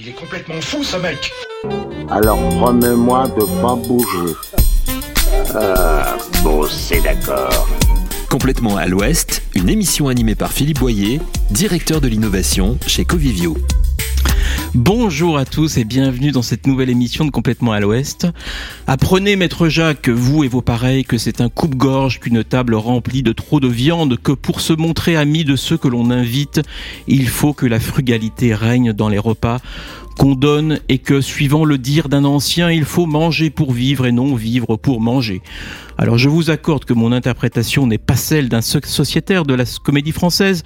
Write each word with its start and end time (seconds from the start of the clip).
Il 0.00 0.08
est 0.08 0.12
complètement 0.12 0.60
fou 0.60 0.84
ce 0.84 0.96
mec 0.96 1.32
Alors 2.08 2.38
promets-moi 2.50 3.26
de 3.36 3.44
pas 3.60 3.74
bouger. 3.74 4.34
Ah, 5.56 6.16
bon, 6.44 6.68
c'est 6.68 7.00
d'accord. 7.00 7.68
Complètement 8.30 8.76
à 8.76 8.86
l'Ouest, 8.86 9.42
une 9.56 9.68
émission 9.68 10.06
animée 10.06 10.36
par 10.36 10.52
Philippe 10.52 10.78
Boyer, 10.78 11.20
directeur 11.50 12.00
de 12.00 12.06
l'innovation 12.06 12.78
chez 12.86 13.04
Covivio. 13.04 13.56
Bonjour 14.74 15.38
à 15.38 15.46
tous 15.46 15.78
et 15.78 15.84
bienvenue 15.84 16.30
dans 16.30 16.42
cette 16.42 16.66
nouvelle 16.66 16.90
émission 16.90 17.24
de 17.24 17.30
Complètement 17.30 17.72
à 17.72 17.80
l'Ouest. 17.80 18.26
Apprenez, 18.86 19.34
maître 19.34 19.68
Jacques, 19.68 20.10
vous 20.10 20.44
et 20.44 20.48
vos 20.48 20.60
pareils, 20.60 21.04
que 21.04 21.16
c'est 21.16 21.40
un 21.40 21.48
coupe-gorge 21.48 22.20
qu'une 22.20 22.44
table 22.44 22.74
remplie 22.74 23.22
de 23.22 23.32
trop 23.32 23.60
de 23.60 23.66
viande, 23.66 24.18
que 24.22 24.32
pour 24.32 24.60
se 24.60 24.74
montrer 24.74 25.16
ami 25.16 25.44
de 25.44 25.56
ceux 25.56 25.78
que 25.78 25.88
l'on 25.88 26.10
invite, 26.10 26.60
il 27.06 27.28
faut 27.28 27.54
que 27.54 27.64
la 27.64 27.80
frugalité 27.80 28.54
règne 28.54 28.92
dans 28.92 29.08
les 29.08 29.18
repas 29.18 29.58
qu'on 30.18 30.34
donne 30.34 30.80
et 30.88 30.98
que, 30.98 31.20
suivant 31.20 31.64
le 31.64 31.78
dire 31.78 32.08
d'un 32.08 32.24
ancien, 32.24 32.70
il 32.70 32.84
faut 32.84 33.06
manger 33.06 33.50
pour 33.50 33.72
vivre 33.72 34.04
et 34.04 34.12
non 34.12 34.34
vivre 34.34 34.76
pour 34.76 35.00
manger. 35.00 35.40
Alors 36.00 36.16
je 36.16 36.28
vous 36.28 36.50
accorde 36.50 36.84
que 36.84 36.92
mon 36.92 37.10
interprétation 37.10 37.84
n'est 37.84 37.98
pas 37.98 38.14
celle 38.14 38.48
d'un 38.48 38.60
sociétaire 38.60 39.44
de 39.44 39.54
la 39.54 39.64
comédie 39.82 40.12
française, 40.12 40.62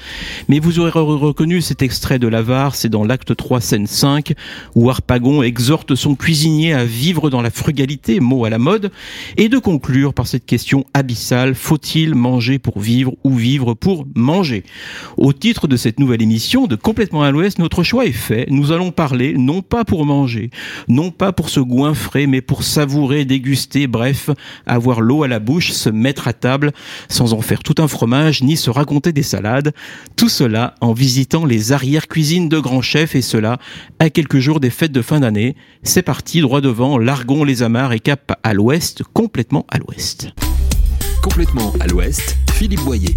mais 0.48 0.58
vous 0.58 0.78
aurez 0.78 0.90
reconnu 0.90 1.62
cet 1.62 1.80
extrait 1.80 2.18
de 2.18 2.28
l'avare, 2.28 2.74
c'est 2.74 2.90
dans 2.90 3.02
l'acte 3.02 3.34
3, 3.34 3.62
scène 3.62 3.86
5, 3.86 4.34
où 4.74 4.90
Harpagon 4.90 5.42
exhorte 5.42 5.94
son 5.94 6.16
cuisinier 6.16 6.74
à 6.74 6.84
vivre 6.84 7.30
dans 7.30 7.40
la 7.40 7.50
frugalité, 7.50 8.20
mot 8.20 8.44
à 8.44 8.50
la 8.50 8.58
mode, 8.58 8.92
et 9.38 9.48
de 9.48 9.56
conclure 9.56 10.12
par 10.12 10.26
cette 10.26 10.44
question 10.44 10.84
abyssale, 10.92 11.54
faut-il 11.54 12.14
manger 12.14 12.58
pour 12.58 12.78
vivre 12.78 13.14
ou 13.24 13.34
vivre 13.34 13.72
pour 13.72 14.06
manger? 14.14 14.64
Au 15.16 15.32
titre 15.32 15.66
de 15.66 15.78
cette 15.78 15.98
nouvelle 15.98 16.20
émission 16.20 16.66
de 16.66 16.76
Complètement 16.76 17.22
à 17.22 17.30
l'Ouest, 17.30 17.58
notre 17.58 17.82
choix 17.82 18.04
est 18.04 18.12
fait, 18.12 18.46
nous 18.50 18.70
allons 18.70 18.90
parler 18.90 19.34
non 19.44 19.62
pas 19.62 19.84
pour 19.84 20.06
manger, 20.06 20.50
non 20.88 21.10
pas 21.10 21.32
pour 21.32 21.48
se 21.48 21.60
goinfrer, 21.60 22.26
mais 22.26 22.40
pour 22.40 22.62
savourer, 22.62 23.24
déguster, 23.24 23.86
bref, 23.86 24.30
avoir 24.66 25.00
l'eau 25.00 25.22
à 25.22 25.28
la 25.28 25.38
bouche, 25.38 25.72
se 25.72 25.90
mettre 25.90 26.28
à 26.28 26.32
table 26.32 26.72
sans 27.08 27.32
en 27.32 27.40
faire 27.40 27.62
tout 27.62 27.74
un 27.78 27.88
fromage 27.88 28.42
ni 28.42 28.56
se 28.56 28.70
raconter 28.70 29.12
des 29.12 29.22
salades. 29.22 29.74
Tout 30.16 30.28
cela 30.28 30.74
en 30.80 30.92
visitant 30.92 31.44
les 31.44 31.72
arrières-cuisines 31.72 32.48
de 32.48 32.58
grands 32.58 32.82
chefs 32.82 33.14
et 33.14 33.22
cela 33.22 33.58
à 33.98 34.10
quelques 34.10 34.38
jours 34.38 34.60
des 34.60 34.70
fêtes 34.70 34.92
de 34.92 35.02
fin 35.02 35.20
d'année. 35.20 35.56
C'est 35.82 36.02
parti, 36.02 36.40
droit 36.40 36.60
devant, 36.60 36.98
largons 36.98 37.44
les 37.44 37.62
amarres 37.62 37.92
et 37.92 38.00
cap 38.00 38.38
à 38.42 38.54
l'ouest, 38.54 39.02
complètement 39.12 39.66
à 39.70 39.78
l'ouest. 39.78 40.28
Complètement 41.22 41.72
à 41.80 41.86
l'ouest, 41.86 42.36
Philippe 42.52 42.80
Boyer. 42.80 43.16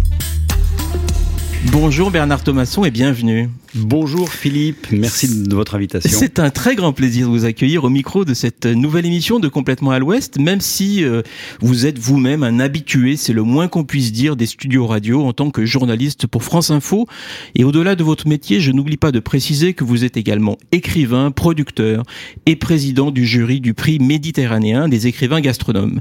Bonjour 1.72 2.10
Bernard 2.10 2.44
Thomasson 2.44 2.84
et 2.84 2.90
bienvenue. 2.90 3.48
Bonjour 3.78 4.30
Philippe, 4.30 4.86
merci 4.90 5.42
de 5.42 5.54
votre 5.54 5.74
invitation. 5.74 6.08
C'est 6.10 6.38
un 6.38 6.48
très 6.48 6.76
grand 6.76 6.94
plaisir 6.94 7.26
de 7.26 7.32
vous 7.32 7.44
accueillir 7.44 7.84
au 7.84 7.90
micro 7.90 8.24
de 8.24 8.32
cette 8.32 8.64
nouvelle 8.64 9.04
émission 9.04 9.38
de 9.38 9.48
Complètement 9.48 9.90
à 9.90 9.98
l'Ouest, 9.98 10.38
même 10.38 10.62
si 10.62 11.04
euh, 11.04 11.20
vous 11.60 11.84
êtes 11.84 11.98
vous-même 11.98 12.42
un 12.42 12.58
habitué, 12.58 13.16
c'est 13.16 13.34
le 13.34 13.42
moins 13.42 13.68
qu'on 13.68 13.84
puisse 13.84 14.12
dire, 14.12 14.34
des 14.34 14.46
studios 14.46 14.86
radio 14.86 15.24
en 15.24 15.34
tant 15.34 15.50
que 15.50 15.66
journaliste 15.66 16.26
pour 16.26 16.42
France 16.42 16.70
Info. 16.70 17.06
Et 17.54 17.64
au-delà 17.64 17.96
de 17.96 18.02
votre 18.02 18.26
métier, 18.26 18.60
je 18.60 18.72
n'oublie 18.72 18.96
pas 18.96 19.12
de 19.12 19.20
préciser 19.20 19.74
que 19.74 19.84
vous 19.84 20.04
êtes 20.04 20.16
également 20.16 20.56
écrivain, 20.72 21.30
producteur 21.30 22.02
et 22.46 22.56
président 22.56 23.10
du 23.10 23.26
jury 23.26 23.60
du 23.60 23.74
prix 23.74 23.98
méditerranéen 23.98 24.88
des 24.88 25.06
écrivains 25.06 25.42
gastronomes. 25.42 26.00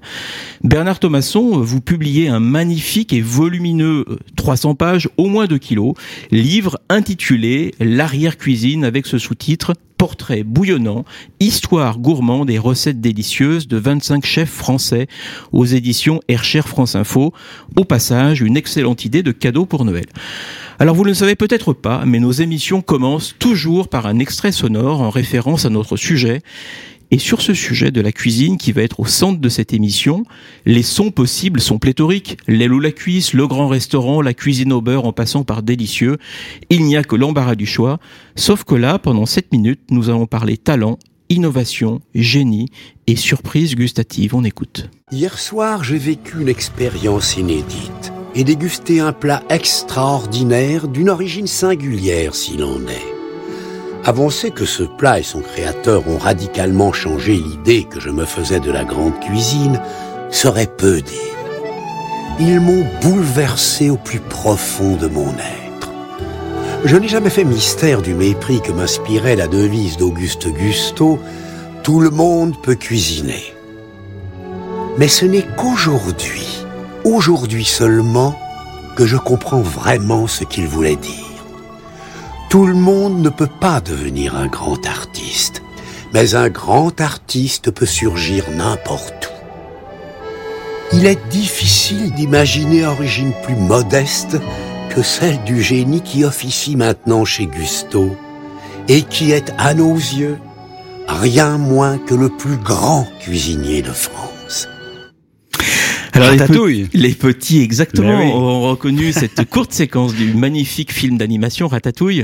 Bernard 0.64 1.00
Thomasson, 1.00 1.60
vous 1.60 1.82
publiez 1.82 2.30
un 2.30 2.40
magnifique 2.40 3.12
et 3.12 3.22
volumineux 3.22 4.06
300 4.38 4.72
euh, 4.72 4.74
pages, 4.76 5.10
au 5.18 5.28
moins 5.28 5.46
2 5.46 5.58
kilos, 5.58 5.94
livre 6.32 6.80
intitulé 6.88 7.65
l'arrière-cuisine 7.80 8.84
avec 8.84 9.06
ce 9.06 9.18
sous-titre 9.18 9.74
Portrait 9.98 10.44
bouillonnant, 10.44 11.06
histoire 11.40 12.00
gourmande 12.00 12.50
et 12.50 12.60
recettes 12.60 13.00
délicieuses 13.00 13.68
de 13.68 13.78
25 13.78 14.26
chefs 14.26 14.52
français 14.52 15.08
aux 15.54 15.66
éditions 15.66 16.20
Hercher 16.28 16.64
France 16.64 16.96
Info. 16.96 17.34
Au 17.78 17.86
passage, 17.86 18.42
une 18.42 18.58
excellente 18.58 19.06
idée 19.06 19.24
de 19.24 19.32
cadeau 19.32 19.66
pour 19.66 19.86
Noël. 19.86 20.06
Alors 20.80 20.96
vous 20.96 21.04
ne 21.04 21.10
le 21.10 21.14
savez 21.14 21.36
peut-être 21.36 21.72
pas, 21.72 22.04
mais 22.06 22.20
nos 22.20 22.34
émissions 22.34 22.82
commencent 22.82 23.36
toujours 23.40 23.88
par 23.88 24.06
un 24.06 24.20
extrait 24.20 24.52
sonore 24.52 25.02
en 25.02 25.10
référence 25.10 25.66
à 25.66 25.70
notre 25.70 25.96
sujet. 25.96 26.42
Et 27.12 27.20
sur 27.20 27.42
ce 27.42 27.54
sujet 27.54 27.92
de 27.92 28.02
la 28.02 28.12
cuisine 28.12 28.58
qui 28.58 28.72
va 28.72 28.82
être 28.82 29.00
au 29.00 29.06
centre 29.06 29.40
de 29.40 29.50
cette 29.50 29.74
émission, 29.74 30.24
les 30.66 30.84
sons 30.84 31.12
possibles 31.12 31.62
sont 31.62 31.78
pléthoriques. 31.78 32.38
L'aile 32.48 32.74
ou 32.74 32.80
la 32.80 32.92
cuisse, 32.92 33.34
le 33.34 33.48
grand 33.48 33.68
restaurant, 33.68 34.22
la 34.22 34.34
cuisine 34.34 34.74
au 34.74 34.82
beurre 34.82 35.06
en 35.06 35.14
passant 35.14 35.44
par 35.44 35.64
délicieux. 35.64 36.18
Il 36.70 36.84
n'y 36.86 36.98
a 36.98 37.04
que 37.04 37.16
l'embarras 37.16 37.56
du 37.56 37.66
choix. 37.66 38.00
Sauf 38.36 38.64
que 38.64 38.76
là, 38.76 39.00
pendant 39.00 39.26
7 39.26 39.52
minutes, 39.52 39.82
nous 39.92 40.10
allons 40.10 40.26
parler 40.26 40.58
talent, 40.58 40.98
innovation, 41.30 42.02
génie 42.14 42.70
et 43.08 43.16
surprise 43.16 43.76
gustative. 43.76 44.36
On 44.36 44.44
écoute. 44.44 44.90
Hier 45.12 45.38
soir, 45.38 45.84
j'ai 45.84 45.98
vécu 45.98 46.42
une 46.42 46.50
expérience 46.50 47.38
inédite 47.38 48.12
et 48.34 48.44
dégusté 48.44 49.00
un 49.00 49.14
plat 49.14 49.44
extraordinaire 49.50 50.88
d'une 50.88 51.10
origine 51.10 51.48
singulière 51.48 52.36
s'il 52.36 52.64
en 52.64 52.82
est. 52.88 53.25
Avancer 54.08 54.52
que 54.52 54.66
ce 54.66 54.84
plat 54.84 55.20
et 55.20 55.24
son 55.24 55.42
créateur 55.42 56.08
ont 56.08 56.20
radicalement 56.20 56.94
changé 56.94 57.34
l'idée 57.34 57.86
que 57.86 58.00
je 58.00 58.12
me 58.12 58.26
faisais 58.26 58.60
de 58.60 58.70
la 58.70 58.84
grande 58.84 59.20
cuisine 59.20 59.82
serait 60.30 60.68
peu 60.68 61.02
dire. 61.02 61.18
Ils 62.40 62.60
m'ont 62.60 62.86
bouleversé 63.02 63.90
au 63.90 63.98
plus 63.98 64.20
profond 64.20 64.96
de 64.96 65.08
mon 65.08 65.32
être. 65.32 65.92
Je 66.84 66.98
n'ai 66.98 67.08
jamais 67.08 67.32
fait 67.32 67.44
mystère 67.44 68.04
du 68.04 68.14
mépris 68.14 68.62
que 68.62 68.72
m'inspirait 68.72 69.36
la 69.36 69.48
devise 69.48 69.98
d'Auguste 69.98 70.50
Gusto 70.50 71.18
Tout 71.82 72.00
le 72.00 72.12
monde 72.12 72.54
peut 72.62 72.76
cuisiner. 72.76 73.56
Mais 75.00 75.08
ce 75.08 75.26
n'est 75.26 75.48
qu'aujourd'hui, 75.58 76.64
aujourd'hui 77.06 77.66
seulement, 77.66 78.38
que 78.96 79.08
je 79.08 79.18
comprends 79.18 79.62
vraiment 79.62 80.28
ce 80.28 80.44
qu'il 80.44 80.68
voulait 80.68 80.96
dire. 80.96 81.25
Tout 82.56 82.68
le 82.68 82.74
monde 82.74 83.22
ne 83.22 83.28
peut 83.28 83.50
pas 83.60 83.82
devenir 83.82 84.38
un 84.38 84.48
grand 84.48 84.86
artiste, 84.86 85.62
mais 86.14 86.36
un 86.36 86.48
grand 86.48 87.02
artiste 87.02 87.70
peut 87.70 87.86
surgir 87.86 88.46
n'importe 88.50 89.30
où. 89.30 90.96
Il 90.96 91.06
est 91.06 91.20
difficile 91.28 92.14
d'imaginer 92.14 92.86
origine 92.86 93.34
plus 93.44 93.58
modeste 93.58 94.38
que 94.90 95.02
celle 95.02 95.44
du 95.44 95.62
génie 95.62 96.00
qui 96.00 96.24
officie 96.24 96.78
maintenant 96.78 97.26
chez 97.26 97.48
Gusto 97.48 98.16
et 98.88 99.02
qui 99.02 99.34
est, 99.34 99.52
à 99.58 99.74
nos 99.74 99.94
yeux, 99.94 100.38
rien 101.10 101.58
moins 101.58 101.98
que 101.98 102.16
le 102.16 102.30
plus 102.30 102.56
grand 102.56 103.06
cuisinier 103.20 103.82
de 103.82 103.92
France. 103.92 104.35
Alors 106.16 106.32
les, 106.94 107.14
petits, 107.14 107.62
exactement, 107.62 108.22
ont 108.22 108.62
reconnu 108.70 109.12
cette 109.12 109.50
courte 109.50 109.74
séquence 109.74 110.16
du 110.16 110.34
magnifique 110.34 110.94
film 110.94 111.18
d'animation 111.18 111.68
Ratatouille, 111.68 112.24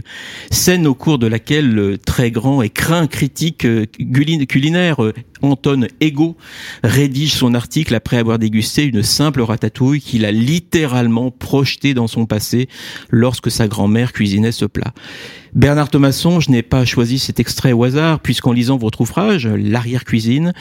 scène 0.50 0.88
au 0.88 0.96
cours 0.96 1.19
de 1.19 1.28
laquelle 1.28 1.69
le 1.69 1.97
très 1.97 2.31
grand 2.31 2.62
et 2.62 2.69
craint 2.69 3.07
critique 3.07 3.66
euh, 3.66 3.85
culinaire 4.47 5.03
euh, 5.03 5.13
Anton 5.41 5.88
Ego 6.00 6.38
rédige 6.84 7.34
son 7.34 7.53
article 7.53 7.94
après 7.94 8.18
avoir 8.18 8.40
dégusté 8.40 8.85
une 8.85 9.03
simple 9.03 9.41
ratatouille 9.41 10.00
qu'il 10.00 10.23
a 10.23 10.31
littéralement 10.31 11.29
projetée 11.29 11.94
dans 11.94 12.08
son 12.08 12.25
passé 12.25 12.69
lorsque 13.09 13.52
sa 13.52 13.68
grand-mère 13.68 14.13
cuisinait 14.13 14.53
ce 14.53 14.66
plat. 14.66 14.94
Bernard 15.53 15.89
Thomasson, 15.89 16.39
je 16.39 16.50
n'ai 16.50 16.62
pas 16.62 16.85
choisi 16.85 17.19
cet 17.19 17.41
extrait 17.41 17.73
au 17.73 17.84
hasard, 17.84 18.22
puisqu'en 18.22 18.53
lisant 18.53 18.78
votre 18.78 19.01
ouvrage, 19.01 19.47
L'arrière-cuisine, 19.47 20.53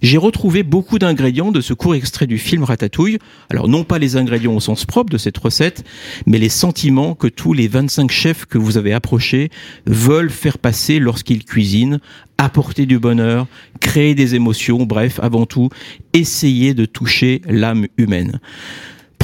j'ai 0.00 0.16
retrouvé 0.16 0.62
beaucoup 0.62 1.00
d'ingrédients 1.00 1.50
de 1.50 1.60
ce 1.60 1.74
court 1.74 1.96
extrait 1.96 2.28
du 2.28 2.38
film 2.38 2.62
Ratatouille. 2.62 3.18
Alors 3.50 3.66
non 3.66 3.82
pas 3.82 3.98
les 3.98 4.16
ingrédients 4.16 4.54
au 4.54 4.60
sens 4.60 4.84
propre 4.84 5.10
de 5.10 5.18
cette 5.18 5.38
recette, 5.38 5.84
mais 6.24 6.38
les 6.38 6.48
sentiments 6.48 7.16
que 7.16 7.26
tous 7.26 7.52
les 7.52 7.66
25 7.66 8.12
chefs 8.12 8.46
que 8.46 8.58
vous 8.58 8.76
avez 8.78 8.92
approchés 8.92 9.50
veulent 9.86 10.30
faire 10.30 10.58
passer 10.58 11.00
lorsqu'ils 11.00 11.44
cuisinent, 11.44 11.98
apporter 12.38 12.86
du 12.86 13.00
bonheur, 13.00 13.48
créer 13.80 14.14
des 14.14 14.36
émotions, 14.36 14.84
bref, 14.84 15.18
avant 15.20 15.46
tout, 15.46 15.68
essayer 16.12 16.74
de 16.74 16.84
toucher 16.84 17.42
l'âme 17.48 17.88
humaine. 17.96 18.38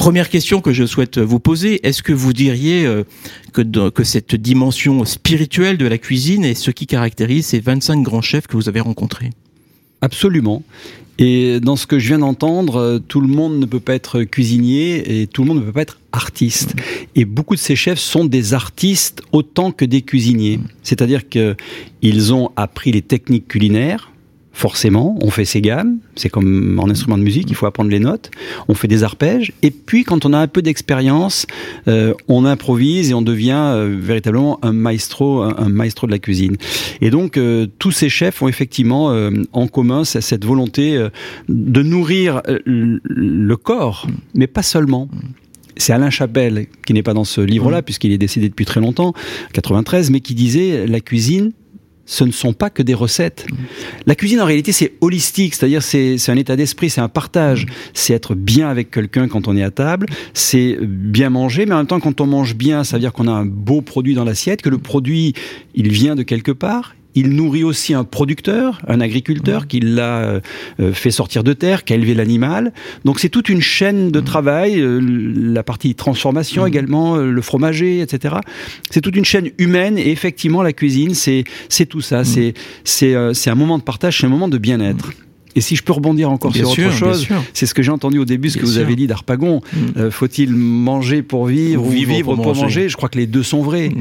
Première 0.05 0.29
question 0.29 0.61
que 0.61 0.71
je 0.71 0.85
souhaite 0.85 1.17
vous 1.17 1.39
poser, 1.39 1.87
est-ce 1.87 2.03
que 2.03 2.13
vous 2.13 2.31
diriez 2.31 2.85
euh, 2.85 3.05
que, 3.53 3.89
que 3.89 4.03
cette 4.03 4.35
dimension 4.35 5.03
spirituelle 5.03 5.79
de 5.79 5.87
la 5.87 5.97
cuisine 5.97 6.45
est 6.45 6.53
ce 6.53 6.69
qui 6.69 6.85
caractérise 6.85 7.47
ces 7.47 7.59
25 7.59 8.03
grands 8.03 8.21
chefs 8.21 8.45
que 8.45 8.55
vous 8.55 8.69
avez 8.69 8.81
rencontrés? 8.81 9.31
Absolument. 10.01 10.61
Et 11.17 11.59
dans 11.59 11.75
ce 11.75 11.87
que 11.87 11.97
je 11.97 12.09
viens 12.09 12.19
d'entendre, 12.19 12.75
euh, 12.75 12.99
tout 12.99 13.19
le 13.19 13.27
monde 13.27 13.57
ne 13.57 13.65
peut 13.65 13.79
pas 13.79 13.95
être 13.95 14.21
cuisinier 14.21 15.21
et 15.21 15.25
tout 15.25 15.41
le 15.41 15.47
monde 15.47 15.61
ne 15.61 15.63
peut 15.63 15.71
pas 15.71 15.81
être 15.81 15.99
artiste. 16.11 16.75
Et 17.15 17.25
beaucoup 17.25 17.55
de 17.55 17.59
ces 17.59 17.75
chefs 17.75 17.97
sont 17.97 18.25
des 18.25 18.53
artistes 18.53 19.23
autant 19.31 19.71
que 19.71 19.85
des 19.85 20.03
cuisiniers. 20.03 20.59
C'est-à-dire 20.83 21.27
qu'ils 21.27 22.31
ont 22.31 22.51
appris 22.55 22.91
les 22.91 23.01
techniques 23.01 23.47
culinaires, 23.47 24.11
forcément, 24.55 25.17
on 25.21 25.29
fait 25.31 25.43
ses 25.43 25.59
gammes, 25.59 25.97
c'est 26.15 26.29
comme 26.29 26.79
en 26.79 26.89
instrument 26.89 27.17
de 27.17 27.23
musique, 27.23 27.47
il 27.49 27.55
faut 27.55 27.65
apprendre 27.65 27.91
les 27.91 27.99
notes, 27.99 28.31
on 28.69 28.73
fait 28.73 28.87
des 28.87 29.03
arpèges, 29.03 29.51
et 29.61 29.69
puis 29.69 30.05
quand 30.05 30.25
on 30.25 30.31
a 30.31 30.39
un 30.39 30.47
peu 30.47 30.61
d'expérience, 30.61 31.45
euh, 31.89 32.13
on 32.29 32.45
improvise 32.45 33.11
et 33.11 33.13
on 33.13 33.21
devient 33.21 33.59
euh, 33.59 33.97
véritablement 33.99 34.57
un 34.63 34.71
maestro, 34.71 35.41
un, 35.41 35.67
maestro 35.67 36.07
de 36.07 36.13
la 36.13 36.19
cuisine. 36.19 36.55
Et 37.01 37.09
donc 37.09 37.35
euh, 37.35 37.67
tous 37.79 37.91
ces 37.91 38.07
chefs 38.07 38.41
ont 38.41 38.47
effectivement 38.47 39.13
en 39.51 39.67
commun 39.67 40.05
cette 40.05 40.45
volonté 40.45 41.05
de 41.49 41.83
nourrir 41.83 42.41
le 42.65 43.55
corps, 43.57 44.07
mais 44.33 44.47
pas 44.47 44.63
seulement 44.63 45.09
c'est 45.75 45.91
Alain 45.91 46.09
Chapelle, 46.09 46.67
qui 46.85 46.93
n'est 46.93 47.03
pas 47.03 47.13
dans 47.13 47.25
ce 47.25 47.41
livre-là, 47.41 47.81
puisqu'il 47.81 48.13
est 48.13 48.17
décédé 48.17 48.47
depuis 48.47 48.63
très 48.63 48.79
longtemps, 48.79 49.13
93, 49.51 50.09
mais 50.09 50.21
qui 50.21 50.33
disait 50.33 50.87
la 50.87 51.01
cuisine, 51.01 51.51
ce 52.05 52.23
ne 52.23 52.31
sont 52.31 52.53
pas 52.53 52.69
que 52.69 52.83
des 52.83 52.93
recettes. 52.93 53.45
La 54.05 54.15
cuisine, 54.15 54.41
en 54.41 54.45
réalité, 54.45 54.71
c'est 54.71 54.93
holistique, 55.01 55.55
c'est-à-dire 55.55 55.81
c'est, 55.81 56.17
un 56.29 56.35
état 56.35 56.55
d'esprit, 56.55 56.89
c'est 56.89 57.01
un 57.01 57.09
partage. 57.09 57.65
C'est 57.93 58.13
être 58.13 58.35
bien 58.35 58.69
avec 58.69 58.91
quelqu'un 58.91 59.27
quand 59.27 59.47
on 59.47 59.57
est 59.57 59.63
à 59.63 59.71
table, 59.71 60.07
c'est 60.33 60.77
bien 60.81 61.29
manger, 61.29 61.65
mais 61.65 61.73
en 61.73 61.79
même 61.79 61.87
temps, 61.87 61.99
quand 61.99 62.21
on 62.21 62.27
mange 62.27 62.55
bien, 62.55 62.83
ça 62.83 62.97
veut 62.97 63.01
dire 63.01 63.13
qu'on 63.13 63.27
a 63.27 63.31
un 63.31 63.45
beau 63.45 63.81
produit 63.81 64.13
dans 64.13 64.23
l'assiette, 64.23 64.61
que 64.61 64.69
le 64.69 64.77
produit, 64.77 65.33
il 65.73 65.89
vient 65.89 66.15
de 66.15 66.23
quelque 66.23 66.51
part, 66.51 66.95
il 67.15 67.29
nourrit 67.29 67.63
aussi 67.63 67.93
un 67.93 68.03
producteur, 68.03 68.81
un 68.87 68.99
agriculteur 68.99 69.67
qui 69.67 69.79
l'a 69.79 70.19
euh, 70.19 70.39
euh, 70.81 70.93
fait 70.93 71.11
sortir 71.11 71.43
de 71.43 71.53
terre, 71.53 71.85
qui 71.85 71.93
a 71.93 71.95
élevé 71.95 72.13
l'animal. 72.13 72.73
Donc 73.05 73.19
c'est 73.19 73.29
toute 73.29 73.47
une 73.49 73.61
chaîne 73.61 74.11
de 74.11 74.19
travail, 74.19 74.79
euh, 74.79 74.99
la 74.99 75.63
partie 75.63 75.95
transformation 75.95 76.65
également, 76.67 77.15
le 77.15 77.41
fromager, 77.41 78.01
etc. 78.01 78.35
C'est 78.91 79.01
toute 79.01 79.15
une 79.15 79.25
chaîne 79.25 79.49
humaine 79.57 79.97
et 79.97 80.11
effectivement 80.11 80.61
la 80.61 80.73
cuisine, 80.73 81.13
c'est 81.15 81.45
tout 81.87 82.01
ça. 82.01 82.25
C'est 82.25 82.53
c'est 82.83 83.15
c'est 83.33 83.49
un 83.49 83.55
moment 83.55 83.77
de 83.77 83.83
partage, 83.83 84.19
c'est 84.19 84.25
un 84.25 84.29
moment 84.29 84.49
de 84.49 84.57
bien-être. 84.57 85.11
Et 85.57 85.61
si 85.61 85.77
je 85.77 85.83
peux 85.83 85.93
rebondir 85.93 86.29
encore 86.29 86.53
sur 86.53 86.69
autre 86.69 86.91
chose, 86.91 87.27
c'est 87.53 87.65
ce 87.65 87.73
que 87.73 87.81
j'ai 87.81 87.91
entendu 87.91 88.19
au 88.19 88.25
début, 88.25 88.49
ce 88.49 88.57
que 88.57 88.65
vous 88.65 88.77
avez 88.77 88.95
dit 88.95 89.07
d'Arpagon. 89.07 89.61
Faut-il 90.09 90.53
manger 90.53 91.23
pour 91.23 91.45
vivre 91.45 91.85
ou 91.85 91.89
vivre, 91.89 92.35
pour, 92.35 92.55
manger. 92.55 92.89
Je 92.89 92.97
crois 92.97 93.09
que 93.09 93.17
les 93.17 93.27
deux 93.27 93.43
sont 93.43 93.61
vrais. 93.61 93.91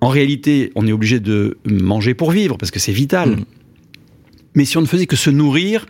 En 0.00 0.08
réalité, 0.08 0.72
on 0.74 0.86
est 0.86 0.92
obligé 0.92 1.20
de 1.20 1.58
manger 1.64 2.14
pour 2.14 2.30
vivre 2.30 2.56
parce 2.56 2.70
que 2.70 2.78
c'est 2.78 2.92
vital. 2.92 3.30
Mm. 3.30 3.44
Mais 4.54 4.64
si 4.64 4.78
on 4.78 4.80
ne 4.80 4.86
faisait 4.86 5.06
que 5.06 5.16
se 5.16 5.30
nourrir, 5.30 5.86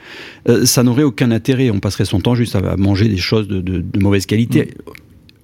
euh, 0.49 0.67
ça 0.67 0.83
n'aurait 0.83 1.05
aucun 1.05 1.31
intérêt. 1.31 1.71
On 1.71 1.79
passerait 1.79 2.05
son 2.05 2.21
temps 2.21 2.35
juste 2.35 2.57
à 2.57 2.77
manger 2.77 3.09
des 3.09 3.17
choses 3.17 3.49
de, 3.49 3.85
mauvaise 3.99 4.27
qualité. 4.27 4.63
Mm. 4.63 4.91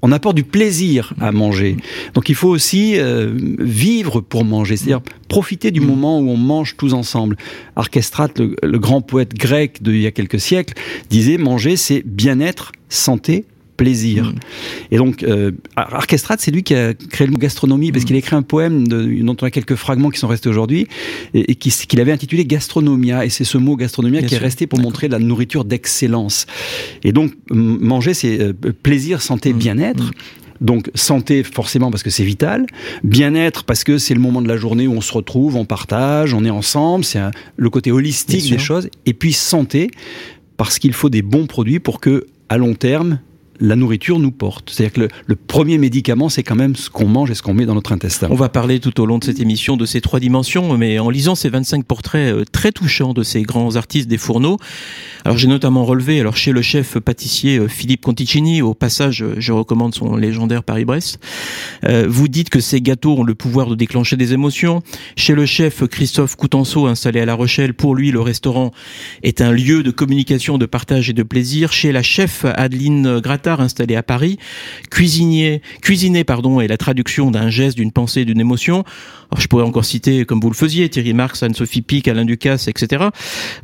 On 0.04 0.10
apporte 0.10 0.34
du 0.34 0.42
plaisir 0.42 1.14
à 1.20 1.30
manger. 1.30 1.76
Donc 2.14 2.28
il 2.28 2.34
faut 2.34 2.48
aussi 2.48 2.94
euh, 2.96 3.32
vivre 3.60 4.20
pour 4.20 4.44
manger, 4.44 4.76
c'est-à-dire 4.76 5.02
profiter 5.28 5.70
du 5.70 5.80
mm. 5.80 5.86
moment 5.86 6.18
où 6.18 6.28
on 6.28 6.36
mange 6.36 6.76
tous 6.76 6.92
ensemble. 6.92 7.36
Archestrate, 7.76 8.38
le, 8.40 8.56
le 8.60 8.78
grand 8.80 9.00
poète 9.00 9.34
grec 9.34 9.80
d'il 9.82 10.00
y 10.00 10.06
a 10.06 10.10
quelques 10.10 10.40
siècles, 10.40 10.74
disait 11.08 11.38
manger 11.38 11.76
c'est 11.76 12.02
bien-être, 12.04 12.72
santé, 12.88 13.44
plaisir. 13.82 14.24
Mm. 14.24 14.34
Et 14.92 14.96
donc, 14.96 15.22
euh, 15.22 15.50
c'est 16.38 16.50
lui 16.50 16.62
qui 16.62 16.74
a 16.74 16.94
créé 16.94 17.26
le 17.26 17.32
mot 17.32 17.38
gastronomie, 17.38 17.90
parce 17.90 18.04
mm. 18.04 18.06
qu'il 18.06 18.16
a 18.16 18.18
écrit 18.18 18.36
un 18.36 18.42
poème 18.42 18.86
dont 18.86 19.36
on 19.40 19.44
a 19.44 19.50
quelques 19.50 19.74
fragments 19.74 20.10
qui 20.10 20.18
sont 20.18 20.28
restés 20.28 20.48
aujourd'hui, 20.48 20.86
et, 21.34 21.54
qu'il 21.56 22.00
avait 22.00 22.12
intitulé 22.12 22.44
Gastronomia. 22.44 23.24
Et 23.24 23.30
c'est 23.30 23.44
ce 23.44 23.58
mot 23.58 23.76
gastronomia 23.76 24.22
qui 24.22 24.34
est 24.34 24.38
resté 24.38 24.66
pour 24.66 24.78
montrer 24.78 25.08
la 25.08 25.18
nourriture 25.18 25.64
d'excellence. 25.64 26.46
Et 27.02 27.12
donc, 27.12 27.32
manger, 27.50 28.14
c'est 28.14 28.40
euh, 28.40 28.52
plaisir, 28.82 29.20
santé, 29.20 29.52
mm. 29.52 29.58
bien-être. 29.58 30.10
Donc 30.60 30.92
santé 30.94 31.42
forcément 31.42 31.90
parce 31.90 32.04
que 32.04 32.10
c'est 32.10 32.22
vital, 32.22 32.66
bien-être 33.02 33.64
parce 33.64 33.82
que 33.82 33.98
c'est 33.98 34.14
le 34.14 34.20
moment 34.20 34.40
de 34.40 34.46
la 34.46 34.56
journée 34.56 34.86
où 34.86 34.92
on 34.92 35.00
se 35.00 35.12
retrouve, 35.12 35.56
on 35.56 35.64
partage, 35.64 36.34
on 36.34 36.44
est 36.44 36.50
ensemble, 36.50 37.04
c'est 37.04 37.18
le 37.56 37.68
côté 37.68 37.90
holistique 37.90 38.48
des 38.48 38.58
choses. 38.58 38.88
Et 39.04 39.12
puis 39.12 39.32
santé 39.32 39.90
parce 40.56 40.78
qu'il 40.78 40.92
faut 40.92 41.08
des 41.08 41.22
bons 41.22 41.46
produits 41.46 41.80
pour 41.80 41.98
que 41.98 42.26
à 42.48 42.58
long 42.58 42.74
terme 42.74 43.18
la 43.62 43.76
nourriture 43.76 44.18
nous 44.18 44.32
porte. 44.32 44.70
C'est-à-dire 44.70 44.92
que 44.92 45.14
le, 45.26 45.36
premier 45.36 45.78
médicament, 45.78 46.28
c'est 46.28 46.42
quand 46.42 46.56
même 46.56 46.74
ce 46.74 46.90
qu'on 46.90 47.06
mange 47.06 47.30
et 47.30 47.34
ce 47.34 47.42
qu'on 47.42 47.54
met 47.54 47.64
dans 47.64 47.74
notre 47.74 47.92
intestin. 47.92 48.26
On 48.30 48.34
va 48.34 48.48
parler 48.48 48.80
tout 48.80 49.00
au 49.00 49.06
long 49.06 49.18
de 49.18 49.24
cette 49.24 49.38
émission 49.38 49.76
de 49.76 49.86
ces 49.86 50.00
trois 50.00 50.18
dimensions, 50.18 50.76
mais 50.76 50.98
en 50.98 51.10
lisant 51.10 51.36
ces 51.36 51.48
25 51.48 51.84
portraits 51.84 52.34
euh, 52.34 52.44
très 52.50 52.72
touchants 52.72 53.14
de 53.14 53.22
ces 53.22 53.42
grands 53.42 53.76
artistes 53.76 54.08
des 54.08 54.18
fourneaux, 54.18 54.58
alors 55.24 55.38
j'ai 55.38 55.46
notamment 55.46 55.84
relevé, 55.84 56.18
alors 56.18 56.36
chez 56.36 56.50
le 56.50 56.60
chef 56.60 56.98
pâtissier 56.98 57.58
euh, 57.58 57.68
Philippe 57.68 58.00
Conticini, 58.00 58.62
au 58.62 58.74
passage, 58.74 59.22
euh, 59.22 59.34
je 59.38 59.52
recommande 59.52 59.94
son 59.94 60.16
légendaire 60.16 60.64
Paris-Brest, 60.64 61.20
vous 62.08 62.28
dites 62.28 62.50
que 62.50 62.60
ces 62.60 62.80
gâteaux 62.80 63.18
ont 63.18 63.22
le 63.22 63.34
pouvoir 63.34 63.68
de 63.68 63.74
déclencher 63.74 64.16
des 64.16 64.32
émotions. 64.32 64.82
Chez 65.16 65.34
le 65.34 65.46
chef 65.46 65.86
Christophe 65.86 66.36
Coutenceau, 66.36 66.86
installé 66.86 67.20
à 67.20 67.26
La 67.26 67.34
Rochelle, 67.34 67.74
pour 67.74 67.94
lui, 67.94 68.10
le 68.10 68.20
restaurant 68.20 68.72
est 69.22 69.40
un 69.40 69.52
lieu 69.52 69.82
de 69.82 69.90
communication, 69.90 70.58
de 70.58 70.66
partage 70.66 71.10
et 71.10 71.12
de 71.12 71.22
plaisir. 71.22 71.72
Chez 71.72 71.92
la 71.92 72.02
chef 72.02 72.44
Adeline 72.44 73.20
Gratta, 73.20 73.51
installé 73.60 73.96
à 73.96 74.02
Paris, 74.02 74.38
cuisinier, 74.90 75.62
cuisiner 75.80 76.24
pardon, 76.24 76.60
est 76.60 76.68
la 76.68 76.76
traduction 76.76 77.30
d'un 77.30 77.50
geste, 77.50 77.76
d'une 77.76 77.92
pensée, 77.92 78.24
d'une 78.24 78.40
émotion. 78.40 78.84
Alors, 79.30 79.40
je 79.40 79.48
pourrais 79.48 79.64
encore 79.64 79.84
citer, 79.84 80.24
comme 80.24 80.40
vous 80.40 80.50
le 80.50 80.54
faisiez, 80.54 80.88
Thierry 80.88 81.14
Marx, 81.14 81.42
Anne-Sophie 81.42 81.82
Pic, 81.82 82.06
Alain 82.08 82.24
Ducasse, 82.24 82.68
etc. 82.68 83.04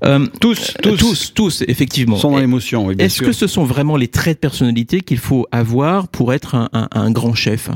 Euh, 0.05 0.27
tous, 0.41 0.75
tous, 0.83 0.97
tous, 0.97 1.35
tous, 1.35 1.65
effectivement. 1.69 2.17
Sont 2.17 2.31
dans 2.31 2.39
l'émotion. 2.39 2.91
Est-ce 2.91 3.23
que 3.23 3.33
ce 3.33 3.47
sont 3.47 3.65
vraiment 3.65 3.97
les 3.97 4.09
traits 4.09 4.39
de 4.39 4.41
personnalité 4.41 5.01
qu'il 5.01 5.19
faut 5.19 5.47
avoir 5.53 6.09
pour 6.09 6.33
être 6.33 6.55
un, 6.55 6.69
un 6.73 7.11
grand 7.11 7.35
chef? 7.35 7.71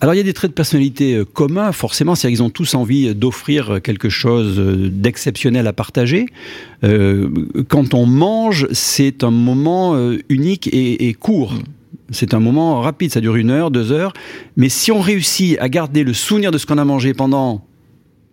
Alors 0.00 0.14
il 0.14 0.16
y 0.16 0.20
a 0.20 0.24
des 0.24 0.32
traits 0.32 0.52
de 0.52 0.54
personnalité 0.54 1.14
euh, 1.14 1.24
communs, 1.26 1.72
forcément, 1.72 2.14
c'est 2.14 2.28
qu'ils 2.28 2.42
ont 2.42 2.48
tous 2.48 2.74
envie 2.74 3.14
d'offrir 3.14 3.82
quelque 3.82 4.08
chose 4.08 4.58
euh, 4.58 4.88
d'exceptionnel 4.90 5.66
à 5.66 5.74
partager. 5.74 6.26
Euh, 6.84 7.28
quand 7.68 7.92
on 7.92 8.06
mange, 8.06 8.66
c'est 8.72 9.24
un 9.24 9.30
moment 9.30 9.94
unique 10.30 10.70
et, 10.72 11.14
court. 11.14 11.52
Mm. 11.52 11.62
C'est 12.12 12.34
un 12.34 12.40
moment 12.40 12.80
rapide, 12.80 13.12
ça 13.12 13.20
dure 13.20 13.36
une 13.36 13.50
heure, 13.50 13.70
deux 13.70 13.92
heures. 13.92 14.12
Mais 14.56 14.68
si 14.68 14.90
on 14.90 15.00
réussit 15.00 15.58
à 15.60 15.68
garder 15.68 16.02
le 16.02 16.14
souvenir 16.14 16.50
de 16.50 16.58
ce 16.58 16.66
qu'on 16.66 16.78
a 16.78 16.84
mangé 16.84 17.14
pendant 17.14 17.64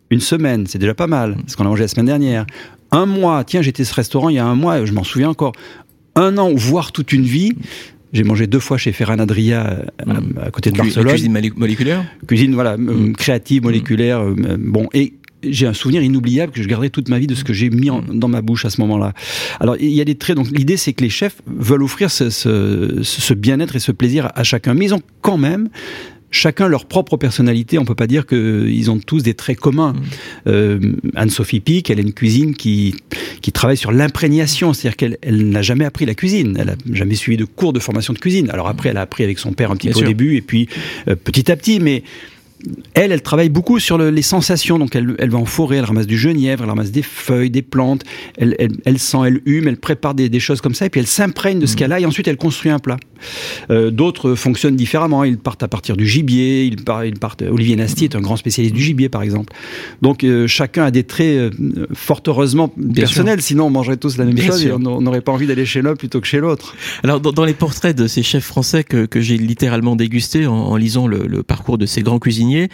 une 0.09 0.21
semaine, 0.21 0.65
c'est 0.67 0.79
déjà 0.79 0.95
pas 0.95 1.05
mal, 1.05 1.37
ce 1.47 1.57
qu'on 1.57 1.65
a 1.65 1.67
mangé 1.67 1.83
la 1.83 1.89
semaine 1.89 2.05
dernière. 2.05 2.47
Un 2.91 3.05
mois, 3.05 3.43
tiens, 3.43 3.61
j'étais 3.61 3.83
à 3.83 3.85
ce 3.85 3.93
restaurant 3.93 4.29
il 4.29 4.35
y 4.35 4.39
a 4.39 4.45
un 4.45 4.55
mois, 4.55 4.85
je 4.85 4.93
m'en 4.93 5.03
souviens 5.03 5.29
encore. 5.29 5.51
Un 6.15 6.37
an, 6.37 6.51
voire 6.55 6.91
toute 6.93 7.11
une 7.13 7.25
vie, 7.25 7.53
j'ai 8.13 8.24
mangé 8.24 8.48
deux 8.48 8.59
fois 8.59 8.77
chez 8.77 8.92
Ferran 8.92 9.19
Adria 9.19 9.68
euh, 9.68 10.06
hmm. 10.06 10.39
à, 10.42 10.51
côté 10.51 10.71
de 10.71 10.77
Barcelone. 10.77 11.07
Cuisine 11.09 11.31
moléculaire 11.56 12.06
Cuisine, 12.27 12.54
voilà, 12.54 12.77
hmm. 12.77 13.13
créative, 13.13 13.63
moléculaire. 13.63 14.21
Euh, 14.21 14.57
bon, 14.57 14.88
et 14.94 15.13
j'ai 15.44 15.68
un 15.68 15.74
souvenir 15.74 16.01
inoubliable 16.01 16.51
que 16.51 16.62
je 16.63 16.68
garderai 16.68 16.89
toute 16.89 17.09
ma 17.09 17.19
vie 17.19 17.27
de 17.27 17.36
ce 17.36 17.44
que 17.44 17.54
j'ai 17.54 17.69
mis 17.69 17.89
hmm. 17.89 18.18
dans 18.18 18.27
ma 18.27 18.42
bouche 18.42 18.65
à 18.65 18.69
ce 18.69 18.81
moment-là. 18.81 19.13
Alors 19.59 19.75
il 19.80 19.89
y 19.89 20.01
a 20.01 20.06
des 20.06 20.15
traits. 20.15 20.36
Donc 20.36 20.48
l'idée 20.51 20.77
c'est 20.77 20.94
que 20.94 21.04
les 21.04 21.09
chefs 21.09 21.42
veulent 21.48 21.83
offrir 21.83 22.09
ce, 22.12 22.30
ce, 22.30 23.00
ce 23.04 23.33
bien-être 23.33 23.75
et 23.75 23.80
ce 23.80 23.92
plaisir 23.92 24.31
à 24.36 24.44
chacun, 24.44 24.74
mais 24.74 24.86
ils 24.86 24.94
ont 24.94 25.01
quand 25.21 25.38
même 25.38 25.69
chacun 26.31 26.68
leur 26.68 26.85
propre 26.85 27.18
personnalité. 27.18 27.79
On 27.79 27.85
peut 27.85 27.95
pas 27.95 28.07
dire 28.07 28.25
qu'ils 28.25 28.91
ont 28.91 29.00
tous 29.00 29.24
des 29.24 29.33
traits 29.33 29.59
communs. 29.59 29.94
Mm. 29.94 30.01
Euh, 30.47 30.79
Anne-Sophie 31.15 31.59
Pic, 31.59 31.89
elle 31.89 32.00
a 32.00 32.01
une 32.01 32.13
cuisine 32.13 32.56
qui, 32.56 32.95
qui 33.42 33.51
travaille 33.51 33.78
sur 33.78 33.92
l'imprégnation, 33.92 34.73
c'est-à-dire 34.73 34.97
qu'elle 34.97 35.18
elle, 35.21 35.49
n'a 35.49 35.61
jamais 35.61 35.85
appris 35.85 36.06
la 36.06 36.16
cuisine. 36.16 36.57
Elle 36.59 36.69
a 36.69 36.75
jamais 36.92 37.16
suivi 37.16 37.37
de 37.37 37.45
cours 37.45 37.73
de 37.73 37.80
formation 37.80 38.13
de 38.13 38.19
cuisine. 38.19 38.49
Alors 38.49 38.68
après, 38.68 38.90
elle 38.90 38.97
a 38.97 39.01
appris 39.01 39.23
avec 39.23 39.40
son 39.40 39.54
père 39.54 39.71
un 39.71 39.75
petit 39.75 39.90
peu 39.90 39.99
au 39.99 40.04
début, 40.04 40.35
et 40.35 40.42
puis 40.42 40.68
euh, 41.07 41.16
petit 41.16 41.51
à 41.51 41.56
petit, 41.56 41.80
mais 41.80 42.04
elle, 42.94 43.11
elle 43.11 43.21
travaille 43.21 43.49
beaucoup 43.49 43.80
sur 43.80 43.97
les 43.97 44.21
sensations. 44.21 44.80
Donc, 44.80 44.95
elle, 44.95 45.30
va 45.30 45.37
en 45.37 45.45
forêt, 45.45 45.78
elle 45.78 45.85
ramasse 45.85 46.07
du 46.07 46.18
genièvre, 46.18 46.63
elle 46.63 46.69
ramasse 46.69 46.92
des 46.92 47.04
feuilles, 47.04 47.51
des 47.51 47.61
plantes. 47.61 48.04
Elle, 48.37 48.99
sent, 48.99 49.18
elle 49.25 49.42
hume, 49.45 49.68
elle 49.68 49.78
prépare 49.78 50.16
des, 50.16 50.40
choses 50.40 50.61
comme 50.61 50.73
ça. 50.73 50.85
Et 50.85 50.90
puis, 50.90 50.99
elle 50.99 51.07
s'imprègne 51.07 51.59
de 51.59 51.66
ce 51.66 51.73
mmh. 51.73 51.75
qu'elle 51.75 51.94
a. 51.94 51.99
Et 51.99 52.06
ensuite, 52.06 52.28
elle 52.28 52.37
construit 52.37 52.71
un 52.71 52.80
plat. 52.80 52.97
Euh, 53.69 53.92
d'autres 53.92 54.36
fonctionnent 54.36 54.76
différemment. 54.76 55.24
Ils 55.24 55.38
partent 55.38 55.64
à 55.64 55.68
partir 55.68 55.97
du 55.97 56.07
gibier. 56.07 56.66
Ils 56.66 56.76
partent, 56.83 57.42
Olivier 57.42 57.76
Nasty 57.76 58.06
est 58.06 58.16
un 58.16 58.21
grand 58.21 58.38
spécialiste 58.38 58.76
du 58.76 58.81
gibier, 58.81 59.09
par 59.09 59.21
exemple. 59.21 59.54
Donc, 60.02 60.24
euh, 60.24 60.47
chacun 60.47 60.86
a 60.86 60.92
des 60.92 61.04
traits 61.04 61.38
euh, 61.38 61.88
fort 61.94 62.21
heureusement 62.28 62.74
personnels. 62.94 63.42
Sinon, 63.42 63.66
on 63.66 63.69
mangerait 63.69 63.97
tous 63.97 64.18
la 64.18 64.26
même 64.26 64.38
chose 64.38 64.66
et 64.66 64.71
on 64.71 64.80
n'aurait 64.80 65.21
pas 65.21 65.31
envie 65.31 65.47
d'aller 65.47 65.66
chez 65.66 65.81
l'un 65.81 65.95
plutôt 65.95 66.21
que 66.21 66.28
chez 66.28 66.40
l'autre. 66.40 66.76
Alors, 67.04 67.19
dans, 67.19 67.45
les 67.45 67.54
portraits 67.54 67.95
de 67.95 68.07
ces 68.07 68.24
chefs 68.24 68.45
français 68.45 68.83
que, 68.83 69.07
j'ai 69.19 69.38
littéralement 69.38 69.95
dégustés 69.95 70.47
en, 70.47 70.76
lisant 70.76 71.07
le 71.07 71.44
parcours 71.44 71.78
de 71.78 71.86
ces 71.86 72.02
grands 72.02 72.19
cuisiniers, 72.19 72.69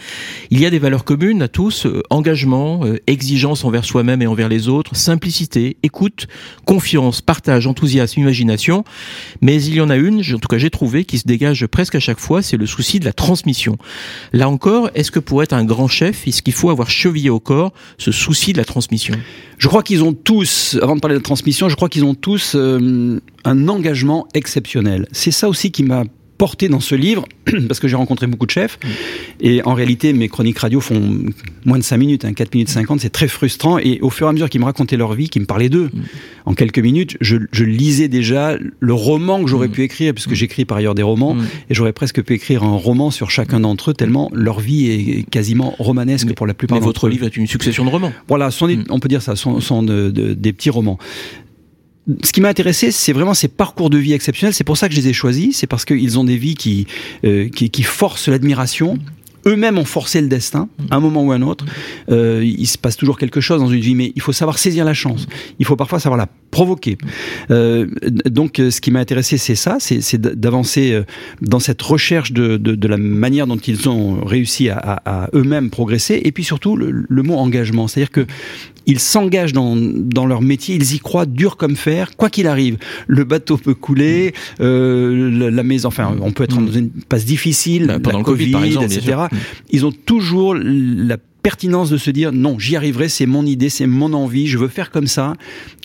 il 0.50 0.60
y 0.60 0.66
a 0.66 0.70
des 0.70 0.78
valeurs 0.78 1.04
communes 1.04 1.42
à 1.42 1.48
tous, 1.48 1.86
engagement, 2.10 2.84
exigence 3.06 3.64
envers 3.64 3.84
soi-même 3.84 4.22
et 4.22 4.26
envers 4.26 4.48
les 4.48 4.68
autres, 4.68 4.96
simplicité, 4.96 5.76
écoute, 5.82 6.26
confiance, 6.64 7.20
partage, 7.20 7.66
enthousiasme, 7.66 8.20
imagination. 8.20 8.84
Mais 9.40 9.62
il 9.62 9.74
y 9.74 9.80
en 9.80 9.90
a 9.90 9.96
une, 9.96 10.22
en 10.34 10.38
tout 10.38 10.48
cas 10.48 10.58
j'ai 10.58 10.70
trouvé, 10.70 11.04
qui 11.04 11.18
se 11.18 11.26
dégage 11.26 11.66
presque 11.66 11.94
à 11.94 12.00
chaque 12.00 12.20
fois, 12.20 12.42
c'est 12.42 12.56
le 12.56 12.66
souci 12.66 13.00
de 13.00 13.04
la 13.04 13.12
transmission. 13.12 13.76
Là 14.32 14.48
encore, 14.48 14.90
est-ce 14.94 15.10
que 15.10 15.18
pour 15.18 15.42
être 15.42 15.52
un 15.52 15.64
grand 15.64 15.88
chef, 15.88 16.26
est-ce 16.26 16.42
qu'il 16.42 16.52
faut 16.52 16.70
avoir 16.70 16.90
chevillé 16.90 17.30
au 17.30 17.40
corps 17.40 17.72
ce 17.98 18.12
souci 18.12 18.52
de 18.52 18.58
la 18.58 18.64
transmission? 18.64 19.14
Je 19.58 19.68
crois 19.68 19.82
qu'ils 19.82 20.02
ont 20.02 20.12
tous, 20.12 20.78
avant 20.82 20.96
de 20.96 21.00
parler 21.00 21.16
de 21.16 21.22
transmission, 21.22 21.68
je 21.68 21.76
crois 21.76 21.88
qu'ils 21.88 22.04
ont 22.04 22.14
tous 22.14 22.54
euh, 22.54 23.20
un 23.44 23.68
engagement 23.68 24.26
exceptionnel. 24.34 25.06
C'est 25.12 25.30
ça 25.30 25.48
aussi 25.48 25.70
qui 25.70 25.82
m'a 25.82 26.04
porté 26.38 26.68
dans 26.68 26.80
ce 26.80 26.94
livre, 26.94 27.24
parce 27.68 27.78
que 27.80 27.88
j'ai 27.88 27.96
rencontré 27.96 28.26
beaucoup 28.26 28.46
de 28.46 28.50
chefs, 28.50 28.78
et 29.40 29.62
en 29.64 29.74
réalité, 29.74 30.12
mes 30.12 30.28
chroniques 30.28 30.58
radio 30.58 30.80
font 30.80 31.24
moins 31.64 31.78
de 31.78 31.82
5 31.84 31.96
minutes, 31.96 32.24
hein, 32.24 32.32
4 32.32 32.52
minutes 32.54 32.68
50, 32.68 33.00
c'est 33.00 33.10
très 33.10 33.28
frustrant, 33.28 33.78
et 33.78 34.00
au 34.00 34.10
fur 34.10 34.26
et 34.26 34.30
à 34.30 34.32
mesure 34.32 34.50
qu'ils 34.50 34.60
me 34.60 34.64
racontaient 34.66 34.96
leur 34.96 35.14
vie, 35.14 35.28
qu'ils 35.28 35.42
me 35.42 35.46
parlaient 35.46 35.68
d'eux, 35.68 35.90
en 36.46 36.54
quelques 36.54 36.78
minutes, 36.80 37.16
je, 37.20 37.36
je 37.52 37.64
lisais 37.64 38.08
déjà 38.08 38.56
le 38.80 38.92
roman 38.94 39.42
que 39.42 39.48
j'aurais 39.48 39.68
pu 39.68 39.82
écrire, 39.82 40.12
puisque 40.12 40.34
j'écris 40.34 40.64
par 40.64 40.78
ailleurs 40.78 40.94
des 40.94 41.02
romans, 41.02 41.36
et 41.70 41.74
j'aurais 41.74 41.92
presque 41.92 42.22
pu 42.22 42.34
écrire 42.34 42.62
un 42.64 42.76
roman 42.76 43.10
sur 43.10 43.30
chacun 43.30 43.60
d'entre 43.60 43.90
eux, 43.90 43.94
tellement 43.94 44.30
leur 44.34 44.60
vie 44.60 44.90
est 44.90 45.30
quasiment 45.30 45.74
romanesque 45.78 46.34
pour 46.34 46.46
la 46.46 46.54
plupart 46.54 46.78
d'entre 46.80 46.86
votre 46.88 47.08
livre 47.08 47.26
est 47.26 47.36
une 47.36 47.46
succession 47.46 47.84
de 47.84 47.90
romans. 47.90 48.12
Voilà, 48.28 48.50
sont 48.50 48.66
des- 48.66 48.78
on 48.90 48.98
peut 48.98 49.08
dire 49.08 49.22
ça, 49.22 49.36
sont, 49.36 49.60
sont 49.60 49.82
de- 49.82 50.10
de- 50.10 50.34
des 50.34 50.52
petits 50.52 50.70
romans. 50.70 50.98
Ce 52.22 52.32
qui 52.32 52.40
m'a 52.40 52.48
intéressé, 52.48 52.90
c'est 52.90 53.12
vraiment 53.12 53.34
ces 53.34 53.48
parcours 53.48 53.88
de 53.90 53.98
vie 53.98 54.12
exceptionnels. 54.12 54.52
C'est 54.54 54.64
pour 54.64 54.76
ça 54.76 54.88
que 54.88 54.94
je 54.94 55.00
les 55.00 55.08
ai 55.08 55.12
choisis. 55.12 55.56
C'est 55.56 55.66
parce 55.66 55.84
qu'ils 55.84 56.18
ont 56.18 56.24
des 56.24 56.36
vies 56.36 56.54
qui, 56.54 56.86
euh, 57.24 57.48
qui, 57.48 57.70
qui 57.70 57.82
forcent 57.82 58.28
l'admiration. 58.28 58.98
Eux-mêmes 59.46 59.76
ont 59.76 59.84
forcé 59.84 60.22
le 60.22 60.28
destin, 60.28 60.70
à 60.90 60.96
un 60.96 61.00
moment 61.00 61.22
ou 61.22 61.30
à 61.30 61.34
un 61.34 61.42
autre. 61.42 61.66
Euh, 62.10 62.42
il 62.42 62.66
se 62.66 62.78
passe 62.78 62.96
toujours 62.96 63.18
quelque 63.18 63.42
chose 63.42 63.60
dans 63.60 63.68
une 63.68 63.80
vie, 63.80 63.94
mais 63.94 64.10
il 64.16 64.22
faut 64.22 64.32
savoir 64.32 64.56
saisir 64.58 64.86
la 64.86 64.94
chance. 64.94 65.26
Il 65.58 65.66
faut 65.66 65.76
parfois 65.76 66.00
savoir 66.00 66.16
la 66.16 66.28
provoquer. 66.50 66.96
Euh, 67.50 67.86
donc, 68.24 68.56
ce 68.56 68.80
qui 68.80 68.90
m'a 68.90 69.00
intéressé, 69.00 69.36
c'est 69.36 69.54
ça, 69.54 69.76
c'est 69.80 70.16
d'avancer 70.18 70.92
euh, 70.92 71.02
dans 71.42 71.60
cette 71.60 71.82
recherche 71.82 72.32
de, 72.32 72.56
de, 72.56 72.74
de 72.74 72.88
la 72.88 72.96
manière 72.96 73.46
dont 73.46 73.58
ils 73.58 73.86
ont 73.86 74.24
réussi 74.24 74.70
à, 74.70 74.78
à- 74.78 75.24
à 75.24 75.28
eux-mêmes 75.34 75.68
progresser, 75.68 76.22
et 76.24 76.32
puis 76.32 76.44
surtout 76.44 76.74
le, 76.74 77.04
le 77.06 77.22
mot 77.22 77.36
engagement, 77.36 77.86
c'est-à-dire 77.86 78.12
que 78.12 78.26
ils 78.86 79.00
s'engagent 79.00 79.52
dans, 79.52 79.76
dans 79.76 80.26
leur 80.26 80.42
métier, 80.42 80.74
ils 80.74 80.94
y 80.94 80.98
croient 80.98 81.26
dur 81.26 81.56
comme 81.56 81.76
fer, 81.76 82.16
quoi 82.16 82.30
qu'il 82.30 82.46
arrive. 82.46 82.76
Le 83.06 83.24
bateau 83.24 83.56
peut 83.56 83.74
couler, 83.74 84.34
euh, 84.60 85.30
la, 85.30 85.50
la 85.50 85.62
maison, 85.62 85.88
enfin, 85.88 86.16
on 86.20 86.32
peut 86.32 86.44
être 86.44 86.58
dans 86.58 86.72
une 86.72 86.90
passe 86.90 87.24
difficile, 87.24 87.86
Bah, 87.86 87.98
pendant 88.00 88.18
la 88.18 88.18
le 88.18 88.24
Covid, 88.24 88.50
par 88.50 88.64
exemple, 88.64 88.88
bien 88.88 88.96
etc. 88.98 89.12
sûr. 89.30 89.38
Ils 89.70 89.86
ont 89.86 89.92
toujours 89.92 90.54
la 90.54 91.16
pertinence 91.48 91.90
de 91.90 91.98
se 91.98 92.10
dire 92.10 92.32
non, 92.32 92.58
j'y 92.58 92.74
arriverai, 92.74 93.08
c'est 93.10 93.26
mon 93.26 93.44
idée, 93.44 93.68
c'est 93.68 93.86
mon 93.86 94.14
envie, 94.14 94.46
je 94.46 94.56
veux 94.56 94.68
faire 94.68 94.90
comme 94.90 95.06
ça. 95.06 95.34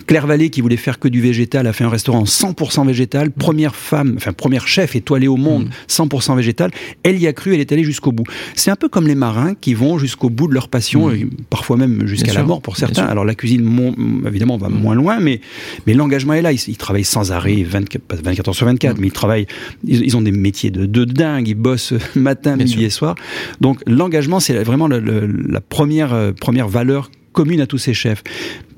Claire 0.08 0.26
Vallée, 0.26 0.50
qui 0.50 0.62
voulait 0.62 0.78
faire 0.78 0.98
que 1.00 1.10
du 1.10 1.20
végétal, 1.22 1.68
a 1.68 1.74
fait 1.74 1.84
un 1.84 1.90
restaurant 1.90 2.24
100% 2.24 2.88
végétal, 2.88 3.30
première 3.30 3.76
femme, 3.76 4.14
enfin 4.16 4.32
première 4.32 4.68
chef 4.68 4.96
étoilée 4.96 5.28
au 5.28 5.36
monde, 5.36 5.66
Mm. 5.66 5.70
100% 5.88 6.36
végétal. 6.38 6.72
Elle 7.04 7.20
y 7.20 7.28
a 7.28 7.34
cru, 7.34 7.54
elle 7.54 7.60
est 7.60 7.72
allée 7.74 7.84
jusqu'au 7.84 8.14
bout. 8.14 8.24
C'est 8.56 8.72
un 8.72 8.78
peu 8.78 8.88
comme 8.88 9.06
les 9.06 9.16
marins 9.16 9.54
qui 9.54 9.74
vont 9.74 9.98
jusqu'au 10.00 10.30
bout 10.30 10.48
de 10.48 10.54
leur 10.54 10.70
passion, 10.70 11.12
et 11.12 11.28
parfois 11.50 11.76
même 11.78 12.08
jusqu'à 12.08 12.32
Mm. 12.32 12.36
La 12.36 12.44
mort 12.44 12.62
pour 12.62 12.78
certains. 12.78 13.04
Alors 13.06 13.26
la 13.26 13.36
cuisine, 13.36 13.62
mon- 13.64 13.94
évidemment, 14.26 14.58
va 14.58 14.70
moins 14.70 14.96
loin, 14.96 15.20
mais, 15.20 15.42
mais 15.86 15.94
l'engagement 15.94 16.34
est 16.36 16.42
là. 16.42 16.54
Ils, 16.54 16.60
ils 16.70 16.78
travaillent 16.78 17.04
sans 17.04 17.34
arrêt, 17.34 17.64
24, 17.64 18.02
pas 18.02 18.16
24 18.16 18.48
heures 18.48 18.56
sur 18.56 18.66
24, 18.66 18.98
Mm. 18.98 19.02
mais 19.02 19.08
ils 19.08 19.12
travaillent, 19.12 19.48
ils, 19.86 20.04
ils 20.06 20.16
ont 20.16 20.22
des 20.22 20.32
métiers 20.32 20.72
de, 20.72 20.86
de 20.86 21.04
dingue, 21.04 21.50
ils 21.50 21.54
bossent 21.56 21.94
matin, 22.16 22.56
Bien 22.56 22.64
midi 22.66 22.78
sûr. 22.78 22.84
et 22.84 22.90
soir. 22.90 23.16
Donc 23.60 23.82
l'engagement, 23.86 24.40
c'est 24.40 24.64
vraiment 24.64 24.88
le- 24.88 25.00
le- 25.02 25.28
la 25.52 25.62
première, 25.62 26.14
euh, 26.14 26.32
première 26.32 26.68
valeur 26.68 27.12
commune 27.34 27.62
à 27.62 27.68
tous 27.68 27.78
ces 27.78 27.94
chefs. 27.94 28.24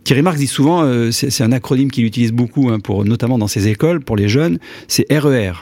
Thierry 0.04 0.22
Marx 0.22 0.40
dit 0.40 0.48
souvent, 0.48 0.84
euh, 0.84 1.12
c'est 1.12 1.44
un 1.44 1.52
acronyme 1.52 1.92
qu'il 1.92 2.06
utilise 2.06 2.32
beaucoup, 2.32 2.70
hein, 2.70 2.80
pour, 2.80 3.06
notamment 3.06 3.38
dans 3.38 3.48
ses 3.48 3.68
écoles, 3.68 4.02
pour 4.02 4.16
les 4.16 4.28
jeunes, 4.28 4.60
c'est 4.88 5.06
RER. 5.12 5.54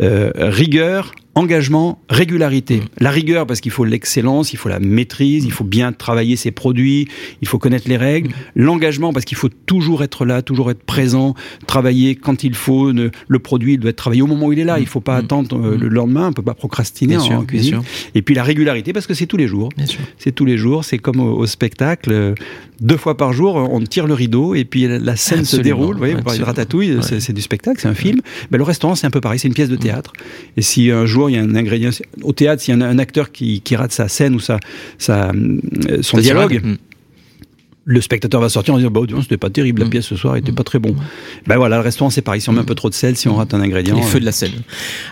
Euh, 0.00 0.30
rigueur, 0.36 1.12
engagement, 1.38 2.00
régularité. 2.10 2.82
La 2.98 3.10
rigueur 3.10 3.46
parce 3.46 3.60
qu'il 3.60 3.70
faut 3.70 3.84
l'excellence, 3.84 4.52
il 4.52 4.56
faut 4.56 4.68
la 4.68 4.80
maîtrise, 4.80 5.44
il 5.44 5.52
faut 5.52 5.64
bien 5.64 5.92
travailler 5.92 6.36
ses 6.36 6.50
produits, 6.50 7.06
il 7.40 7.48
faut 7.48 7.58
connaître 7.58 7.88
les 7.88 7.96
règles. 7.96 8.30
L'engagement 8.56 9.12
parce 9.12 9.24
qu'il 9.24 9.36
faut 9.36 9.48
toujours 9.48 10.02
être 10.02 10.24
là, 10.24 10.42
toujours 10.42 10.70
être 10.70 10.82
présent, 10.82 11.34
travailler 11.66 12.16
quand 12.16 12.42
il 12.44 12.54
faut. 12.54 12.92
ne- 12.92 13.10
le 13.28 13.38
produit 13.38 13.74
il 13.74 13.78
doit 13.80 13.90
être 13.90 13.96
travaillé 13.96 14.22
au 14.22 14.26
moment 14.26 14.46
où 14.46 14.52
il 14.52 14.58
est 14.58 14.64
là. 14.64 14.78
Il 14.80 14.86
faut 14.86 15.00
pas 15.00 15.16
attendre 15.16 15.56
euh, 15.56 15.76
le 15.78 15.88
lendemain, 15.88 16.28
on 16.28 16.32
peut 16.32 16.42
pas 16.42 16.54
procrastiner 16.54 17.14
Bien 17.14 17.20
en, 17.20 17.24
sûr, 17.24 17.46
cuisine. 17.46 17.82
Et 18.14 18.22
puis 18.22 18.34
la 18.34 18.42
régularité 18.42 18.92
parce 18.92 19.06
que 19.06 19.14
c'est 19.14 19.26
tous 19.26 19.36
les 19.36 19.46
jours. 19.48 19.68
C'est 20.18 20.32
tous 20.32 20.44
les 20.44 20.58
jours, 20.58 20.84
c'est 20.84 20.98
comme 20.98 21.20
au, 21.20 21.36
au 21.38 21.46
spectacle. 21.46 22.34
Deux 22.80 22.96
fois 22.96 23.16
par 23.16 23.32
jour, 23.32 23.56
on 23.56 23.80
tire 23.80 24.06
le 24.06 24.14
rideau 24.14 24.54
et 24.54 24.64
puis 24.64 24.86
la, 24.86 25.16
scène 25.16 25.44
se 25.44 25.56
déroule. 25.56 25.94
Vous 25.94 25.98
voyez, 25.98 26.14
vous 26.14 26.22
parlez 26.22 26.38
de 26.38 26.44
ratatouille, 26.44 26.96
Ouais. 26.96 27.02
c'est- 27.02 27.32
du 27.32 27.42
spectacle, 27.42 27.80
c'est 27.80 27.88
un 27.88 27.94
film. 27.94 28.20
Ben, 28.50 28.58
le 28.58 28.64
restaurant, 28.64 28.94
c'est 28.94 29.06
un 29.06 29.10
peu 29.10 29.20
pareil, 29.20 29.38
c'est 29.38 29.48
une 29.48 29.54
pièce 29.54 29.68
de 29.68 29.76
théâtre. 29.76 30.12
Et 30.56 30.62
si 30.62 30.90
un 30.90 31.04
jour 31.06 31.28
il 31.28 31.36
y 31.36 31.38
a 31.38 31.42
un 31.42 31.54
ingrédient 31.54 31.90
au 32.22 32.32
théâtre, 32.32 32.62
s'il 32.62 32.78
y 32.78 32.82
a 32.82 32.86
un, 32.86 32.88
un 32.88 32.98
acteur 32.98 33.32
qui, 33.32 33.60
qui 33.60 33.74
rate 33.76 33.92
sa 33.92 34.08
scène 34.08 34.34
ou 34.34 34.40
sa, 34.40 34.58
sa, 34.98 35.30
euh, 35.30 36.02
son 36.02 36.18
dialogue. 36.18 36.60
Mm. 36.64 36.76
Le 37.90 38.02
spectateur 38.02 38.40
va 38.42 38.50
sortir 38.50 38.74
en 38.74 38.76
disant 38.76 38.90
bah, 38.90 39.00
c'était 39.22 39.38
pas 39.38 39.48
terrible, 39.48 39.80
la 39.80 39.86
Mm. 39.86 39.90
pièce 39.90 40.04
ce 40.04 40.14
soir 40.14 40.36
était 40.36 40.52
pas 40.52 40.62
très 40.62 40.78
bon. 40.78 40.94
Ben 41.46 41.56
voilà, 41.56 41.76
le 41.76 41.82
restaurant 41.82 42.10
c'est 42.10 42.20
pareil, 42.20 42.42
si 42.42 42.50
on 42.50 42.52
met 42.52 42.60
un 42.60 42.64
peu 42.64 42.74
trop 42.74 42.90
de 42.90 42.94
sel, 42.94 43.16
si 43.16 43.28
on 43.28 43.34
rate 43.36 43.54
un 43.54 43.60
ingrédient. 43.62 43.96
Les 43.96 44.02
feux 44.02 44.18
euh, 44.18 44.20
de 44.20 44.26
la 44.26 44.32
scène. 44.32 44.52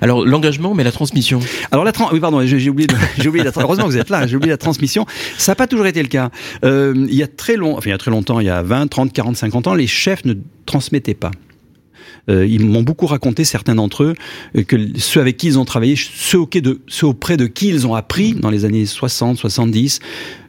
Alors 0.03 0.27
l'engagement, 0.27 0.75
mais 0.75 0.85
la 0.85 0.93
transmission. 0.93 1.41
alors 1.71 1.85
la 1.85 1.93
tran- 1.93 2.11
oui 2.13 2.21
pardon, 2.21 2.45
j'ai 2.45 2.69
oublié, 2.69 2.87
j'ai 3.19 3.29
oublié 3.31 3.45
la 3.45 3.53
heureusement 3.57 3.87
que 3.87 3.91
vous 3.93 3.97
êtes 3.97 4.11
là, 4.11 4.27
j'ai 4.27 4.37
oublié 4.37 4.51
la 4.51 4.59
transmission. 4.59 5.07
Ça 5.39 5.53
n'a 5.53 5.57
pas 5.57 5.67
toujours 5.67 5.87
été 5.87 6.03
le 6.03 6.09
cas. 6.09 6.31
Euh, 6.65 6.93
il 7.09 7.15
y 7.15 7.23
a 7.23 7.27
très 7.29 7.57
long, 7.57 7.79
enfin 7.79 7.89
il 7.89 7.93
y 7.93 7.95
a 7.95 7.99
très 7.99 8.11
longtemps, 8.11 8.41
il 8.41 8.47
y 8.47 8.51
a 8.51 8.63
20, 8.63 8.89
30, 8.89 9.13
40, 9.13 9.37
50 9.37 9.67
ans, 9.69 9.75
les 9.75 9.87
chefs 9.87 10.27
ne 10.27 10.35
transmettaient 10.67 11.15
pas. 11.15 11.31
Euh, 12.29 12.45
ils 12.45 12.65
m'ont 12.67 12.83
beaucoup 12.83 13.07
raconté, 13.07 13.45
certains 13.45 13.77
d'entre 13.77 14.03
eux, 14.03 14.15
euh, 14.57 14.65
que 14.65 14.77
ceux 14.99 15.21
avec 15.21 15.37
qui 15.37 15.47
ils 15.47 15.59
ont 15.61 15.65
travaillé, 15.65 15.95
ceux 15.97 16.41
auprès 16.41 16.61
de, 16.61 16.81
ceux 16.89 17.07
auprès 17.07 17.37
de 17.37 17.47
qui 17.47 17.69
ils 17.69 17.87
ont 17.87 17.95
appris 17.95 18.35
dans 18.35 18.51
les 18.51 18.65
années 18.65 18.85
60, 18.85 19.39
70, 19.39 20.01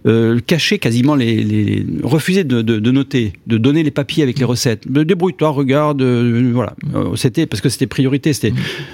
euh, 0.07 0.39
cachaient 0.45 0.79
quasiment 0.79 1.15
les, 1.15 1.43
les 1.43 1.85
refusaient 2.03 2.43
de, 2.43 2.61
de, 2.61 2.79
de 2.79 2.91
noter, 2.91 3.33
de 3.45 3.57
donner 3.57 3.83
les 3.83 3.91
papiers 3.91 4.23
avec 4.23 4.39
les 4.39 4.45
recettes. 4.45 4.85
Euh, 4.95 5.03
Débrouille-toi, 5.05 5.49
regarde, 5.49 6.01
euh, 6.01 6.51
voilà. 6.53 6.75
Euh, 6.95 7.15
c'était 7.15 7.45
parce 7.45 7.61
que 7.61 7.69
c'était 7.69 7.87
priorité, 7.87 8.33
c'était 8.33 8.53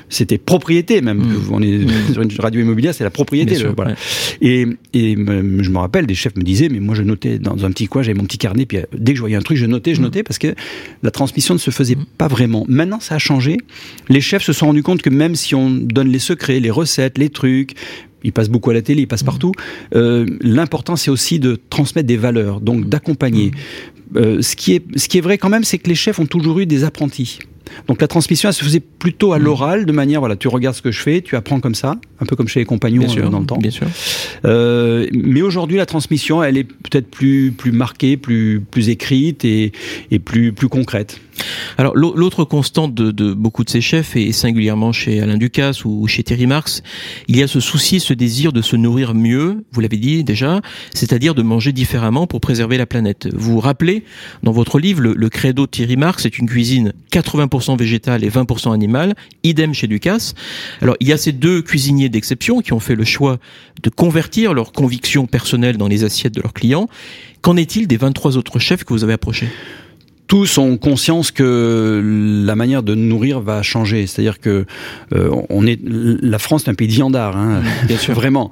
c'était 0.10 0.38
propriété 0.38 1.02
même. 1.02 1.20
Mm. 1.20 1.36
On 1.52 1.62
est 1.62 1.80
sur 2.14 2.22
une 2.22 2.32
radio 2.40 2.62
immobilière, 2.62 2.94
c'est 2.94 3.04
la 3.04 3.10
propriété. 3.12 3.52
Bien 3.52 3.60
le- 3.60 3.66
sûr, 3.66 3.74
voilà. 3.76 3.92
ouais. 3.92 3.98
Et, 4.42 4.68
et 4.94 5.16
je 5.16 5.70
me 5.70 5.78
rappelle, 5.78 6.06
des 6.08 6.16
chefs 6.16 6.36
me 6.36 6.44
disaient, 6.44 6.70
mais 6.70 6.80
moi 6.80 6.96
je 6.96 7.04
notais 7.04 7.40
dans 7.40 7.66
un 7.66 7.72
petit 7.72 7.88
coin, 7.88 8.02
j'avais 8.02 8.18
mon 8.18 8.26
petit 8.26 8.38
carnet, 8.38 8.66
puis 8.66 8.80
dès 8.98 9.12
que 9.14 9.18
je 9.18 9.22
voyais 9.22 9.36
un 9.36 9.42
truc, 9.42 9.58
je 9.58 9.66
notais, 9.66 9.94
je 9.96 10.00
Mm. 10.00 10.04
notais, 10.04 10.24
parce 10.24 10.40
que 10.40 10.54
la 11.04 11.12
transmission 11.12 11.54
ne 11.54 11.60
se 11.60 11.70
faisait 11.72 11.98
pas 12.18 12.28
vraiment. 12.28 12.66
Maintenant, 12.68 13.00
ça 13.00 13.16
a 13.16 13.20
changé. 13.20 13.58
Les 14.10 14.22
chefs 14.22 14.44
se 14.44 14.52
sont 14.54 14.66
rendus 14.68 14.84
compte 14.84 15.02
que 15.02 15.10
même 15.10 15.36
si 15.36 15.54
on 15.56 15.70
donne 15.70 16.10
les 16.10 16.20
secrets, 16.20 16.60
les 16.60 16.72
recettes, 16.72 17.18
les 17.18 17.30
trucs, 17.30 17.76
ils 18.24 18.32
passent 18.34 18.50
beaucoup 18.50 18.70
à 18.70 18.74
la 18.74 18.82
télé, 18.82 19.02
ils 19.02 19.06
Mm. 19.06 19.08
passent 19.08 19.24
partout. 19.24 19.52
Euh, 19.96 20.26
L'important, 20.42 20.96
c'est 20.96 21.12
aussi 21.12 21.40
de 21.40 21.60
transmettre 21.70 22.08
des 22.08 22.18
valeurs, 22.18 22.62
donc 22.62 22.88
d'accompagner. 22.90 23.52
Euh, 24.16 24.42
ce, 24.42 24.56
qui 24.56 24.74
est, 24.74 24.84
ce 24.98 25.08
qui 25.08 25.18
est 25.18 25.22
vrai 25.22 25.38
quand 25.38 25.50
même, 25.50 25.64
c'est 25.64 25.78
que 25.80 25.90
les 25.90 25.96
chefs 25.96 26.20
ont 26.20 26.26
toujours 26.26 26.60
eu 26.60 26.66
des 26.66 26.84
apprentis. 26.84 27.40
Donc 27.88 28.02
la 28.02 28.08
transmission, 28.08 28.50
elle 28.50 28.54
se 28.56 28.64
faisait 28.64 28.80
plutôt 28.80 29.30
Mm. 29.30 29.34
à 29.34 29.38
l'oral, 29.40 29.86
de 29.86 29.92
manière, 29.92 30.20
voilà, 30.20 30.36
tu 30.36 30.48
regardes 30.48 30.76
ce 30.76 30.82
que 30.82 30.92
je 30.92 31.00
fais, 31.00 31.22
tu 31.22 31.36
apprends 31.36 31.60
comme 31.60 31.76
ça, 31.76 31.96
un 32.20 32.26
peu 32.26 32.36
comme 32.36 32.48
chez 32.48 32.60
les 32.60 32.66
compagnons 32.66 33.00
Bien 33.02 33.08
sûr. 33.10 33.26
euh, 33.26 33.30
dans 33.30 33.40
le 33.40 33.46
temps. 33.46 33.58
Bien 33.58 33.72
sûr. 33.72 33.88
Euh, 34.46 35.08
mais 35.14 35.42
aujourd'hui, 35.42 35.78
la 35.78 35.86
transmission, 35.86 36.44
elle 36.44 36.58
est 36.58 36.64
peut-être 36.64 37.10
plus 37.10 37.52
plus 37.52 37.72
marquée, 37.72 38.18
plus 38.18 38.62
plus 38.62 38.90
écrite 38.90 39.46
et, 39.46 39.72
et 40.12 40.20
plus 40.20 40.54
plus 40.54 40.70
concrète. 40.70 41.20
Alors 41.78 41.96
l'au- 41.96 42.16
l'autre 42.16 42.44
constante 42.44 42.94
de, 42.94 43.10
de 43.12 43.34
beaucoup 43.34 43.64
de 43.64 43.70
ces 43.70 43.82
chefs 43.82 44.16
et 44.16 44.32
singulièrement 44.32 44.92
chez 44.92 45.20
Alain 45.20 45.38
Ducasse 45.38 45.84
ou 45.84 46.06
chez 46.08 46.22
Thierry 46.24 46.46
Marx, 46.46 46.84
il 47.28 47.38
y 47.38 47.42
a 47.44 47.48
ce 47.48 47.60
souci, 47.60 48.00
ce 48.00 48.14
désir 48.14 48.54
de 48.54 48.62
se 48.62 48.76
nourrir 48.76 49.16
mieux, 49.16 49.64
vous 49.72 49.82
l'avez 49.82 49.98
dit 49.98 50.24
déjà, 50.24 50.62
c'est-à-dire 50.94 51.34
de 51.34 51.42
manger 51.42 51.72
différemment 51.72 52.28
pour 52.28 52.40
préserver 52.40 52.78
la 52.78 52.86
planète. 52.86 53.28
Vous 53.34 53.54
vous 53.54 53.60
rappelez 53.60 54.04
dans 54.44 54.52
votre 54.52 54.78
livre 54.80 55.02
le, 55.02 55.14
le 55.16 55.30
credo 55.30 55.66
de 55.66 55.72
Thierry 55.72 55.98
Marx, 55.98 56.24
c'est 56.24 56.38
une 56.38 56.48
cuisine 56.48 56.94
80% 57.12 57.63
végétale 57.76 58.24
et 58.24 58.30
20% 58.30 58.74
animale, 58.74 59.16
idem 59.44 59.74
chez 59.74 59.88
Ducasse. 59.88 60.36
Alors 60.82 60.96
il 61.00 61.08
y 61.08 61.14
a 61.14 61.18
ces 61.18 61.32
deux 61.32 61.62
cuisiniers 61.62 62.10
d'exception 62.10 62.62
qui 62.62 62.74
ont 62.74 62.80
fait 62.80 62.96
le 62.96 63.04
choix 63.04 63.40
de 63.82 63.90
convertir 63.90 64.54
leurs 64.54 64.72
convictions 64.72 65.26
personnelles 65.26 65.78
dans 65.78 65.88
les 65.88 66.04
assiettes 66.04 66.34
de 66.34 66.42
leurs 66.42 66.54
clients. 66.54 66.88
Qu'en 67.42 67.58
est-il 67.58 67.88
des 67.88 67.98
23 67.98 68.38
autres 68.38 68.60
chefs 68.60 68.84
que 68.84 68.94
vous 68.94 69.04
avez 69.04 69.14
approchés? 69.14 69.48
Tous 70.34 70.58
ont 70.58 70.78
conscience 70.78 71.30
que 71.30 72.02
la 72.44 72.56
manière 72.56 72.82
de 72.82 72.96
nourrir 72.96 73.40
va 73.40 73.62
changer. 73.62 74.08
C'est-à-dire 74.08 74.40
que 74.40 74.66
euh, 75.14 75.30
on 75.52 75.68
est 75.68 75.80
la 75.84 76.40
France 76.40 76.64
est 76.66 76.72
un 76.72 76.74
pays 76.74 76.88
de 76.88 76.94
viandard, 76.94 77.38
hein, 77.38 77.62
bien 77.88 77.98
sûr, 77.98 78.16
vraiment. 78.16 78.50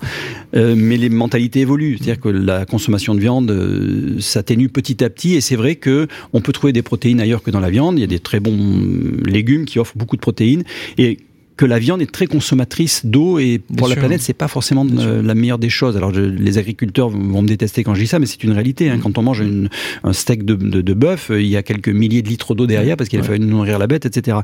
Euh, 0.56 0.76
mais 0.78 0.96
les 0.96 1.10
mentalités 1.10 1.62
évoluent. 1.62 1.98
C'est-à-dire 1.98 2.20
que 2.20 2.30
la 2.30 2.66
consommation 2.66 3.16
de 3.16 3.20
viande 3.20 3.50
euh, 3.50 4.20
s'atténue 4.20 4.70
petit 4.70 5.04
à 5.04 5.10
petit. 5.10 5.34
Et 5.34 5.42
c'est 5.42 5.56
vrai 5.56 5.74
que 5.74 6.08
on 6.34 6.42
peut 6.42 6.52
trouver 6.52 6.72
des 6.72 6.84
protéines 6.84 7.20
ailleurs 7.20 7.42
que 7.42 7.50
dans 7.50 7.60
la 7.60 7.72
viande. 7.72 7.98
Il 7.98 8.02
y 8.02 8.04
a 8.04 8.08
des 8.08 8.20
très 8.20 8.40
bons 8.40 8.86
légumes 9.26 9.66
qui 9.66 9.80
offrent 9.80 9.98
beaucoup 9.98 10.18
de 10.18 10.22
protéines 10.22 10.64
et 11.00 11.18
que 11.62 11.68
la 11.68 11.78
viande 11.78 12.02
est 12.02 12.12
très 12.12 12.26
consommatrice 12.26 13.06
d'eau 13.06 13.38
et 13.38 13.60
pour 13.60 13.76
Bien 13.78 13.88
la 13.90 13.94
sûr. 13.94 14.00
planète 14.02 14.22
c'est 14.22 14.34
pas 14.34 14.48
forcément 14.48 14.84
euh, 14.98 15.22
la 15.22 15.36
meilleure 15.36 15.60
des 15.60 15.70
choses. 15.70 15.96
Alors 15.96 16.12
je- 16.12 16.22
les 16.22 16.58
agriculteurs 16.58 17.10
vont 17.10 17.44
me 17.44 17.48
détester 17.48 17.84
quand 17.84 17.94
je 17.94 18.02
dis 18.02 18.08
ça, 18.08 18.18
mais 18.18 18.26
c'est 18.26 18.44
une 18.44 18.50
réalité. 18.52 18.90
Mm. 18.90 18.94
Hein. 18.94 19.00
Quand 19.04 19.20
on 19.20 19.22
mange 19.22 19.42
une- 19.42 19.70
un 20.04 20.12
steak 20.12 20.44
de, 20.44 20.56
de, 20.56 20.82
de 20.82 20.94
bœuf, 20.96 21.30
euh, 21.30 21.40
il 21.40 21.46
y 21.48 21.56
a 21.58 21.62
quelques 21.62 21.90
milliers 21.90 22.24
de 22.24 22.30
litres 22.30 22.56
d'eau 22.56 22.66
derrière 22.66 22.98
parce 22.98 23.10
qu'il 23.12 23.20
a 23.20 23.22
Ouais. 23.22 23.28
fallu 23.28 23.46
nourrir 23.46 23.78
la 23.78 23.86
bête, 23.86 24.08
etc. 24.08 24.38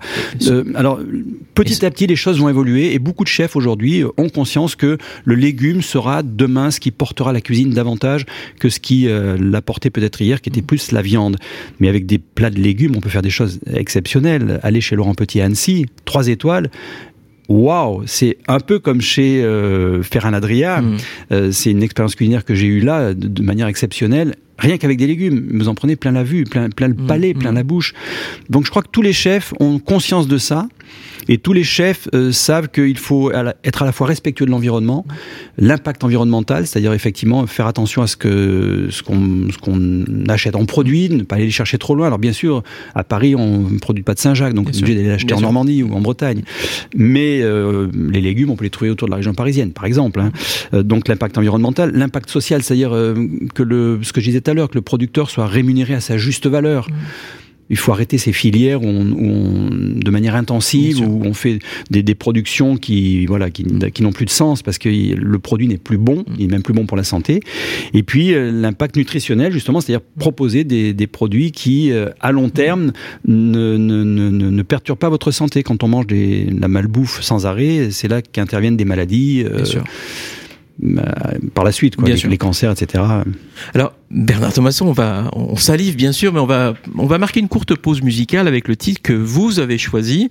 Euh, 0.46 0.64
alors 0.76 1.00
petit 1.56 1.84
à 1.84 1.90
petit 1.90 2.06
les 2.06 2.16
choses 2.16 2.38
vont 2.40 2.50
évoluer 2.50 2.94
et 2.94 3.00
beaucoup 3.00 3.24
de 3.24 3.30
chefs 3.30 3.56
aujourd'hui 3.56 4.04
ont 4.18 4.30
conscience 4.30 4.76
que 4.76 5.00
le 5.26 5.34
légume 5.34 5.82
sera 5.82 6.22
demain 6.22 6.70
ce 6.70 6.80
qui 6.80 6.92
portera 6.92 7.34
la 7.34 7.42
cuisine 7.42 7.72
davantage 7.72 8.28
que 8.60 8.70
ce 8.70 8.80
qui 8.80 9.08
euh, 9.08 9.38
l'a 9.40 9.64
porté 9.64 9.90
peut-être 9.90 10.22
hier, 10.22 10.40
qui 10.40 10.50
était 10.50 10.62
plus 10.62 10.92
la 10.92 11.02
viande. 11.02 11.38
Mais 11.80 11.90
avec 11.90 12.06
des 12.06 12.20
plats 12.20 12.52
de 12.52 12.60
légumes, 12.60 12.94
on 12.96 13.00
peut 13.00 13.10
faire 13.10 13.24
des 13.24 13.32
choses 13.32 13.60
exceptionnelles. 13.74 14.60
Aller 14.62 14.82
chez 14.82 14.96
Laurent 14.96 15.16
Petit 15.16 15.42
à 15.42 15.46
Annecy, 15.46 15.88
trois 16.06 16.28
étoiles 16.28 16.70
waouh, 17.50 18.04
c'est 18.06 18.38
un 18.48 18.60
peu 18.60 18.80
comme 18.80 19.02
chez 19.02 19.44
euh, 19.44 20.04
Ferran 20.04 20.34
Adria. 20.34 20.82
Mm. 20.82 20.98
Euh, 21.32 21.52
c'est 21.52 21.72
une 21.72 21.84
expérience 21.84 22.16
culinaire 22.16 22.46
que 22.46 22.56
j'ai 22.56 22.68
eue 22.68 22.82
là 22.82 23.14
de, 23.14 23.28
de 23.28 23.42
manière 23.42 23.68
exceptionnelle. 23.68 24.36
Rien 24.58 24.78
qu'avec 24.78 24.98
des 24.98 25.08
légumes, 25.08 25.48
vous 25.54 25.68
en 25.68 25.76
prenez 25.76 25.96
plein 25.96 26.12
la 26.12 26.24
vue, 26.24 26.44
plein, 26.44 26.70
plein 26.70 26.88
le 26.88 26.96
Mm, 26.96 27.08
palais, 27.08 27.34
plein 27.34 27.52
mm. 27.52 27.56
la 27.56 27.64
bouche. 27.64 27.94
Donc 28.50 28.66
je 28.66 28.70
crois 28.70 28.82
que 28.82 28.90
tous 28.92 29.02
les 29.02 29.14
chefs 29.14 29.54
ont 29.60 29.80
conscience 29.80 30.28
de 30.28 30.38
ça. 30.38 30.68
Et 31.30 31.38
tous 31.38 31.52
les 31.52 31.66
chefs 31.66 32.08
euh, 32.14 32.32
savent 32.32 32.70
qu'il 32.70 32.98
faut 32.98 33.32
être 33.32 33.82
à 33.82 33.86
la 33.86 33.92
fois 33.92 34.08
respectueux 34.08 34.46
de 34.46 34.52
l'environnement, 34.52 35.06
l'impact 35.58 36.06
environnemental, 36.06 36.66
c'est-à-dire 36.66 36.94
effectivement 36.94 37.46
faire 37.48 37.68
attention 37.68 38.02
à 38.02 38.08
ce 38.08 38.16
que 38.16 38.88
ce 38.90 39.04
qu'on 39.04 40.06
achète 40.30 40.56
en 40.56 40.66
produit, 40.66 41.10
ne 41.10 41.24
pas 41.24 41.36
aller 41.36 41.46
les 41.46 41.52
chercher 41.52 41.78
trop 41.78 41.96
loin. 41.96 42.08
Alors 42.08 42.20
bien 42.20 42.32
sûr, 42.32 42.64
à 42.96 43.04
Paris, 43.04 43.36
on 43.36 43.70
ne 43.70 43.78
produit 43.80 44.04
pas 44.04 44.14
de 44.14 44.20
Saint-Jacques, 44.20 44.54
donc 44.54 44.68
on 44.68 44.70
est 44.70 44.72
Bien 44.72 44.82
obligé 44.84 44.96
d'aller 44.96 45.10
l'acheter 45.10 45.28
Bien 45.28 45.36
en 45.36 45.40
sûr. 45.40 45.48
Normandie 45.48 45.84
ou 45.84 45.94
en 45.94 46.00
Bretagne. 46.00 46.44
Mais 46.96 47.42
euh, 47.42 47.88
les 48.10 48.22
légumes, 48.22 48.50
on 48.50 48.56
peut 48.56 48.64
les 48.64 48.70
trouver 48.70 48.90
autour 48.90 49.10
de 49.10 49.12
la 49.12 49.18
région 49.18 49.34
parisienne, 49.34 49.74
par 49.74 49.84
exemple. 49.84 50.22
hein. 50.22 50.32
Euh, 50.74 50.84
donc 50.84 51.10
l'impact 51.10 51.38
environnemental, 51.38 51.92
l'impact 51.94 52.30
social, 52.30 52.64
c'est-à-dire 52.64 52.92
que 53.54 53.64
le 53.64 54.00
ce 54.02 54.14
que 54.14 54.22
je 54.22 54.28
disais 54.28 54.42
tout 54.48 54.52
à 54.52 54.54
l'heure, 54.54 54.70
que 54.70 54.76
le 54.76 54.82
producteur 54.82 55.30
soit 55.30 55.46
rémunéré 55.46 55.94
à 55.94 56.00
sa 56.00 56.18
juste 56.18 56.48
valeur. 56.48 56.88
Il 57.70 57.76
faut 57.76 57.92
arrêter 57.92 58.18
ces 58.18 58.32
filières 58.32 58.82
où 58.82 58.86
on, 58.88 59.02
où 59.12 59.26
on- 59.30 60.00
de 60.00 60.10
manière 60.10 60.36
intensive, 60.38 61.02
où 61.02 61.22
on 61.26 61.34
fait 61.34 61.60
des, 61.92 62.02
des 62.02 62.16
productions 62.16 62.78
qui, 62.78 63.26
voilà, 63.26 63.50
qui, 63.52 63.66
qui 63.94 64.04
n'ont 64.04 64.14
plus 64.14 64.24
de 64.24 64.30
sens 64.30 64.62
parce 64.62 64.78
que 64.78 64.88
le 64.88 65.40
produit 65.40 65.68
n'est 65.68 65.76
plus 65.78 65.98
bon, 65.98 66.24
il 66.40 66.46
est 66.46 66.48
même 66.48 66.62
plus 66.64 66.74
bon 66.74 66.86
pour 66.86 66.96
la 66.96 67.04
santé. 67.04 67.42
Et 67.94 68.04
puis 68.04 68.34
euh, 68.34 68.52
l'impact 68.54 68.96
nutritionnel, 68.96 69.52
justement, 69.52 69.82
c'est-à-dire 69.82 70.06
proposer 70.18 70.64
des, 70.64 70.94
des 70.94 71.08
produits 71.08 71.52
qui, 71.52 71.92
euh, 71.92 72.08
à 72.22 72.32
long 72.32 72.48
terme, 72.48 72.94
ne, 73.28 73.76
ne, 73.76 74.02
ne, 74.06 74.30
ne- 74.30 74.50
ne 74.50 74.62
perturbent 74.62 75.00
pas 75.00 75.10
votre 75.10 75.32
santé. 75.32 75.62
Quand 75.62 75.84
on 75.84 75.90
mange 75.90 76.08
des, 76.08 76.46
de 76.46 76.62
la 76.62 76.70
malbouffe 76.70 77.22
sans 77.22 77.46
arrêt, 77.46 77.90
c'est 77.92 78.08
là 78.08 78.22
qu'interviennent 78.22 78.78
des 78.78 78.86
maladies 78.86 79.44
euh, 79.46 79.58
Bien 79.58 79.66
sûr. 79.66 79.84
Euh, 80.84 81.02
par 81.54 81.64
la 81.64 81.72
suite, 81.72 81.96
quoi, 81.96 82.06
Bien 82.06 82.14
les, 82.16 82.20
sûr. 82.20 82.30
les 82.30 82.38
cancers, 82.38 82.72
etc. 82.72 83.04
Alors, 83.74 83.94
Bernard 84.12 84.54
Thomasson, 84.54 84.88
on 84.88 84.92
va, 84.92 85.30
on 85.34 85.56
salive 85.56 85.96
bien 85.96 86.12
sûr, 86.12 86.32
mais 86.34 86.40
on 86.40 86.46
va, 86.46 86.76
on 86.98 87.08
va 87.08 87.18
marquer 87.18 87.40
une 87.40 87.48
courte 87.48 87.76
pause 87.76 88.02
musicale 88.02 88.48
avec 88.48 88.68
le 88.68 88.76
titre 88.76 89.02
que 89.02 89.14
vous 89.14 89.60
avez 89.60 89.78
choisi. 89.78 90.30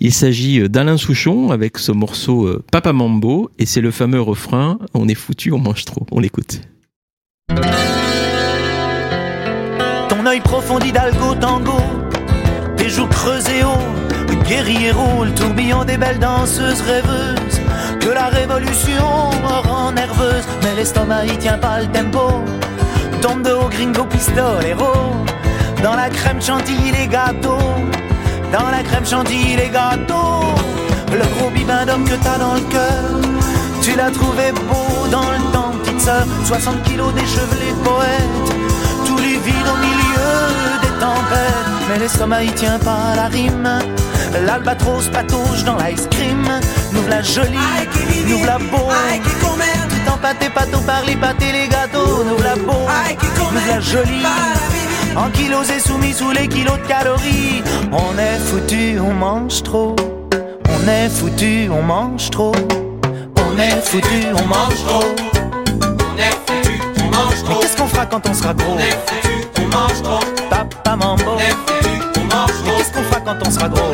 Il 0.00 0.12
s'agit 0.12 0.60
euh, 0.60 0.68
d'Alain 0.68 0.96
Souchon 0.96 1.50
avec 1.50 1.78
ce 1.78 1.92
morceau 1.92 2.46
euh, 2.46 2.62
Papa 2.70 2.92
Mambo, 2.92 3.50
et 3.58 3.66
c'est 3.66 3.80
le 3.80 3.90
fameux 3.90 4.20
refrain 4.20 4.78
On 4.94 5.08
est 5.08 5.14
foutu, 5.14 5.52
on 5.52 5.58
mange 5.58 5.84
trop. 5.84 6.06
On 6.10 6.20
l'écoute. 6.20 6.60
Ton 10.08 10.26
œil 10.26 10.40
profond 10.40 10.78
d'Hidalgo 10.78 11.34
tango, 11.40 11.78
tes 12.76 12.88
joues 12.90 13.06
creusées 13.06 13.64
haut, 13.64 14.28
le 14.28 14.34
guerriero, 14.48 15.24
le 15.24 15.34
tourbillon 15.34 15.84
des 15.84 15.96
belles 15.96 16.18
danseuses 16.18 16.80
rêveuses, 16.82 17.60
que 18.08 18.14
la 18.14 18.28
révolution 18.28 19.04
rend 19.68 19.92
nerveuse, 19.92 20.46
mais 20.62 20.74
l'estomac 20.76 21.26
y 21.26 21.36
tient 21.36 21.58
pas 21.58 21.80
le 21.80 21.88
tempo. 21.88 22.42
Tombe 23.20 23.42
de 23.42 23.52
haut 23.52 23.68
gringo 23.68 24.04
pistolero, 24.04 24.92
dans 25.82 25.94
la 25.94 26.08
crème 26.08 26.40
chantilly 26.40 26.90
les 26.90 27.06
gâteaux, 27.06 27.74
dans 28.50 28.70
la 28.70 28.82
crème 28.82 29.04
chantilly 29.04 29.56
les 29.56 29.68
gâteaux, 29.68 30.40
le 31.12 31.26
gros 31.34 31.50
bibin 31.50 31.84
d'homme 31.84 32.04
que 32.04 32.14
t'as 32.24 32.38
dans 32.38 32.54
le 32.54 32.66
cœur, 32.76 33.04
tu 33.82 33.94
l'as 33.94 34.10
trouvé 34.10 34.52
beau 34.52 35.06
dans 35.10 35.30
le 35.34 35.40
temps, 35.52 35.72
petite 35.82 36.00
sœur, 36.00 36.24
60 36.46 36.82
kilos 36.84 37.12
d'échevelé 37.12 37.68
poète 37.84 38.48
tous 39.04 39.18
les 39.18 39.36
vides 39.46 39.70
au 39.74 39.78
milieu 39.86 40.32
des 40.82 40.94
tempêtes. 40.98 41.68
Mais 41.90 41.98
l'estomac 41.98 42.42
y 42.44 42.52
tient 42.52 42.78
pas 42.78 43.14
la 43.16 43.26
rime. 43.26 43.97
L'albatros 44.44 45.08
patauge 45.08 45.64
dans 45.64 45.76
l'ice 45.76 46.06
cream. 46.10 46.46
Nous 46.92 47.06
la 47.08 47.22
jolie, 47.22 47.58
nous 48.26 48.44
la 48.44 48.58
beau. 48.58 48.88
Tout 49.40 50.12
empâté, 50.12 50.48
pâteau 50.50 50.80
par 50.80 51.04
les 51.06 51.16
pâtés, 51.16 51.52
les 51.52 51.68
gâteaux. 51.68 52.24
Nous 52.24 52.42
la 52.42 52.54
beau, 52.56 52.86
nous 53.52 53.68
la 53.68 53.80
jolie. 53.80 54.24
En 55.16 55.30
kilos 55.30 55.68
et 55.70 55.80
soumis 55.80 56.12
sous 56.12 56.30
les 56.30 56.48
kilos 56.48 56.78
de 56.78 56.86
calories. 56.86 57.62
On 57.90 58.18
est 58.18 58.38
foutu, 58.38 58.98
on 59.00 59.12
mange 59.12 59.62
trop. 59.62 59.96
On 60.68 60.88
est 60.88 61.08
foutu, 61.08 61.68
on 61.70 61.82
mange 61.82 62.30
trop. 62.30 62.52
On 63.36 63.58
est 63.58 63.80
foutu, 63.82 64.26
on 64.34 64.46
mange 64.46 64.84
trop. 64.86 65.04
Mais 66.16 66.30
qu'est-ce 67.60 67.76
qu'on 67.76 67.88
fera 67.88 68.06
quand 68.06 68.28
on 68.28 68.34
sera 68.34 68.54
gros? 68.54 68.76
Papa 70.50 70.96
Mambo 70.96 71.36
Mais 71.36 71.67
quand 73.28 73.46
on 73.46 73.50
sera 73.50 73.68
gros. 73.68 73.92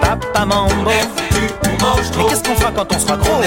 Papa 0.00 0.44
Mambo 0.44 0.90
Mais 2.18 2.24
qu'est-ce 2.28 2.42
qu'on 2.42 2.56
fera 2.56 2.72
quand 2.72 2.92
on 2.92 2.98
sera 2.98 3.16
gros? 3.16 3.40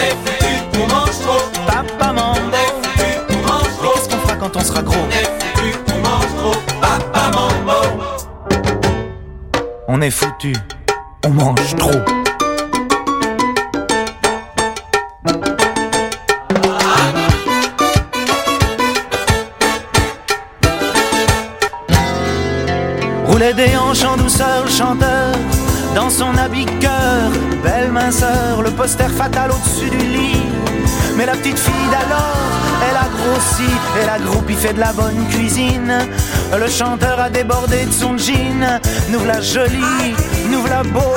Papa 1.67 2.13
Mambo 2.13 2.57
Mais 2.97 3.93
qu'est-ce 3.93 4.09
qu'on 4.09 4.17
fera 4.17 4.35
quand 4.35 4.55
on 4.55 4.61
sera 4.61 4.81
gros? 4.81 4.95
On 9.87 10.01
est 10.01 10.11
foutu, 10.11 10.53
on 11.25 11.29
mange 11.29 11.75
trop. 11.75 11.91
Roulait 11.91 12.24
chanteur, 24.75 25.31
dans 25.95 26.09
son 26.09 26.35
habit 26.37 26.65
cœur, 26.81 27.31
belle 27.63 27.91
minceur, 27.91 28.61
le 28.61 28.71
poster 28.71 29.09
fatal 29.09 29.51
au-dessus 29.51 29.89
du 29.89 30.05
lit. 30.05 30.41
Mais 31.15 31.25
la 31.25 31.31
petite 31.33 31.57
fille 31.57 31.89
d'alors, 31.91 32.51
elle 32.89 32.97
a 32.97 33.07
grossi, 33.17 33.71
et 34.01 34.05
la 34.05 34.19
groupie 34.19 34.53
fait 34.53 34.73
de 34.73 34.79
la 34.81 34.91
bonne 34.91 35.27
cuisine. 35.29 35.93
Le 36.59 36.67
chanteur 36.67 37.17
a 37.19 37.29
débordé 37.29 37.85
de 37.85 37.91
son 37.91 38.17
jean, 38.17 38.81
nous 39.09 39.23
la 39.23 39.39
jolie, 39.39 40.13
nous 40.51 40.65
la 40.67 40.83
beau. 40.83 41.13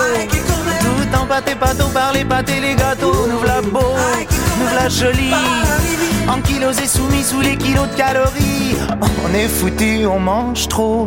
Tout 0.81 1.19
empâté, 1.21 1.57
pâteau 1.57 1.89
par 1.89 2.13
les 2.13 2.25
pâtés, 2.25 2.61
les 2.61 2.77
gâteaux, 2.77 3.27
nous 3.29 3.43
la 3.43 3.61
beau, 3.61 3.95
nous 4.61 4.75
la 4.81 4.89
jolie. 4.89 5.35
En 6.29 6.41
kilos 6.43 6.79
et 6.81 6.87
soumis 6.87 7.25
sous 7.25 7.41
les 7.41 7.57
kilos 7.57 7.89
de 7.91 7.97
calories. 7.97 8.77
On 9.25 9.35
est 9.35 9.49
foutu, 9.49 10.07
on 10.07 10.21
mange 10.21 10.69
trop. 10.69 11.07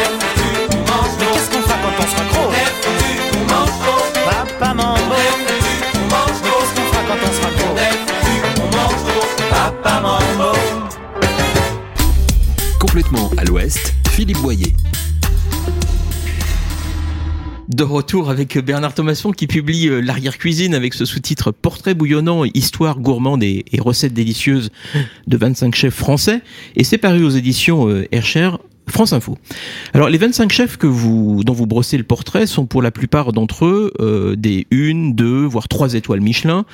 À 13.37 13.43
l'ouest, 13.45 13.95
Philippe 14.11 14.37
Boyer. 14.39 14.75
De 17.67 17.83
retour 17.83 18.29
avec 18.29 18.59
Bernard 18.59 18.93
Thomasson 18.93 19.31
qui 19.31 19.47
publie 19.47 19.87
euh, 19.87 20.01
l'arrière-cuisine 20.01 20.75
avec 20.75 20.93
ce 20.93 21.05
sous-titre 21.05 21.51
Portrait 21.51 21.95
bouillonnant, 21.95 22.43
histoire 22.43 22.99
gourmande 22.99 23.41
et, 23.43 23.65
et 23.71 23.81
recettes 23.81 24.13
délicieuses 24.13 24.69
de 25.25 25.37
25 25.37 25.73
chefs 25.73 25.95
français. 25.95 26.41
Et 26.75 26.83
c'est 26.83 26.99
paru 26.99 27.23
aux 27.23 27.31
éditions 27.31 27.89
euh, 27.89 28.05
Hercher. 28.11 28.51
France 28.87 29.13
Info. 29.13 29.37
Alors 29.93 30.09
les 30.09 30.17
25 30.17 30.51
chefs 30.51 30.77
que 30.77 30.87
vous 30.87 31.43
dont 31.43 31.53
vous 31.53 31.65
brossez 31.65 31.97
le 31.97 32.03
portrait 32.03 32.45
sont 32.45 32.65
pour 32.65 32.81
la 32.81 32.91
plupart 32.91 33.31
d'entre 33.31 33.65
eux 33.65 33.93
euh, 33.99 34.35
des 34.35 34.67
une, 34.69 35.15
deux, 35.15 35.45
voire 35.45 35.67
trois 35.67 35.93
étoiles 35.93 36.19
Michelin. 36.19 36.65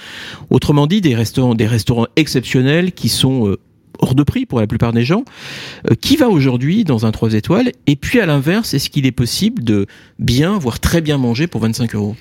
Autrement 0.50 0.88
dit 0.88 1.00
des 1.00 1.16
restaurants 1.16 1.56
des 1.56 1.68
restaurants 1.68 2.08
exceptionnels 2.16 2.92
qui 2.92 3.10
sont 3.10 3.48
euh, 3.48 3.60
hors 4.00 4.16
de 4.16 4.24
prix 4.24 4.46
pour 4.46 4.60
la 4.60 4.68
plupart 4.68 4.94
des 4.94 5.04
gens. 5.04 5.24
Euh, 5.90 5.96
qui 5.96 6.16
va 6.16 6.30
aujourd'hui 6.30 6.84
dans 6.84 7.06
un 7.06 7.12
3 7.12 7.34
étoiles 7.34 7.72
Et 7.86 7.96
puis 7.96 8.20
à 8.20 8.26
l'inverse, 8.26 8.74
est-ce 8.74 8.90
qu'il 8.90 9.06
est 9.06 9.12
possible 9.12 9.64
de 9.64 9.86
bien, 10.20 10.58
voire 10.58 10.80
très 10.80 11.02
bien 11.02 11.18
manger 11.18 11.48
pour 11.48 11.62
25 11.62 11.96
euros? 11.96 12.16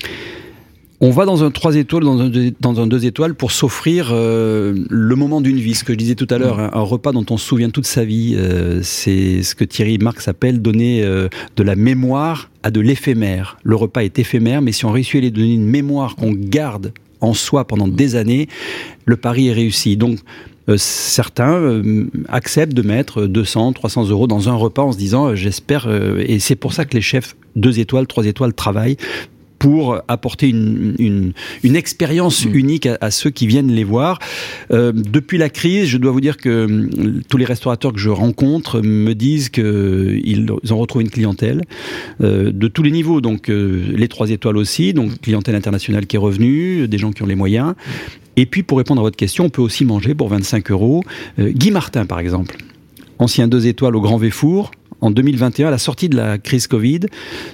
On 0.99 1.11
va 1.11 1.25
dans 1.25 1.43
un 1.43 1.51
3 1.51 1.75
étoiles, 1.75 2.03
dans 2.03 2.19
un 2.19 2.29
2, 2.29 2.53
dans 2.59 2.79
un 2.79 2.87
deux 2.87 3.05
étoiles 3.05 3.35
pour 3.35 3.51
s'offrir 3.51 4.09
euh, 4.11 4.73
le 4.89 5.15
moment 5.15 5.41
d'une 5.41 5.59
vie. 5.59 5.75
Ce 5.75 5.83
que 5.83 5.93
je 5.93 5.97
disais 5.97 6.15
tout 6.15 6.25
à 6.31 6.39
l'heure, 6.39 6.59
un, 6.59 6.81
repas 6.81 7.11
dont 7.11 7.25
on 7.29 7.37
se 7.37 7.45
souvient 7.45 7.69
toute 7.69 7.85
sa 7.85 8.03
vie. 8.03 8.33
euh, 8.35 8.79
c'est 8.81 9.43
ce 9.43 9.53
que 9.53 9.63
Thierry 9.63 9.99
Marx 9.99 10.27
appelle 10.27 10.59
donner 10.59 11.03
de 11.03 11.63
la 11.63 11.75
mémoire 11.75 12.49
à 12.63 12.71
de 12.71 12.79
l'éphémère. 12.79 13.59
Le 13.63 13.75
repas 13.75 14.01
est 14.01 14.17
éphémère, 14.17 14.63
mais 14.63 14.71
si 14.71 14.85
on 14.85 14.91
réussit 14.91 15.17
à 15.17 15.19
lui 15.19 15.31
donner 15.31 15.53
une 15.53 15.67
mémoire 15.67 16.15
qu'on 16.15 16.31
garde 16.31 16.93
en 17.21 17.33
soi 17.33 17.65
pendant 17.65 17.87
des 17.87 18.15
années, 18.15 18.47
le 19.05 19.17
pari 19.17 19.47
est 19.47 19.53
réussi. 19.53 19.97
Donc, 19.97 20.19
certains 20.75 21.53
euh, 21.53 22.09
acceptent 22.27 22.73
de 22.73 22.81
mettre 22.81 23.25
200, 23.25 23.73
300 23.73 24.09
euros 24.09 24.27
dans 24.27 24.49
un 24.49 24.55
repas 24.55 24.81
en 24.81 24.91
se 24.91 24.97
disant, 24.97 25.27
euh, 25.27 25.35
j'espère, 25.35 25.87
euh, 25.87 26.23
et 26.27 26.39
c'est 26.39 26.55
pour 26.55 26.73
ça 26.73 26.83
que 26.83 26.93
les 26.95 27.01
chefs 27.01 27.35
deux 27.55 27.79
étoiles, 27.79 28.07
trois 28.07 28.25
étoiles 28.25 28.53
travaillent 28.53 28.97
pour 29.59 30.01
apporter 30.07 30.49
une, 30.49 30.95
une, 30.99 31.33
une 31.63 31.75
expérience 31.75 32.45
Mm. 32.45 32.55
unique 32.55 32.85
à, 32.85 32.97
à 33.01 33.11
ceux 33.11 33.29
qui 33.29 33.47
viennent 33.47 33.71
les 33.71 33.83
voir. 33.83 34.19
Euh, 34.71 34.91
depuis 34.93 35.37
la 35.37 35.49
crise, 35.49 35.87
je 35.87 35.97
dois 35.97 36.11
vous 36.11 36.21
dire 36.21 36.37
que 36.37 36.89
tous 37.29 37.37
les 37.37 37.45
restaurateurs 37.45 37.93
que 37.93 37.99
je 37.99 38.09
rencontre 38.09 38.81
me 38.81 39.13
disent 39.13 39.49
qu'ils 39.49 40.47
ont 40.69 40.77
retrouvé 40.77 41.05
une 41.05 41.11
clientèle 41.11 41.61
euh, 42.21 42.51
de 42.51 42.67
tous 42.67 42.83
les 42.83 42.91
niveaux, 42.91 43.21
donc 43.21 43.49
euh, 43.49 43.83
les 43.95 44.07
trois 44.07 44.29
étoiles 44.29 44.57
aussi, 44.57 44.93
donc 44.93 45.19
clientèle 45.21 45.55
internationale 45.55 46.05
qui 46.05 46.15
est 46.15 46.19
revenue, 46.19 46.87
des 46.87 46.97
gens 46.97 47.11
qui 47.11 47.23
ont 47.23 47.27
les 47.27 47.35
moyens. 47.35 47.73
Et 48.37 48.45
puis 48.45 48.63
pour 48.63 48.77
répondre 48.77 49.01
à 49.01 49.03
votre 49.03 49.17
question, 49.17 49.45
on 49.45 49.49
peut 49.49 49.61
aussi 49.61 49.83
manger 49.83 50.15
pour 50.15 50.29
25 50.29 50.71
euros. 50.71 51.03
Euh, 51.39 51.51
Guy 51.51 51.71
Martin 51.71 52.05
par 52.05 52.19
exemple, 52.19 52.55
ancien 53.19 53.47
deux 53.47 53.67
étoiles 53.67 53.95
au 53.95 54.01
Grand 54.01 54.17
Véfour, 54.17 54.71
en 55.01 55.11
2021, 55.11 55.67
à 55.67 55.71
la 55.71 55.77
sortie 55.77 56.09
de 56.09 56.15
la 56.15 56.37
crise 56.39 56.65
Covid, 56.65 57.01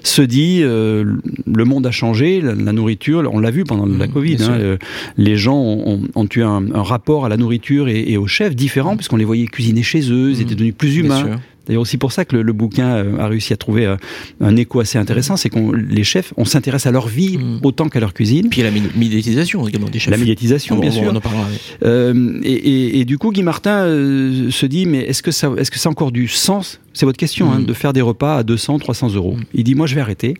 se 0.01 0.21
dit 0.21 0.59
euh, 0.61 1.15
le 1.45 1.65
monde 1.65 1.85
a 1.85 1.91
changé, 1.91 2.39
la, 2.39 2.55
la 2.55 2.71
nourriture, 2.71 3.29
on 3.33 3.39
l'a 3.39 3.51
vu 3.51 3.65
pendant 3.65 3.85
la 3.85 4.07
Mmh, 4.07 4.11
Covid, 4.11 4.37
hein, 4.43 4.51
euh, 4.51 4.77
les 5.17 5.35
gens 5.35 5.57
ont, 5.57 6.27
eu 6.35 6.41
un, 6.41 6.71
un 6.73 6.83
rapport 6.83 7.25
à 7.25 7.29
la 7.29 7.35
nourriture 7.35 7.89
et, 7.89 8.11
et 8.11 8.17
aux 8.17 8.27
chefs 8.27 8.55
différent, 8.55 8.95
puisqu'on 8.95 9.17
les 9.17 9.25
voyait 9.25 9.45
cuisiner 9.47 9.83
chez 9.83 10.09
eux, 10.11 10.31
ils 10.31 10.37
Mmh, 10.37 10.41
étaient 10.41 10.55
devenus 10.55 10.75
plus 10.77 10.95
humains. 10.97 11.39
D'ailleurs 11.65 11.82
aussi 11.84 11.97
pour 11.97 12.12
ça 12.12 12.26
que 12.26 12.36
le, 12.36 12.41
le 12.41 12.52
bouquin 12.54 12.88
euh, 12.95 13.17
a 13.19 13.28
réussi 13.28 13.54
à 13.54 13.58
trouver 13.58 13.86
euh, 13.86 13.95
un 14.41 14.56
écho 14.58 14.80
assez 14.82 14.97
intéressant, 14.97 15.38
c'est 15.38 15.49
qu'on 15.49 15.71
les 15.71 16.04
chefs, 16.04 16.34
on 16.38 16.45
s'intéresse 16.45 16.86
à 16.86 16.91
leur 16.91 17.08
vie 17.08 17.38
Mmh. 17.38 17.60
autant 17.63 17.88
qu'à 17.89 17.99
leur 18.02 18.13
cuisine. 18.13 18.49
Puis 18.49 18.62
a 18.62 18.65
la 18.65 18.71
mé- 18.71 18.82
médiatisation 18.95 19.65
également 19.67 19.88
des 19.89 19.99
chefs. 19.99 20.12
La 20.12 20.17
médiatisation, 20.17 20.76
On- 20.76 20.80
bien 20.80 20.89
on- 20.89 20.93
sûr. 20.93 21.04
On 21.12 21.15
en 21.15 21.21
parlera. 21.21 21.45
oui. 21.49 21.58
Euh, 21.84 22.39
et, 22.43 22.52
et- 22.52 22.99
et 22.99 23.06
du 23.06 23.17
coup, 23.17 23.32
Guy 23.32 23.43
Martin 23.43 23.84
euh, 23.86 24.52
se 24.52 24.65
dit, 24.65 24.86
mais 24.86 24.99
est-ce 24.99 25.23
que 25.23 25.32
ça, 25.32 25.52
est-ce 25.58 25.71
que 25.71 25.80
ça 25.80 25.88
a 25.89 25.91
encore 25.91 26.12
du 26.12 26.28
sens? 26.28 26.82
C'est 26.93 27.06
votre 27.06 27.17
question, 27.17 27.52
hein, 27.52 27.60
Mm. 27.60 27.65
de 27.65 27.73
faire 27.73 27.93
des 27.93 28.02
repas 28.02 28.38
à 28.38 28.43
200, 28.43 28.78
300 28.80 29.13
euros. 29.15 29.36
Mm. 29.38 29.43
Il 29.54 29.63
dit, 29.63 29.76
moi, 29.76 29.88
je 29.88 29.95
vais 29.95 30.02
arrêter. 30.02 30.36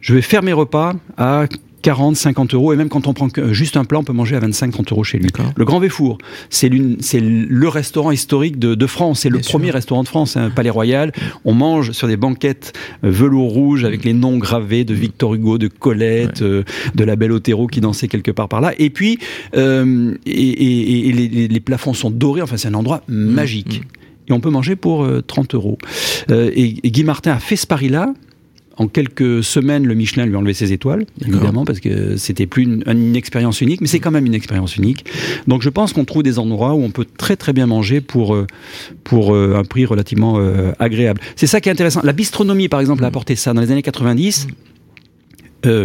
Je 0.00 0.14
vais 0.14 0.22
faire 0.22 0.42
mes 0.42 0.52
repas 0.54 0.94
à 1.18 1.44
40, 1.82 2.16
50 2.16 2.54
euros. 2.54 2.72
Et 2.72 2.76
même 2.76 2.88
quand 2.88 3.06
on 3.06 3.12
prend 3.14 3.28
juste 3.52 3.76
un 3.76 3.84
plat, 3.84 3.98
on 3.98 4.04
peut 4.04 4.12
manger 4.12 4.36
à 4.36 4.40
25, 4.40 4.70
30 4.72 4.92
euros 4.92 5.04
chez 5.04 5.18
lui. 5.18 5.28
Le 5.56 5.64
Grand 5.64 5.78
Véfour, 5.80 6.18
c'est 6.50 6.68
l'une- 6.68 6.96
c'est 7.00 7.20
le 7.20 7.68
restaurant 7.68 8.10
historique 8.10 8.58
de, 8.58 8.74
de 8.74 8.86
France. 8.86 9.20
C'est 9.20 9.28
le 9.28 9.42
sûr. 9.42 9.52
premier 9.52 9.70
restaurant 9.70 10.02
de 10.02 10.08
France, 10.08 10.36
un 10.36 10.50
Palais 10.50 10.70
Royal. 10.70 11.12
On 11.44 11.54
mange 11.54 11.92
sur 11.92 12.06
des 12.08 12.16
banquettes 12.16 12.72
euh, 13.04 13.10
velours 13.10 13.50
rouge 13.52 13.84
avec 13.84 14.04
les 14.04 14.12
noms 14.12 14.36
gravés 14.38 14.84
de 14.84 14.94
Victor 14.94 15.34
Hugo, 15.34 15.58
de 15.58 15.68
Colette, 15.68 16.42
euh, 16.42 16.64
de 16.94 17.04
la 17.04 17.16
belle 17.16 17.32
Otero 17.32 17.66
qui 17.66 17.80
dansait 17.80 18.08
quelque 18.08 18.30
part 18.30 18.48
par 18.48 18.60
là. 18.60 18.72
Et 18.78 18.90
puis, 18.90 19.18
euh, 19.56 20.14
et, 20.26 20.30
et- 20.32 21.08
et 21.08 21.48
les, 21.48 21.60
plafonds 21.60 21.94
sont 21.94 22.10
dorés. 22.10 22.42
Enfin, 22.42 22.56
c'est 22.56 22.68
un 22.68 22.74
endroit 22.74 23.02
magique. 23.08 23.82
Et 24.28 24.32
on 24.32 24.40
peut 24.40 24.50
manger 24.50 24.76
pour 24.76 25.04
euh, 25.04 25.22
30 25.26 25.54
euros. 25.54 25.78
Euh, 26.30 26.50
et, 26.54 26.76
et 26.82 26.90
Guy 26.90 27.04
Martin 27.04 27.32
a 27.32 27.38
fait 27.38 27.56
ce 27.56 27.66
pari-là. 27.66 28.12
En 28.80 28.88
quelques 28.88 29.44
semaines, 29.44 29.86
le 29.86 29.92
Michelin 29.92 30.24
lui 30.24 30.34
a 30.36 30.38
enlevé 30.38 30.54
ses 30.54 30.72
étoiles, 30.72 31.04
évidemment, 31.20 31.66
parce 31.66 31.80
que 31.80 32.16
c'était 32.16 32.46
plus 32.46 32.62
une, 32.62 32.82
une 32.86 33.14
expérience 33.14 33.60
unique, 33.60 33.82
mais 33.82 33.86
c'est 33.86 34.00
quand 34.00 34.10
même 34.10 34.24
une 34.24 34.32
expérience 34.32 34.78
unique. 34.78 35.04
Donc 35.46 35.60
je 35.60 35.68
pense 35.68 35.92
qu'on 35.92 36.06
trouve 36.06 36.22
des 36.22 36.38
endroits 36.38 36.72
où 36.72 36.82
on 36.82 36.90
peut 36.90 37.04
très 37.04 37.36
très 37.36 37.52
bien 37.52 37.66
manger 37.66 38.00
pour, 38.00 38.34
euh, 38.34 38.46
pour 39.04 39.34
euh, 39.34 39.54
un 39.54 39.64
prix 39.64 39.84
relativement 39.84 40.38
euh, 40.38 40.72
agréable. 40.78 41.20
C'est 41.36 41.46
ça 41.46 41.60
qui 41.60 41.68
est 41.68 41.72
intéressant. 41.72 42.00
La 42.04 42.14
bistronomie, 42.14 42.70
par 42.70 42.80
exemple, 42.80 43.04
a 43.04 43.08
apporté 43.08 43.36
ça 43.36 43.52
dans 43.52 43.60
les 43.60 43.70
années 43.70 43.82
90. 43.82 44.46
Euh, 45.66 45.84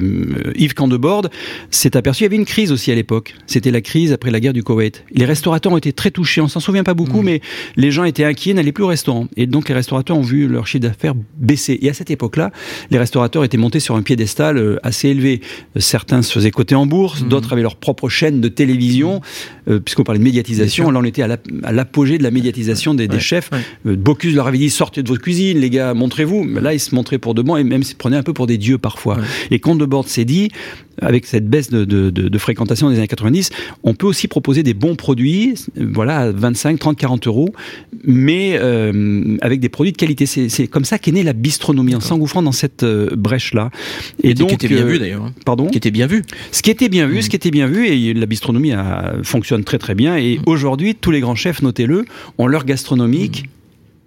Yves 0.55 0.73
Candeborde 0.73 1.29
s'est 1.69 1.97
aperçu, 1.97 2.21
il 2.23 2.25
y 2.25 2.27
avait 2.27 2.35
une 2.35 2.45
crise 2.45 2.71
aussi 2.71 2.91
à 2.91 2.95
l'époque. 2.95 3.35
C'était 3.47 3.71
la 3.71 3.81
crise 3.81 4.13
après 4.13 4.31
la 4.31 4.39
guerre 4.39 4.53
du 4.53 4.63
Koweït. 4.63 5.03
Les 5.11 5.25
restaurateurs 5.25 5.71
ont 5.73 5.77
été 5.77 5.91
très 5.93 6.11
touchés, 6.11 6.41
on 6.41 6.47
s'en 6.47 6.59
souvient 6.59 6.83
pas 6.83 6.93
beaucoup, 6.93 7.21
mais 7.21 7.41
les 7.75 7.91
gens 7.91 8.03
étaient 8.03 8.23
inquiets, 8.23 8.53
n'allaient 8.53 8.71
plus 8.71 8.83
au 8.83 8.87
restaurant. 8.87 9.27
Et 9.37 9.47
donc 9.47 9.67
les 9.69 9.75
restaurateurs 9.75 10.17
ont 10.17 10.21
vu 10.21 10.47
leur 10.47 10.67
chiffre 10.67 10.83
d'affaires 10.83 11.13
baisser. 11.37 11.77
Et 11.81 11.89
à 11.89 11.93
cette 11.93 12.09
époque-là, 12.11 12.51
les 12.91 12.97
restaurateurs 12.97 13.43
étaient 13.43 13.57
montés 13.57 13.79
sur 13.79 13.95
un 13.95 14.01
piédestal 14.01 14.57
euh, 14.57 14.77
assez 14.83 15.09
élevé. 15.09 15.41
Certains 15.77 16.21
se 16.21 16.31
faisaient 16.31 16.51
coter 16.51 16.75
en 16.75 16.85
bourse, 16.85 17.23
d'autres 17.23 17.53
avaient 17.53 17.61
leur 17.61 17.75
propre 17.75 18.09
chaîne 18.09 18.41
de 18.41 18.47
télévision, 18.47 19.21
euh, 19.69 19.79
puisqu'on 19.79 20.03
parlait 20.03 20.19
de 20.19 20.23
médiatisation. 20.23 20.91
Là, 20.91 20.99
on 20.99 21.03
était 21.03 21.21
à 21.21 21.27
la- 21.27 21.37
à 21.63 21.71
l'apogée 21.71 22.17
de 22.17 22.23
la 22.23 22.31
médiatisation 22.31 22.93
des, 22.93 23.07
chefs. 23.19 23.49
ouais. 23.51 23.59
Euh, 23.87 23.95
Bocuse 23.95 24.35
leur 24.35 24.47
avait 24.47 24.57
dit 24.57 24.69
sortez 24.69 25.03
de 25.03 25.07
votre 25.07 25.21
cuisine, 25.21 25.59
les 25.59 25.69
gars, 25.69 25.93
montrez-vous. 25.93 26.43
Mais 26.43 26.61
là, 26.61 26.73
ils 26.73 26.79
se 26.79 26.93
montraient 26.93 27.17
pour 27.17 27.33
de 27.33 27.41
bon 27.41 27.55
et 27.57 27.63
même 27.63 27.83
se 27.83 27.95
prenaient 27.95 28.17
un 28.17 28.23
peu 28.23 28.33
pour 28.33 28.47
des 28.47 28.57
dieux 28.57 28.77
parfois. 28.77 29.17
Ouais. 29.17 29.23
Et 29.51 29.59
Comte 29.65 29.79
de 29.79 29.85
Borde 29.85 30.07
s'est 30.07 30.25
dit, 30.25 30.49
avec 31.01 31.25
cette 31.25 31.49
baisse 31.49 31.71
de, 31.71 31.85
de- 31.85 32.11
de- 32.11 32.29
de 32.29 32.37
fréquentation 32.37 32.87
des 32.91 32.97
années 32.99 33.07
90, 33.07 33.49
on 33.83 33.95
peut 33.95 34.05
aussi 34.05 34.27
proposer 34.27 34.61
des 34.61 34.75
bons 34.75 34.95
produits, 34.95 35.55
euh, 35.79 35.89
voilà, 35.91 36.19
à 36.19 36.31
25, 36.31 36.77
30, 36.77 36.95
40 36.95 37.25
euros, 37.25 37.49
mais 38.03 38.59
euh, 38.61 39.37
avec 39.41 39.59
des 39.59 39.69
produits 39.69 39.91
de 39.91 39.97
qualité. 39.97 40.27
C'est 40.27 40.67
comme 40.67 40.85
ça 40.85 40.99
qu'est 40.99 41.11
née 41.11 41.23
la 41.23 41.33
bistronomie, 41.33 41.95
en 41.95 41.99
s'engouffrant 41.99 42.43
dans 42.43 42.51
cette 42.51 42.83
euh, 42.83 43.09
brèche-là. 43.17 43.71
Et, 44.21 44.29
Et 44.29 44.33
qui 44.35 44.39
donc, 44.41 44.53
était 44.53 44.67
bien 44.67 44.83
euh, 44.83 44.85
vu 44.85 44.99
d'ailleurs. 44.99 45.23
hein. 45.25 45.33
Pardon? 45.45 45.65
Qui 45.65 45.79
était 45.79 45.89
bien 45.91 46.05
vu. 46.05 46.21
ce 46.51 46.61
qui 46.61 46.69
était 46.69 46.87
bien 46.89 47.07
vu, 47.07 47.17
Mm. 47.17 47.21
ce 47.23 47.29
qui 47.31 47.35
était 47.35 47.51
bien 47.51 47.65
vu, 47.65 47.87
et 47.87 48.13
la 48.13 48.25
bistronomie 48.27 48.71
a- 48.73 49.15
fonctionne 49.23 49.63
très 49.63 49.79
très 49.79 49.95
bien. 49.95 50.15
Et 50.17 50.39
aujourd'hui, 50.45 50.93
tous 50.93 51.09
les 51.09 51.21
grands 51.21 51.33
chefs, 51.35 51.63
notez-le, 51.63 52.05
ont 52.37 52.45
leur 52.45 52.65
gastronomique. 52.65 53.45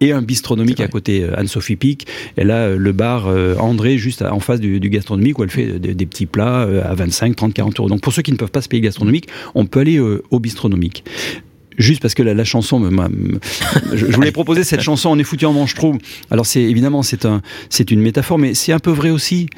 Et 0.00 0.12
un 0.12 0.22
bistronomique 0.22 0.78
à 0.80 0.88
côté, 0.88 1.24
euh, 1.24 1.36
Anne-Sophie 1.38 1.76
Pic. 1.76 2.06
Elle 2.36 2.50
a 2.52 2.68
euh, 2.68 2.76
le 2.78 2.92
bar 2.92 3.26
euh, 3.26 3.56
André 3.56 3.98
juste 3.98 4.22
en 4.22 4.38
face 4.40 4.60
du, 4.60 4.78
du 4.80 4.90
gastronomique 4.90 5.38
où 5.38 5.42
elle 5.44 5.50
fait 5.50 5.78
des, 5.78 5.94
des 5.94 6.06
petits 6.06 6.26
plats 6.26 6.60
à 6.62 6.94
25, 6.94 7.34
30, 7.34 7.52
40 7.54 7.80
euros. 7.80 7.88
Donc 7.88 8.00
pour 8.00 8.12
ceux 8.12 8.22
qui 8.22 8.30
ne 8.32 8.36
peuvent 8.36 8.50
pas 8.52 8.62
se 8.62 8.68
payer 8.68 8.80
gastronomique, 8.80 9.26
on 9.54 9.66
peut 9.66 9.80
aller 9.80 9.98
au 9.98 10.38
bistronomique. 10.40 11.04
Juste 11.78 12.02
parce 12.02 12.14
que 12.14 12.24
la, 12.24 12.34
la 12.34 12.44
chanson, 12.44 12.80
me- 12.80 12.90
m'a- 12.90 13.08
me- 13.08 13.38
je, 13.92 14.06
je 14.06 14.12
voulais 14.12 14.32
proposer 14.32 14.64
cette 14.64 14.80
chanson, 14.80 15.10
on 15.10 15.18
est 15.18 15.22
foutu 15.24 15.46
en 15.46 15.52
manche 15.52 15.74
trop. 15.74 15.96
Alors 16.30 16.44
c'est 16.44 16.62
évidemment 16.62 17.02
c'est 17.04 17.24
un, 17.24 17.40
c'est 17.70 17.90
une 17.92 18.00
métaphore, 18.00 18.36
mais 18.38 18.54
c'est 18.54 18.72
un 18.72 18.80
peu 18.80 18.90
vrai 18.90 19.10
aussi. 19.10 19.48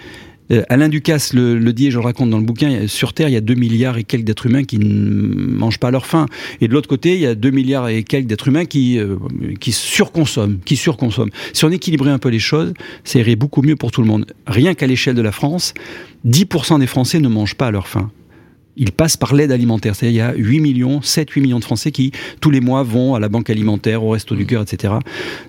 Euh, 0.50 0.62
Alain 0.68 0.88
Ducasse 0.88 1.32
le, 1.32 1.58
dit, 1.72 1.88
et 1.88 1.90
je 1.90 1.98
le 1.98 2.04
raconte 2.04 2.30
dans 2.30 2.38
le 2.38 2.44
bouquin, 2.44 2.86
sur 2.86 3.12
Terre, 3.12 3.28
il 3.28 3.32
y 3.32 3.36
a 3.36 3.40
2 3.40 3.54
milliards 3.54 3.98
et 3.98 4.04
quelques 4.04 4.24
d'êtres 4.24 4.46
humains 4.46 4.64
qui 4.64 4.78
ne 4.78 5.56
mangent 5.56 5.78
pas 5.78 5.90
leur 5.90 6.06
faim. 6.06 6.26
Et 6.60 6.68
de 6.68 6.72
l'autre 6.72 6.88
côté, 6.88 7.14
il 7.14 7.20
y 7.20 7.26
a 7.26 7.34
2 7.34 7.50
milliards 7.50 7.88
et 7.88 8.02
quelques 8.02 8.26
d'êtres 8.26 8.48
humains 8.48 8.64
qui, 8.64 8.98
euh, 8.98 9.16
qui 9.60 9.72
surconsomment, 9.72 10.58
qui 10.64 10.76
surconsomment. 10.76 11.30
Si 11.52 11.64
on 11.64 11.70
équilibrait 11.70 12.10
un 12.10 12.18
peu 12.18 12.28
les 12.28 12.38
choses, 12.38 12.74
ça 13.04 13.18
irait 13.18 13.36
beaucoup 13.36 13.62
mieux 13.62 13.76
pour 13.76 13.90
tout 13.90 14.02
le 14.02 14.08
monde. 14.08 14.26
Rien 14.46 14.74
qu'à 14.74 14.86
l'échelle 14.86 15.14
de 15.14 15.22
la 15.22 15.32
France, 15.32 15.74
10% 16.26 16.78
des 16.78 16.86
Français 16.86 17.20
ne 17.20 17.28
mangent 17.28 17.54
pas 17.54 17.68
à 17.68 17.70
leur 17.70 17.88
faim. 17.88 18.10
Ils 18.76 18.92
passent 18.92 19.16
par 19.16 19.34
l'aide 19.34 19.52
alimentaire. 19.52 19.94
C'est-à-dire, 19.94 20.32
il 20.34 20.38
y 20.38 20.42
a 20.42 20.48
8 20.48 20.60
millions, 20.60 21.02
7, 21.02 21.30
8 21.30 21.40
millions 21.40 21.58
de 21.58 21.64
Français 21.64 21.92
qui, 21.92 22.12
tous 22.40 22.50
les 22.50 22.60
mois, 22.60 22.82
vont 22.82 23.14
à 23.14 23.20
la 23.20 23.28
banque 23.28 23.50
alimentaire, 23.50 24.02
au 24.04 24.10
Resto 24.10 24.34
du 24.34 24.46
Cœur, 24.46 24.62
etc. 24.62 24.94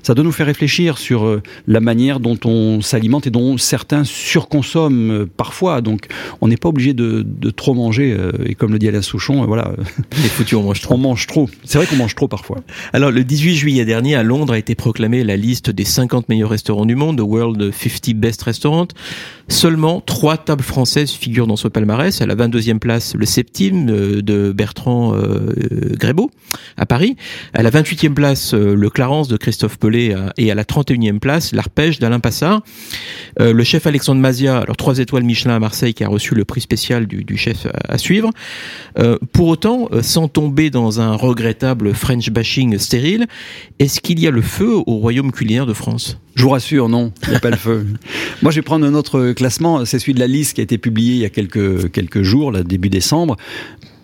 Ça 0.04 0.14
doit 0.14 0.24
nous 0.24 0.32
faire 0.32 0.46
réfléchir 0.46 0.98
sur 0.98 1.26
euh, 1.26 1.42
la 1.68 1.80
manière 1.80 2.20
dont 2.20 2.38
on 2.46 2.82
s'alimente 2.82 3.28
et 3.28 3.32
dont 3.32 3.58
certains 3.58 4.04
surconsomment 4.04 5.12
euh, 5.12 5.30
parfois. 5.38 5.82
Donc, 5.82 6.08
on 6.42 6.48
n'est 6.48 6.58
pas 6.58 6.70
obligé 6.70 6.94
de, 6.94 7.24
de 7.26 7.50
trop 7.50 7.74
manger. 7.74 8.14
euh, 8.18 8.32
et 8.46 8.56
comme 8.56 8.72
le 8.72 8.80
dit 8.80 8.88
Alain 8.88 9.02
Souchon, 9.02 9.46
voilà, 9.46 9.74
Les 10.22 10.30
foutus, 10.30 10.58
on 10.58 10.64
mange 10.64 10.82
trop. 10.82 10.94
on 10.96 10.98
mange 10.98 11.28
trop. 11.28 11.50
C'est 11.64 11.78
vrai 11.78 11.88
qu'on 11.88 11.96
mange 11.96 12.16
trop 12.16 12.28
parfois. 12.28 12.58
Alors, 12.94 13.12
le 13.12 13.24
18 13.24 13.56
juillet 13.56 13.86
dernier, 13.86 14.16
à 14.16 14.24
Londres, 14.24 14.54
a 14.54 14.58
été 14.58 14.76
proclamée 14.76 15.24
la 15.24 15.38
liste 15.38 15.70
des 15.70 15.86
50 15.86 16.30
meilleurs 16.30 16.50
restaurants 16.50 16.86
du 16.86 16.96
monde, 16.96 17.18
The 17.18 17.22
World 17.22 17.72
50 17.72 18.16
Best 18.16 18.42
Restaurants. 18.44 18.88
Seulement 19.48 20.02
trois 20.02 20.38
tables 20.38 20.64
françaises 20.64 21.12
figurent 21.12 21.48
dans 21.48 21.56
ce 21.56 21.68
palmarès. 21.68 22.22
À 22.22 22.26
la 22.26 22.36
22e 22.36 22.80
place, 22.80 23.11
le 23.16 23.26
Septime 23.26 23.90
euh, 23.90 24.22
de 24.22 24.52
Bertrand 24.52 25.14
euh, 25.16 25.54
Grébeau, 25.98 26.32
à 26.78 26.86
Paris. 26.86 27.16
À 27.54 27.64
la 27.64 27.72
28e 27.72 28.14
place, 28.14 28.54
euh, 28.54 28.76
le 28.76 28.90
Clarence 28.90 29.28
de 29.28 29.38
Christophe 29.38 29.78
Pelé. 29.78 30.16
Et 30.38 30.52
à 30.52 30.56
la 30.56 30.64
31e 30.64 31.20
place, 31.20 31.54
l'Arpège 31.54 32.00
d'Alain 32.00 32.20
Passard. 32.20 32.62
Euh, 33.40 33.54
le 33.54 33.64
chef 33.64 33.88
Alexandre 33.88 34.20
Mazia, 34.22 34.60
alors 34.60 34.78
trois 34.78 35.00
étoiles 35.00 35.24
Michelin 35.24 35.56
à 35.56 35.60
Marseille, 35.60 35.94
qui 35.94 36.04
a 36.04 36.08
reçu 36.08 36.36
le 36.36 36.46
prix 36.46 36.62
spécial 36.62 37.06
du, 37.06 37.38
chef 37.38 37.68
à, 37.88 37.98
suivre. 37.98 38.30
Euh, 39.00 39.18
pour 39.32 39.48
autant, 39.48 39.90
euh, 39.92 40.02
sans 40.02 40.28
tomber 40.28 40.70
dans 40.70 41.00
un 41.00 41.16
regrettable 41.16 41.94
French 41.94 42.30
bashing 42.30 42.78
stérile, 42.78 43.28
est-ce 43.80 44.02
qu'il 44.02 44.20
y 44.20 44.28
a 44.28 44.32
le 44.32 44.42
feu 44.42 44.76
au 44.86 44.98
royaume 44.98 45.32
culinaire 45.32 45.66
de 45.66 45.74
France? 45.74 46.18
Je 46.36 46.44
vous 46.44 46.50
rassure, 46.50 46.88
non, 46.88 47.12
il 47.24 47.32
n'y 47.32 47.36
a 47.36 47.40
pas 47.40 47.50
le 47.50 47.58
feu. 47.58 47.86
Moi, 48.42 48.52
je 48.52 48.58
vais 48.58 48.62
prendre 48.62 48.86
un 48.86 48.94
autre 48.94 49.34
classement. 49.34 49.84
C'est 49.86 50.00
celui 50.00 50.14
de 50.14 50.20
la 50.20 50.28
liste 50.28 50.56
qui 50.56 50.62
a 50.62 50.64
été 50.64 50.78
publié 50.78 51.16
il 51.16 51.20
y 51.20 51.26
a 51.26 51.30
quelques, 51.30 51.92
quelques 51.92 52.22
jours, 52.22 52.52
là, 52.52 52.64
début 52.64 52.90
décembre. 52.90 53.01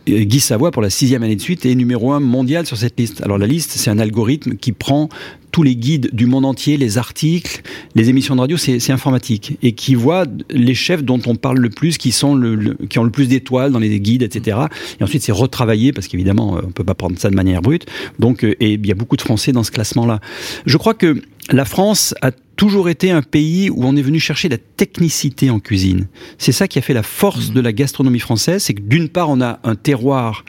Euh, 0.10 0.24
Guy 0.24 0.40
Savoie, 0.40 0.72
pour 0.72 0.82
la 0.82 0.90
sixième 0.90 1.24
année 1.24 1.36
de 1.36 1.42
suite, 1.42 1.66
est 1.66 1.76
numéro 1.76 2.12
un 2.12 2.20
mondial 2.20 2.66
sur 2.66 2.78
cette 2.78 3.00
liste. 3.00 3.22
Alors, 3.22 3.38
la 3.38 3.48
liste, 3.48 3.72
c'est 3.72 3.90
un 3.90 4.00
algorithme 4.00 4.56
qui 4.56 4.72
prend 4.72 5.10
tous 5.58 5.64
les 5.64 5.76
guides 5.76 6.12
du 6.14 6.28
monde 6.28 6.46
entier, 6.46 6.78
les 6.78 7.00
articles, 7.00 7.64
les 7.96 8.10
émissions 8.10 8.36
de 8.36 8.42
radio, 8.42 8.58
c'est 8.58 8.92
informatique. 8.92 9.58
Et 9.64 9.72
qui 9.72 9.96
voit 9.96 10.26
les 10.52 10.76
chefs 10.76 11.04
dont 11.04 11.20
on 11.26 11.34
parle 11.36 11.58
le 11.58 11.72
plus, 11.72 11.98
qui, 11.98 12.12
sont 12.12 12.36
le, 12.36 12.54
le- 12.54 12.76
qui 12.88 13.00
ont 13.00 13.04
le 13.04 13.10
plus 13.10 13.28
d'étoiles 13.28 13.72
dans 13.72 13.80
les 13.80 14.00
guides, 14.00 14.22
etc. 14.22 14.60
Et 15.00 15.04
ensuite, 15.04 15.24
c'est 15.24 15.32
retravaillé, 15.32 15.94
parce 15.94 16.08
qu'évidemment, 16.08 16.58
euh, 16.58 16.62
on 16.68 16.70
peut 16.70 16.84
pas 16.84 16.94
prendre 16.94 17.18
ça 17.18 17.32
de 17.32 17.36
manière 17.36 17.64
brute. 17.64 17.88
Donc, 18.20 18.44
euh, 18.44 18.54
et 18.60 18.74
il 18.74 18.86
y 18.86 18.92
a 18.92 18.94
beaucoup 18.94 19.18
de 19.18 19.22
Français 19.24 19.52
dans 19.52 19.64
ce 19.64 19.72
classement-là. 19.72 20.20
Je 20.68 20.78
crois 20.78 20.94
que 20.94 21.24
la 21.52 21.66
France 21.66 22.14
a 22.22 22.30
toujours 22.56 22.88
été 22.88 23.10
un 23.10 23.24
pays 23.24 23.72
où 23.72 23.84
on 23.84 23.96
est 23.96 24.04
venu 24.04 24.20
chercher 24.20 24.50
la 24.50 24.60
technicité 24.60 25.50
en 25.50 25.60
cuisine. 25.60 26.06
C'est 26.38 26.52
ça 26.52 26.68
qui 26.68 26.78
a 26.78 26.84
fait 26.84 26.94
la 26.94 27.02
force 27.02 27.52
de 27.52 27.62
la 27.62 27.74
gastronomie 27.74 28.20
française, 28.20 28.62
c'est 28.62 28.76
que 28.76 28.82
d'une 28.82 29.10
part, 29.10 29.32
on 29.32 29.42
a 29.42 29.60
un 29.64 29.74
terroir 29.74 30.46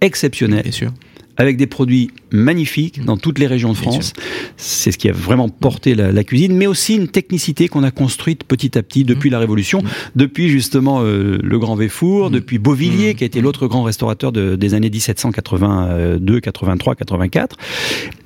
exceptionnel 0.00 0.62
Bien 0.62 0.72
sûr. 0.72 0.90
Avec 1.38 1.56
des 1.56 1.66
produits 1.66 2.10
magnifiques 2.30 3.04
dans 3.04 3.16
toutes 3.16 3.38
les 3.38 3.46
régions 3.46 3.72
de 3.72 3.76
France. 3.76 4.12
C'est 4.56 4.92
ce 4.92 4.98
qui 4.98 5.08
a 5.08 5.12
vraiment 5.12 5.48
porté 5.48 5.94
la, 5.94 6.12
la 6.12 6.24
cuisine, 6.24 6.54
mais 6.56 6.66
aussi 6.66 6.94
une 6.96 7.08
technicité 7.08 7.68
qu'on 7.68 7.84
a 7.84 7.90
construite 7.90 8.44
petit 8.44 8.76
à 8.76 8.82
petit 8.82 9.04
depuis 9.04 9.30
la 9.30 9.38
Révolution, 9.38 9.82
depuis 10.16 10.48
justement 10.48 11.00
euh, 11.02 11.38
le 11.42 11.58
Grand 11.58 11.76
Véfour, 11.76 12.30
depuis 12.30 12.58
Beauvilliers, 12.58 13.14
qui 13.14 13.24
a 13.24 13.26
été 13.26 13.40
l'autre 13.40 13.66
grand 13.68 13.82
restaurateur 13.84 14.32
de- 14.32 14.56
des 14.56 14.74
années 14.74 14.90
1782, 14.90 16.40
83, 16.40 16.94
84. 16.96 17.56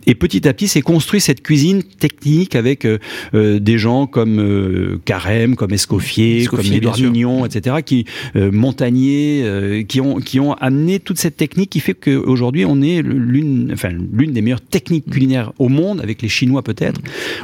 Et 0.07 0.15
petit 0.15 0.47
à 0.49 0.53
petit, 0.53 0.69
s'est 0.69 0.83
construit 0.83 1.21
cette 1.21 1.43
cuisine 1.43 1.83
technique 1.83 2.57
avec 2.57 2.85
euh, 2.85 2.99
euh, 3.35 3.59
des 3.59 3.79
gens 3.79 4.07
comme 4.07 4.39
euh, 4.41 5.01
Carême, 5.05 5.57
comme 5.57 5.73
Escoffier, 5.73 6.43
Escoffier, 6.43 6.69
comme 6.69 6.77
Édouard. 6.77 6.99
Mignon, 6.99 7.47
etc., 7.47 7.77
qui 7.85 8.05
euh, 8.37 8.51
Montagnier, 8.51 9.43
euh, 9.45 9.83
qui 9.83 10.01
ont 10.01 10.17
qui 10.17 10.41
ont 10.41 10.55
amené 10.55 10.99
toute 10.99 11.19
cette 11.19 11.37
technique 11.37 11.71
qui 11.71 11.81
fait 11.81 11.95
qu'aujourd'hui 11.95 12.65
on 12.65 12.81
est 12.81 13.03
l'une, 13.03 13.71
enfin 13.73 13.91
l'une 13.91 14.33
des 14.33 14.43
meilleures 14.43 14.61
techniques 14.61 15.09
culinaires 15.11 15.53
au 15.59 15.69
monde, 15.69 16.01
avec 16.01 16.23
les 16.23 16.29
Chinois 16.29 16.63
peut-être. 16.63 17.01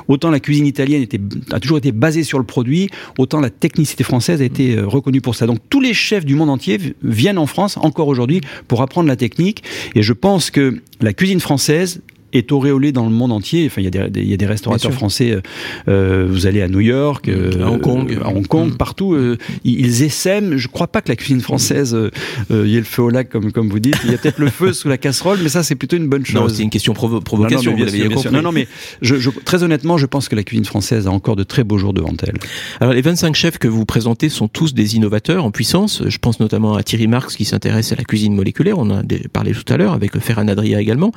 Autant 0.09 0.31
la 0.31 0.41
cuisine 0.41 0.67
italienne 0.67 1.03
était 1.03 1.21
a 1.53 1.61
toujours 1.61 1.79
été 1.79 1.93
basée 1.93 2.23
sur 2.23 2.39
le 2.39 2.45
produit, 2.45 2.89
autant 3.19 3.41
la 3.41 3.51
technicité 3.51 4.05
française 4.05 4.41
a 4.43 4.45
été 4.45 4.77
euh, 4.77 4.87
reconnue 4.87 5.21
pour 5.21 5.35
ça. 5.35 5.47
Donc 5.47 5.59
tous 5.69 5.81
les 5.81 5.95
chefs 5.95 6.25
du 6.25 6.35
monde 6.35 6.51
entier 6.51 6.79
viennent 7.03 7.39
en 7.39 7.47
France 7.47 7.77
encore 7.77 8.09
aujourd'hui 8.09 8.41
pour 8.67 8.83
apprendre 8.83 9.09
la 9.09 9.17
technique. 9.17 9.63
Et 9.95 10.03
je 10.03 10.13
pense 10.13 10.51
que 10.51 10.81
la 11.01 11.13
cuisine 11.13 11.41
française 11.41 12.01
est 12.33 12.53
auréolée 12.53 12.93
dans 12.93 13.05
le 13.05 13.11
monde 13.11 13.33
entier. 13.33 13.67
Enfin, 13.67 13.81
il 13.81 13.85
y 13.85 13.99
a 13.99 14.09
des, 14.09 14.21
il 14.23 14.29
y 14.29 14.35
a 14.35 14.37
des 14.37 14.47
restaurateurs 14.47 14.93
français. 14.93 15.31
euh, 15.33 15.41
euh, 15.89 16.27
vous 16.29 16.47
allez 16.47 16.63
à 16.63 16.69
New 16.69 16.81
York, 16.81 17.29
euh, 17.29 17.63
À 17.65 17.71
Hong 17.71 17.81
Kong. 17.81 18.19
à 18.23 18.29
Hong 18.29 18.47
Kong, 18.47 18.73
Mm. 18.73 18.77
partout. 18.77 19.15
euh, 19.15 19.37
ils, 19.65 20.03
essaiment. 20.03 20.57
Je 20.57 20.69
crois 20.69 20.87
pas 20.89 21.01
que 21.01 21.09
la 21.09 21.17
cuisine 21.17 21.41
française, 21.41 21.95
euh, 21.95 22.11
euh, 22.51 22.65
il 22.67 22.73
y 22.73 22.77
ait 22.77 22.81
le 22.81 22.85
feu 22.85 23.03
au 23.03 23.11
lac, 23.11 23.29
comme 23.29 23.53
comme 23.53 23.69
vous 23.69 23.79
dites. 23.79 23.97
Il 24.05 24.11
y 24.11 24.15
a 24.15 24.19
peut-être 24.19 24.39
le 24.39 24.49
feu 24.51 24.73
sous 24.73 24.89
la 24.89 24.99
casserole, 24.99 25.39
mais 25.43 25.49
ça, 25.49 25.63
c'est 25.63 25.75
plutôt 25.75 25.97
une 25.97 26.09
bonne 26.09 26.25
chose. 26.27 26.41
Non, 26.41 26.49
c'est 26.49 26.63
une 26.63 26.71
question 26.71 26.93
provo- 26.93 27.09
Non, 27.09 27.15
non, 27.17 27.21
provocation, 27.23 27.75
mais 27.77 27.85
bien. 27.91 28.09
Non, 28.31 28.43
non, 28.43 28.53
mais 28.53 28.69
je, 29.03 29.17
je- 29.17 29.31
très 29.45 29.63
honnêtement, 29.63 29.97
je 29.99 30.07
pense 30.07 30.29
que 30.29 30.37
la 30.37 30.43
cuisine 30.43 30.65
française 30.65 31.07
a 31.07 31.11
encore 31.11 31.37
de 31.37 31.43
très 31.45 31.65
beaux 31.65 31.79
jours 31.79 31.93
devant 31.95 32.13
elle. 32.27 32.35
Alors 32.81 32.93
les 32.95 33.03
25 33.03 33.35
chefs 33.35 33.59
que 33.59 33.69
vous 33.69 33.85
présentez 33.85 34.29
sont 34.29 34.49
tous 34.49 34.75
des 34.75 34.97
innovateurs 34.97 35.45
en 35.45 35.51
puissance. 35.51 36.03
Je 36.07 36.19
pense 36.19 36.41
notamment 36.41 36.75
à 36.75 36.83
Thierry 36.83 37.07
Marx 37.07 37.37
qui 37.37 37.45
s'intéresse 37.45 37.93
à 37.93 37.97
la 37.97 38.05
cuisine 38.05 38.35
moléculaire. 38.35 38.79
On 38.79 38.91
en 38.91 39.01
a 39.01 39.03
parlé 39.33 39.53
tout 39.53 39.73
à 39.73 39.77
l'heure 39.77 39.93
avec 39.93 40.19
Ferran 40.19 40.49
Adria 40.49 40.81
également. 40.81 41.13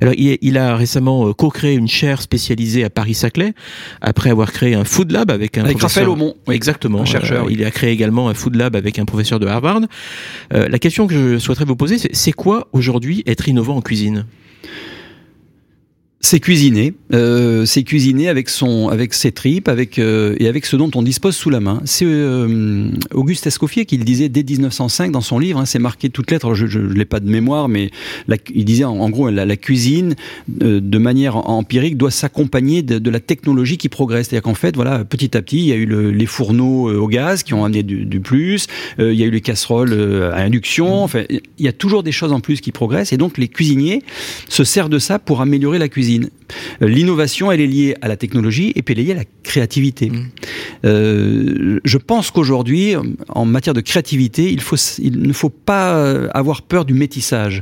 Alors 0.00 0.14
il, 0.16 0.38
il 0.42 0.58
a 0.58 0.76
récemment 0.76 1.28
euh, 1.28 1.32
co-créé 1.32 1.74
une 1.74 1.88
chaire 1.88 2.20
spécialisée 2.20 2.84
à 2.84 2.90
Paris-Saclay 2.90 3.54
après 4.02 4.28
avoir 4.30 4.52
créé 4.52 4.74
un 4.74 4.84
food 4.84 5.10
lab 5.10 5.30
avec 5.30 5.56
un 5.56 5.64
Avec 5.64 5.78
professeur. 5.78 6.02
Raphaël 6.04 6.08
Aumont, 6.10 6.34
oui. 6.46 6.54
Exactement. 6.54 7.00
Un 7.00 7.04
chercheur, 7.06 7.44
Euh, 7.44 7.46
oui. 7.46 7.54
Il 7.58 7.64
a 7.64 7.70
créé 7.70 7.90
également 7.92 8.28
un 8.28 8.34
food 8.34 8.56
lab 8.56 8.76
avec 8.76 8.98
un 8.98 9.04
professeur 9.06 9.40
de 9.40 9.46
Harvard. 9.46 9.80
Euh, 10.52 10.68
la 10.68 10.78
question 10.78 11.06
que 11.06 11.14
je 11.14 11.38
souhaiterais 11.38 11.64
vous 11.64 11.76
poser, 11.76 11.96
c'est 11.98 12.14
c'est 12.14 12.32
quoi 12.32 12.68
aujourd'hui 12.72 13.22
être 13.26 13.48
innovant 13.48 13.76
en 13.76 13.80
cuisine? 13.80 14.26
C'est 16.24 16.38
cuisiner, 16.38 16.94
euh, 17.12 17.64
c'est 17.66 17.82
cuisiner 17.82 18.28
avec 18.28 18.48
son, 18.48 18.88
avec 18.88 19.12
ses 19.12 19.32
tripes, 19.32 19.68
avec 19.68 19.98
euh, 19.98 20.36
et 20.38 20.46
avec 20.46 20.66
ce 20.66 20.76
dont 20.76 20.88
on 20.94 21.02
dispose 21.02 21.34
sous 21.34 21.50
la 21.50 21.58
main. 21.58 21.82
C'est 21.84 22.04
euh, 22.06 22.90
Auguste 23.12 23.48
Escoffier 23.48 23.86
qui 23.86 23.96
le 23.96 24.04
disait 24.04 24.28
dès 24.28 24.44
1905 24.44 25.10
dans 25.10 25.20
son 25.20 25.40
livre. 25.40 25.58
hein, 25.58 25.64
c'est 25.64 25.80
marqué 25.80 26.10
toutes 26.10 26.30
lettres. 26.30 26.54
Je, 26.54 26.66
je 26.68 26.78
l'ai 26.78 27.04
pas 27.04 27.18
de 27.18 27.28
mémoire, 27.28 27.68
mais 27.68 27.90
il 28.54 28.64
disait 28.64 28.84
en, 28.84 29.10
gros 29.10 29.30
la, 29.30 29.56
cuisine 29.56 30.14
euh, 30.62 30.80
de 30.80 30.98
manière 30.98 31.36
empirique 31.50 31.96
doit 31.96 32.12
s'accompagner 32.12 32.82
de, 32.82 33.00
de 33.00 33.10
la 33.10 33.18
technologie 33.18 33.76
qui 33.76 33.88
progresse. 33.88 34.28
C'est-à-dire 34.28 34.44
qu'en 34.44 34.54
fait, 34.54 34.76
voilà, 34.76 35.04
petit 35.04 35.36
à 35.36 35.42
petit, 35.42 35.58
il 35.58 35.66
y 35.66 35.72
a 35.72 35.76
eu 35.76 35.86
le- 35.86 36.12
les 36.12 36.26
fourneaux 36.26 36.88
euh, 36.88 36.98
au 36.98 37.08
gaz 37.08 37.42
qui 37.42 37.52
ont 37.52 37.64
amené 37.64 37.82
du, 37.82 38.04
du 38.06 38.20
plus. 38.20 38.68
euh, 39.00 39.12
il 39.12 39.18
y 39.18 39.24
a 39.24 39.26
eu 39.26 39.30
les 39.30 39.40
casseroles 39.40 39.92
à 40.32 40.36
induction. 40.38 41.02
Enfin, 41.02 41.24
il 41.28 41.64
y 41.64 41.68
a 41.68 41.72
toujours 41.72 42.04
des 42.04 42.12
choses 42.12 42.32
en 42.32 42.38
plus 42.38 42.60
qui 42.60 42.70
progressent. 42.70 43.12
Et 43.12 43.16
donc 43.16 43.38
les 43.38 43.48
cuisiniers 43.48 44.02
se 44.48 44.62
servent 44.62 44.88
de 44.88 45.00
ça 45.00 45.18
pour 45.18 45.40
améliorer 45.40 45.80
la 45.80 45.88
cuisine. 45.88 46.11
L'innovation, 46.80 47.50
elle 47.50 47.60
est 47.60 47.66
liée 47.66 47.94
à 48.02 48.08
la 48.08 48.16
technologie 48.16 48.72
et 48.74 48.82
puis 48.82 48.94
elle 48.94 49.00
est 49.00 49.04
liée 49.04 49.12
à 49.12 49.16
la 49.16 49.24
créativité. 49.42 50.10
Mm. 50.10 50.26
Euh, 50.84 51.80
je 51.84 51.98
pense 51.98 52.30
qu'aujourd'hui, 52.30 52.94
en 53.28 53.44
matière 53.44 53.74
de 53.74 53.80
créativité, 53.80 54.50
il, 54.50 54.60
faut, 54.60 54.76
il 54.98 55.20
ne 55.22 55.32
faut 55.32 55.50
pas 55.50 55.96
euh, 55.96 56.28
avoir 56.34 56.62
peur 56.62 56.84
du 56.84 56.94
métissage. 56.94 57.60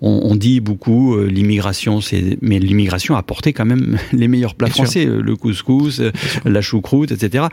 On, 0.00 0.20
on 0.24 0.36
dit 0.36 0.60
beaucoup 0.60 1.14
euh, 1.14 1.26
l'immigration, 1.26 2.00
c'est, 2.00 2.38
mais 2.40 2.58
l'immigration 2.58 3.16
a 3.16 3.18
apporté 3.18 3.52
quand 3.52 3.66
même 3.66 3.98
les 4.12 4.28
meilleurs 4.28 4.54
plats 4.54 4.68
Bien 4.68 4.84
français, 4.84 5.04
le 5.04 5.36
couscous, 5.36 6.00
euh, 6.00 6.10
la 6.44 6.60
choucroute, 6.60 7.12
etc. 7.12 7.46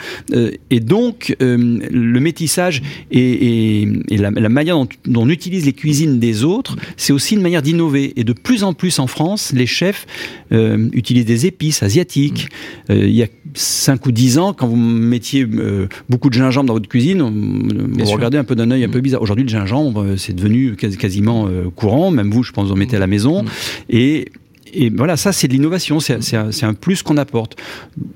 Et 0.70 0.80
donc, 0.80 1.36
le 1.40 2.20
métissage 2.20 2.82
et, 3.12 3.82
et, 3.82 3.88
et 4.10 4.18
la, 4.18 4.32
la 4.32 4.50
manière 4.50 4.76
dont, 4.76 4.88
dont 5.06 5.24
on 5.24 5.30
utilise 5.30 5.66
les 5.66 5.74
cuisines 5.74 6.20
des 6.20 6.44
autres, 6.44 6.76
c'est 6.96 7.14
aussi 7.14 7.36
une 7.36 7.42
manière 7.42 7.62
d'innover. 7.62 8.14
Et 8.16 8.24
de 8.24 8.34
plus 8.34 8.64
en 8.64 8.74
plus 8.74 9.00
en 9.00 9.08
France, 9.08 9.52
les 9.54 9.66
chefs 9.66 10.06
euh, 10.52 10.90
utilisent 10.94 11.26
des 11.26 11.46
épices 11.46 11.84
asiatiques. 11.84 12.48
Euh, 12.90 13.06
il 13.08 13.14
y 13.16 13.24
a 13.24 13.28
5 13.54 14.06
ou 14.06 14.12
10 14.12 14.38
ans, 14.38 14.54
quand 14.54 14.68
vous 14.68 14.76
mettiez 14.76 15.44
euh, 15.46 15.88
beaucoup 16.10 16.30
de 16.30 16.34
gingembre 16.36 16.68
dans 16.68 16.74
votre 16.74 16.88
cuisine, 16.90 17.22
on- 17.22 17.32
vous 17.32 18.06
sûr. 18.06 18.16
regardez 18.16 18.38
un 18.38 18.44
peu 18.44 18.56
d'un 18.56 18.70
œil 18.72 18.84
un 18.84 18.90
peu 18.90 19.02
bizarre. 19.02 19.22
Aujourd'hui, 19.22 19.44
le 19.46 19.50
gingembre, 19.50 20.02
euh, 20.04 20.18
c'est 20.18 20.34
devenu 20.34 20.76
quasi- 20.76 20.98
quasiment 20.98 21.48
courant. 21.76 22.12
Même 22.12 22.30
vous, 22.32 22.44
je 22.44 22.52
pense, 22.52 22.68
vous 22.68 22.74
en 22.74 22.78
mettez 22.78 22.96
à 22.96 23.00
la 23.00 23.08
maison. 23.08 23.44
Et 23.90 24.28
et 24.74 24.90
voilà, 24.90 25.18
ça 25.18 25.32
c'est 25.32 25.48
de 25.48 25.54
l'innovation, 25.54 26.00
c'est 26.00 26.36
un, 26.64 26.74
plus 26.74 27.04
qu'on 27.04 27.18
apporte. 27.18 27.56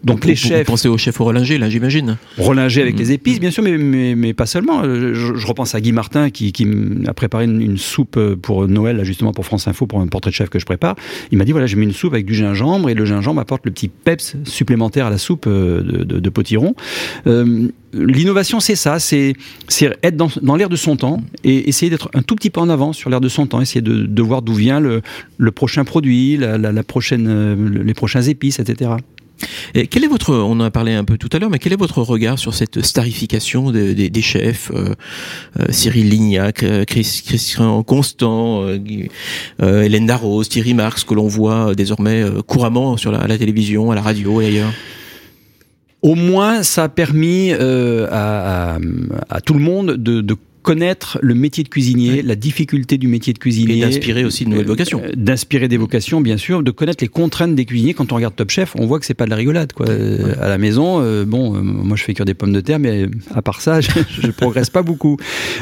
Donc 0.04 0.22
Vous- 0.24 0.28
les 0.30 0.36
chefs, 0.36 0.60
Vous 0.66 0.72
pensez 0.72 0.88
au 0.88 0.98
chef 0.98 1.20
Orlinger, 1.22 1.58
là, 1.58 1.70
j'imagine. 1.70 2.18
Relinger 2.38 2.82
avec 2.82 2.96
Mm. 2.96 3.00
les 3.00 3.12
épices, 3.14 3.40
bien 3.40 3.52
sûr, 3.52 3.64
mais, 3.64 3.78
mais, 3.78 4.16
mais 4.16 4.34
pas 4.34 4.46
seulement. 4.46 4.84
Euh, 4.84 5.14
Je, 5.14 5.36
je 5.36 5.48
repense 5.48 5.76
à 5.76 5.82
Guy 5.82 5.92
Martin 5.92 6.30
qui, 6.30 6.52
qui 6.52 6.68
a 7.08 7.14
préparé 7.14 7.46
une, 7.46 7.62
une 7.62 7.78
soupe 7.78 8.20
pour 8.42 8.68
Noël, 8.68 8.98
là, 8.98 9.04
justement 9.04 9.32
pour 9.34 9.46
France 9.46 9.68
Info, 9.68 9.86
pour 9.88 10.00
un 10.00 10.08
portrait 10.08 10.32
de 10.32 10.36
chef 10.36 10.50
que 10.50 10.60
je 10.60 10.66
prépare. 10.66 10.96
Il 11.32 11.38
m'a 11.38 11.46
dit 11.46 11.52
voilà, 11.52 11.68
j'ai 11.68 11.76
mis 11.76 11.86
une 11.86 11.94
soupe 11.94 12.14
avec 12.14 12.26
du 12.26 12.34
gingembre 12.36 12.90
et 12.90 12.94
le 12.94 13.06
gingembre 13.06 13.42
apporte 13.42 13.66
le 13.66 13.72
petit 13.72 13.88
peps 13.90 14.36
supplémentaire 14.46 15.06
à 15.06 15.10
la 15.10 15.18
soupe 15.18 15.46
euh, 15.48 15.82
de, 15.82 16.04
de, 16.04 16.20
de 16.20 16.30
potiron. 16.30 16.76
Euh, 17.28 17.68
L'innovation, 17.94 18.60
c'est 18.60 18.76
ça, 18.76 19.00
c'est 19.00 19.36
être 20.02 20.16
dans, 20.16 20.56
l'air 20.56 20.70
de 20.70 20.76
son 20.76 20.96
temps 20.96 21.22
et 21.44 21.68
essayer 21.68 21.90
d'être 21.90 22.10
un 22.14 22.22
tout 22.22 22.36
petit 22.36 22.50
peu 22.50 22.62
en 22.62 22.70
avant 22.70 22.94
sur 22.94 23.10
l'air 23.10 23.20
de 23.20 23.28
son 23.28 23.48
temps, 23.48 23.60
essayer 23.60 23.82
de, 23.82 24.22
voir 24.22 24.42
d'où 24.42 24.54
vient 24.54 24.80
le, 24.80 25.02
prochain 25.52 25.84
produit, 25.84 26.38
la, 26.38 26.84
prochaine, 26.84 27.28
euh, 27.28 27.84
les 27.84 27.94
prochains 27.94 28.22
épices, 28.22 28.60
etc. 28.60 28.92
Et 29.74 29.88
quel 29.88 30.04
est 30.04 30.08
votre, 30.08 30.34
on 30.36 30.52
en 30.52 30.62
a 30.62 30.72
parlé 30.72 30.94
un 30.94 31.04
peu 31.04 31.18
tout 31.18 31.30
à 31.34 31.40
l'heure, 31.40 31.50
mais 31.50 31.60
quel 31.60 31.74
est 31.74 31.80
votre 31.80 32.02
regard 32.02 32.40
sur 32.40 32.54
cette 32.54 32.86
starification 32.86 33.72
des, 33.72 34.22
chefs, 34.22 34.72
euh, 34.74 34.94
euh, 35.60 35.66
Cyril 35.70 36.10
Lignac, 36.10 36.64
Chris- 36.86 37.24
Christian 37.26 37.84
Constant, 37.84 38.68
Hélène 39.60 40.06
Darroze, 40.06 40.48
Thierry 40.48 40.76
Marx, 40.76 41.04
que 41.04 41.14
l'on 41.14 41.28
voit 41.28 41.76
désormais 41.76 42.24
couramment 42.48 42.96
sur 42.96 43.12
la, 43.12 43.28
la 43.28 43.38
télévision, 43.38 43.92
à 43.92 43.96
la 43.96 44.02
radio 44.02 44.40
et 44.40 44.46
ailleurs? 44.46 44.72
Au 46.02 46.16
moins, 46.16 46.64
ça 46.64 46.86
a 46.86 46.90
permis 46.90 47.52
euh, 47.54 48.08
à, 48.12 48.78
à- 49.30 49.42
tout 49.42 49.54
le 49.54 49.60
monde 49.60 49.92
de, 49.98 50.22
de 50.22 50.36
connaître 50.62 51.18
le 51.22 51.34
métier 51.36 51.64
de 51.64 51.70
cuisinier, 51.70 52.22
la 52.22 52.36
difficulté 52.36 52.98
du 52.98 53.08
métier 53.08 53.34
de 53.34 53.38
Et 53.38 53.40
cuisinier. 53.40 53.82
d'inspirer 53.82 54.24
aussi 54.26 54.46
de 54.46 54.50
nouvelles 54.50 54.66
Euh, 54.66 54.70
vocations. 54.70 55.02
euh, 55.04 55.12
D'inspirer 55.16 55.68
des 55.68 55.78
vocations, 55.78 56.22
bien 56.22 56.38
sûr, 56.38 56.64
de 56.64 56.72
connaître 56.72 57.04
les 57.04 57.08
contraintes 57.08 57.56
des 57.56 57.66
cuisiniers. 57.66 57.94
Quand 57.94 58.12
on 58.12 58.16
regarde 58.16 58.36
Top 58.36 58.50
Chef, 58.52 58.74
on 58.78 58.86
voit 58.86 59.00
que 59.00 59.06
c'est 59.06 59.14
pas 59.14 59.26
de 59.26 59.30
la 59.32 59.36
rigolade. 59.36 59.74
Quoi. 59.74 59.88
Euh, 59.90 60.34
À 60.42 60.48
la 60.50 60.58
maison, 60.58 61.00
euh, 61.02 61.26
bon, 61.26 61.56
euh, 61.56 61.62
moi 61.62 61.98
je 61.98 62.04
fais 62.04 62.14
cuire 62.14 62.26
des 62.26 62.34
pommes 62.34 62.54
de 62.54 62.62
terre, 62.62 62.80
mais 62.80 63.06
à 63.34 63.42
part 63.42 63.62
ça, 63.62 63.82
je, 63.82 63.90
je 64.22 64.32
progresse 64.32 64.70
pas 64.70 64.84
beaucoup. 64.84 65.18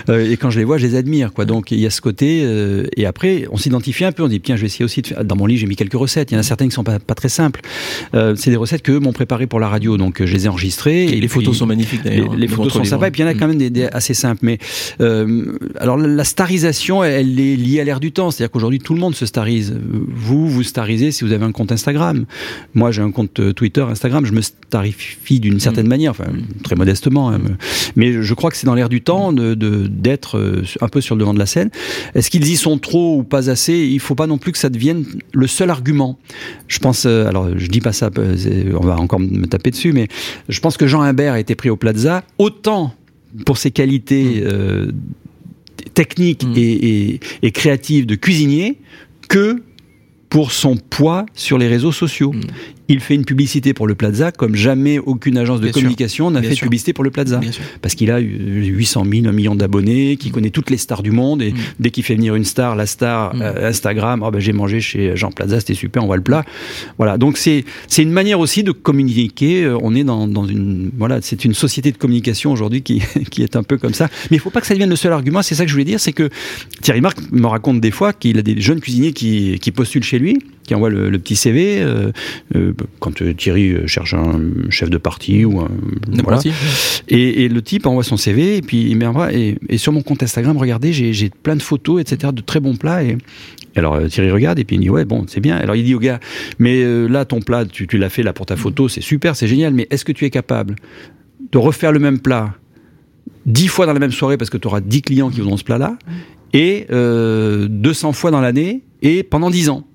Euh, 0.10 0.30
et 0.30 0.38
quand 0.38 0.50
je 0.50 0.60
les 0.60 0.66
vois, 0.66 0.78
je 0.78 0.86
les 0.88 0.96
admire. 0.96 1.34
Quoi. 1.34 1.46
Donc 1.46 1.72
il 1.72 1.80
y 1.80 1.86
a 1.86 1.90
ce 1.90 2.02
côté. 2.02 2.42
euh, 2.44 2.86
et 2.98 3.06
après, 3.06 3.46
on 3.52 3.58
s'identifie 3.58 4.06
un 4.06 4.12
peu. 4.12 4.24
On 4.24 4.28
dit, 4.28 4.42
tiens, 4.42 4.56
je 4.56 4.62
vais 4.62 4.68
essayer 4.68 4.86
aussi 4.86 5.02
de 5.02 5.08
faire. 5.08 5.24
Dans 5.24 5.36
mon 5.36 5.46
livre, 5.46 5.62
j'ai 5.62 5.68
mis 5.68 5.76
quelques 5.76 5.94
recettes. 5.94 6.32
Il 6.32 6.36
y 6.36 6.38
en 6.38 6.42
a 6.42 6.44
certaines 6.44 6.70
qui 6.70 6.76
sont 6.76 6.84
pas, 6.84 7.00
pas 7.00 7.16
très 7.16 7.30
simples. 7.30 7.62
Euh, 8.14 8.36
c'est 8.36 8.50
des 8.52 8.56
recettes 8.58 8.82
que 8.82 8.92
m'ont 8.92 9.14
préparées 9.14 9.48
pour 9.48 9.60
la 9.60 9.68
radio, 9.70 9.98
donc 9.98 10.24
je 10.24 10.34
les 10.34 10.46
ai 10.46 10.50
enregistrées. 10.50 11.06
Et 11.06 11.12
les 11.12 11.20
puis- 11.20 11.28
photos 11.30 11.58
sont 11.58 11.66
magnifiques 11.66 12.04
les, 12.04 12.10
d'ailleurs. 12.12 12.36
les 12.36 12.48
de 12.48 12.52
photos 12.52 12.74
sont 12.74 12.84
sympas 12.84 13.08
et 13.08 13.12
puis 13.12 13.22
il 13.22 13.26
y 13.26 13.28
en 13.28 13.32
a 13.32 13.34
quand 13.34 13.48
même 13.48 13.58
des, 13.58 13.70
des 13.70 13.86
assez 13.86 14.14
simples. 14.14 14.40
Mais 14.44 14.58
alors 15.00 15.98
la 15.98 16.24
starisation, 16.24 17.04
elle 17.04 17.40
est 17.40 17.56
liée 17.56 17.80
à 17.80 17.84
l'ère 17.84 18.00
du 18.00 18.12
temps. 18.12 18.32
C'est-à-dire 18.32 18.52
qu'aujourd'hui 18.52 18.80
tout 18.80 18.94
le 18.94 19.00
monde 19.00 19.16
se 19.16 19.26
starise. 19.26 19.76
Vous, 20.08 20.48
vous 20.48 20.64
starisez 20.64 21.12
si 21.12 21.24
vous 21.24 21.32
avez 21.32 21.46
un 21.46 21.52
compte 21.52 21.72
Instagram. 21.72 22.26
Moi, 22.74 22.92
j'ai 22.92 23.02
un 23.02 23.12
compte 23.12 23.40
euh, 23.40 23.54
Twitter, 23.54 23.82
Instagram. 23.82 24.26
Je 24.26 24.34
me 24.34 24.42
starifie 24.42 25.40
d'une 25.40 25.60
certaine 25.60 25.88
manière, 25.88 26.12
enfin 26.12 26.28
très 26.64 26.76
modestement. 26.76 27.32
hein. 27.32 27.40
Mais 27.96 28.22
je 28.22 28.34
crois 28.34 28.52
que 28.52 28.58
c'est 28.58 28.66
dans 28.66 28.76
l'air 28.76 28.90
du 28.90 29.02
temps 29.02 29.34
de 29.34 29.56
d'être 29.88 30.38
euh, 30.38 30.64
un 30.82 30.88
peu 30.88 31.02
sur 31.02 31.16
le 31.16 31.20
devant 31.20 31.34
de 31.34 31.40
la 31.40 31.46
scène. 31.46 31.70
Est-ce 32.16 32.30
qu'ils 32.30 32.48
y 32.48 32.56
sont 32.56 32.78
trop 32.78 33.18
ou 33.18 33.24
pas 33.24 33.50
assez? 33.50 33.74
Il 33.74 34.00
faut 34.00 34.16
pas 34.16 34.28
non 34.28 34.38
plus 34.38 34.52
que 34.52 34.58
ça 34.58 34.70
devienne 34.70 35.06
le 35.34 35.48
seul 35.48 35.70
argument. 35.70 36.18
Je 36.68 36.80
pense, 36.80 37.06
euh, 37.06 37.28
alors 37.28 37.50
je 37.58 37.68
dis 37.68 37.82
pas 37.82 37.92
ça, 37.92 38.10
euh, 38.18 38.74
on 38.80 38.86
va 38.86 38.98
encore 38.98 39.20
me 39.20 39.46
taper 39.46 39.72
dessus, 39.72 39.92
mais 39.92 40.08
je 40.48 40.60
pense 40.60 40.78
que 40.78 40.88
Jean 40.88 41.02
Imbert 41.02 41.34
a 41.34 41.40
été 41.40 41.56
pris 41.56 41.70
au 41.70 41.76
Plaza 41.76 42.24
autant 42.38 42.94
pour 43.46 43.58
ses 43.58 43.72
qualités 43.72 44.42
euh, 44.44 44.92
techniques 45.94 46.44
Mm. 46.46 46.54
et, 46.58 46.72
et- 47.14 47.20
et 47.44 47.52
créatives 47.52 48.06
de 48.06 48.16
cuisinier 48.16 48.78
que 49.28 49.62
pour 50.30 50.52
son 50.52 50.76
poids 50.78 51.26
sur 51.34 51.58
les 51.58 51.68
réseaux 51.68 51.92
sociaux. 51.92 52.34
Mm. 52.34 52.42
Il 52.90 53.00
fait 53.00 53.16
une 53.16 53.24
publicité 53.26 53.74
pour 53.74 53.88
le 53.88 53.96
Plaza 53.96 54.32
comme 54.32 54.56
jamais 54.56 55.00
aucune 55.00 55.38
agence 55.38 55.60
de 55.60 55.66
Bien 55.66 55.72
communication 55.74 56.32
n'a 56.32 56.42
fait 56.42 56.50
sûr. 56.50 56.58
de 56.58 56.62
publicité 56.62 56.94
pour 56.94 57.04
le 57.04 57.12
Plaza. 57.12 57.40
Parce 57.82 57.96
qu'il 57.96 58.12
a 58.12 58.20
eu 58.20 58.66
800 58.66 59.06
000, 59.10 59.28
un 59.28 59.32
million 59.32 59.56
d'abonnés, 59.56 60.18
qui 60.18 60.32
connaît 60.32 60.50
toutes 60.50 60.70
les 60.70 60.78
stars 60.78 61.04
du 61.04 61.12
monde, 61.12 61.42
et 61.42 61.52
Mm. 61.52 61.56
dès 61.80 61.90
qu'il 61.92 62.04
fait 62.04 62.16
venir 62.16 62.36
une 62.36 62.44
star, 62.46 62.76
la 62.76 62.86
star 62.86 63.36
Mm. 63.36 63.42
euh, 63.42 63.70
Instagram, 63.70 64.24
oh 64.26 64.32
ben 64.32 64.40
j'ai 64.40 64.54
mangé 64.54 64.82
chez 64.82 65.16
Jean 65.16 65.32
Plaza, 65.32 65.60
c'était 65.60 65.74
super, 65.74 66.04
on 66.04 66.08
voit 66.08 66.18
le 66.18 66.24
plat. 66.24 66.44
Voilà, 66.98 67.18
donc 67.18 67.38
c'est 67.38 67.64
c'est 67.88 68.02
une 68.04 68.12
manière 68.12 68.40
aussi 68.40 68.64
de 68.64 68.72
communiquer. 68.72 69.64
Euh, 69.64 69.78
On 69.82 69.96
est 69.96 70.04
dans, 70.04 70.28
dans 70.28 70.46
une 70.46 70.92
voilà, 70.98 71.20
c'est 71.22 71.46
une 71.46 71.54
société 71.54 71.92
de 71.92 71.98
communication 71.98 72.52
aujourd'hui 72.52 72.82
qui 72.82 73.02
qui 73.32 73.44
est 73.44 73.56
un 73.56 73.64
peu 73.64 73.78
comme 73.78 73.94
ça. 73.94 74.10
Mais 74.32 74.38
il 74.38 74.40
faut 74.40 74.50
pas 74.50 74.62
que 74.62 74.68
ça 74.68 74.74
devienne 74.74 74.90
le 74.90 74.96
seul 74.96 75.14
argument. 75.14 75.42
C'est 75.42 75.56
ça 75.56 75.64
que 75.64 75.70
je 75.70 75.76
voulais 75.76 75.86
dire, 75.86 76.00
c'est 76.00 76.14
que 76.14 76.30
Thierry 76.82 77.02
Marc 77.02 77.18
me 77.32 77.48
raconte 77.48 77.80
des 77.82 77.92
fois 77.92 78.14
qu'il 78.14 78.38
a 78.38 78.42
des 78.42 78.60
jeunes 78.60 78.80
cuisiniers 78.82 79.14
qui 79.14 79.58
qui 79.60 79.72
postulent 79.72 80.04
chez 80.04 80.20
lui, 80.20 80.38
qui 80.70 80.76
envoient 80.76 80.92
le, 80.92 81.10
le 81.10 81.18
petit 81.18 81.36
CV 81.36 81.82
euh, 81.82 82.12
euh, 82.56 82.74
quand 83.00 83.24
euh, 83.24 83.34
Thierry 83.34 83.76
cherche 83.88 84.14
un 84.14 84.40
chef 84.70 84.92
de 84.92 85.00
parti 85.00 85.44
ou 85.44 85.62
un 85.62 85.68
voilà. 86.24 86.40
Et, 87.08 87.46
et 87.46 87.50
le 87.50 87.62
type 87.64 87.88
envoie 87.88 88.04
son 88.04 88.18
CV 88.18 88.58
et 88.58 88.62
puis 88.62 88.92
il 88.92 89.10
et, 89.32 89.58
et 89.68 89.78
sur 89.80 89.92
mon 89.92 90.04
compte 90.04 90.22
Instagram, 90.22 90.56
regardez, 90.58 90.94
j'ai 90.94 91.32
plein 91.32 91.56
de 91.56 91.64
photos, 91.64 92.00
etc., 92.00 92.32
de 92.32 92.42
très 92.42 92.60
bons 92.60 92.76
plats. 92.76 93.04
Et, 93.04 93.18
et 93.76 93.80
alors 93.80 94.00
Thierry 94.08 94.30
regarde 94.30 94.60
et 94.60 94.64
puis 94.64 94.76
il 94.76 94.80
dit 94.80 94.92
ouais 94.92 95.06
bon 95.06 95.26
c'est 95.28 95.40
bien. 95.40 95.58
Alors 95.58 95.76
il 95.76 95.84
dit 95.84 95.96
au 95.96 96.00
gars, 96.00 96.20
mais 96.60 96.84
là 97.08 97.26
ton 97.26 97.40
plat, 97.40 97.66
tu, 97.66 97.88
tu 97.88 97.98
l'as 97.98 98.10
fait 98.10 98.22
là 98.22 98.32
pour 98.32 98.46
ta 98.46 98.56
photo, 98.56 98.88
c'est 98.88 99.02
super, 99.02 99.36
c'est 99.36 99.48
génial. 99.48 99.74
Mais 99.74 99.88
est-ce 99.90 100.06
que 100.06 100.12
tu 100.12 100.24
es 100.26 100.30
capable 100.30 100.76
de 101.52 101.58
refaire 101.58 101.92
le 101.92 102.00
même 102.00 102.20
plat 102.20 102.54
dix 103.48 103.70
fois 103.70 103.88
dans 103.88 103.94
la 103.94 104.00
même 104.00 104.12
soirée 104.12 104.38
parce 104.38 104.52
que 104.52 104.58
tu 104.58 104.68
auras 104.68 104.82
10 104.82 105.02
clients 105.02 105.30
qui 105.32 105.40
voudront 105.40 105.58
ce 105.58 105.64
plat-là 105.64 105.98
et 106.54 106.86
euh, 106.92 107.68
200 107.70 108.14
fois 108.14 108.30
dans 108.30 108.42
l'année 108.42 108.84
et 109.02 109.24
pendant 109.24 109.50
10 109.50 109.70
ans? 109.70 109.88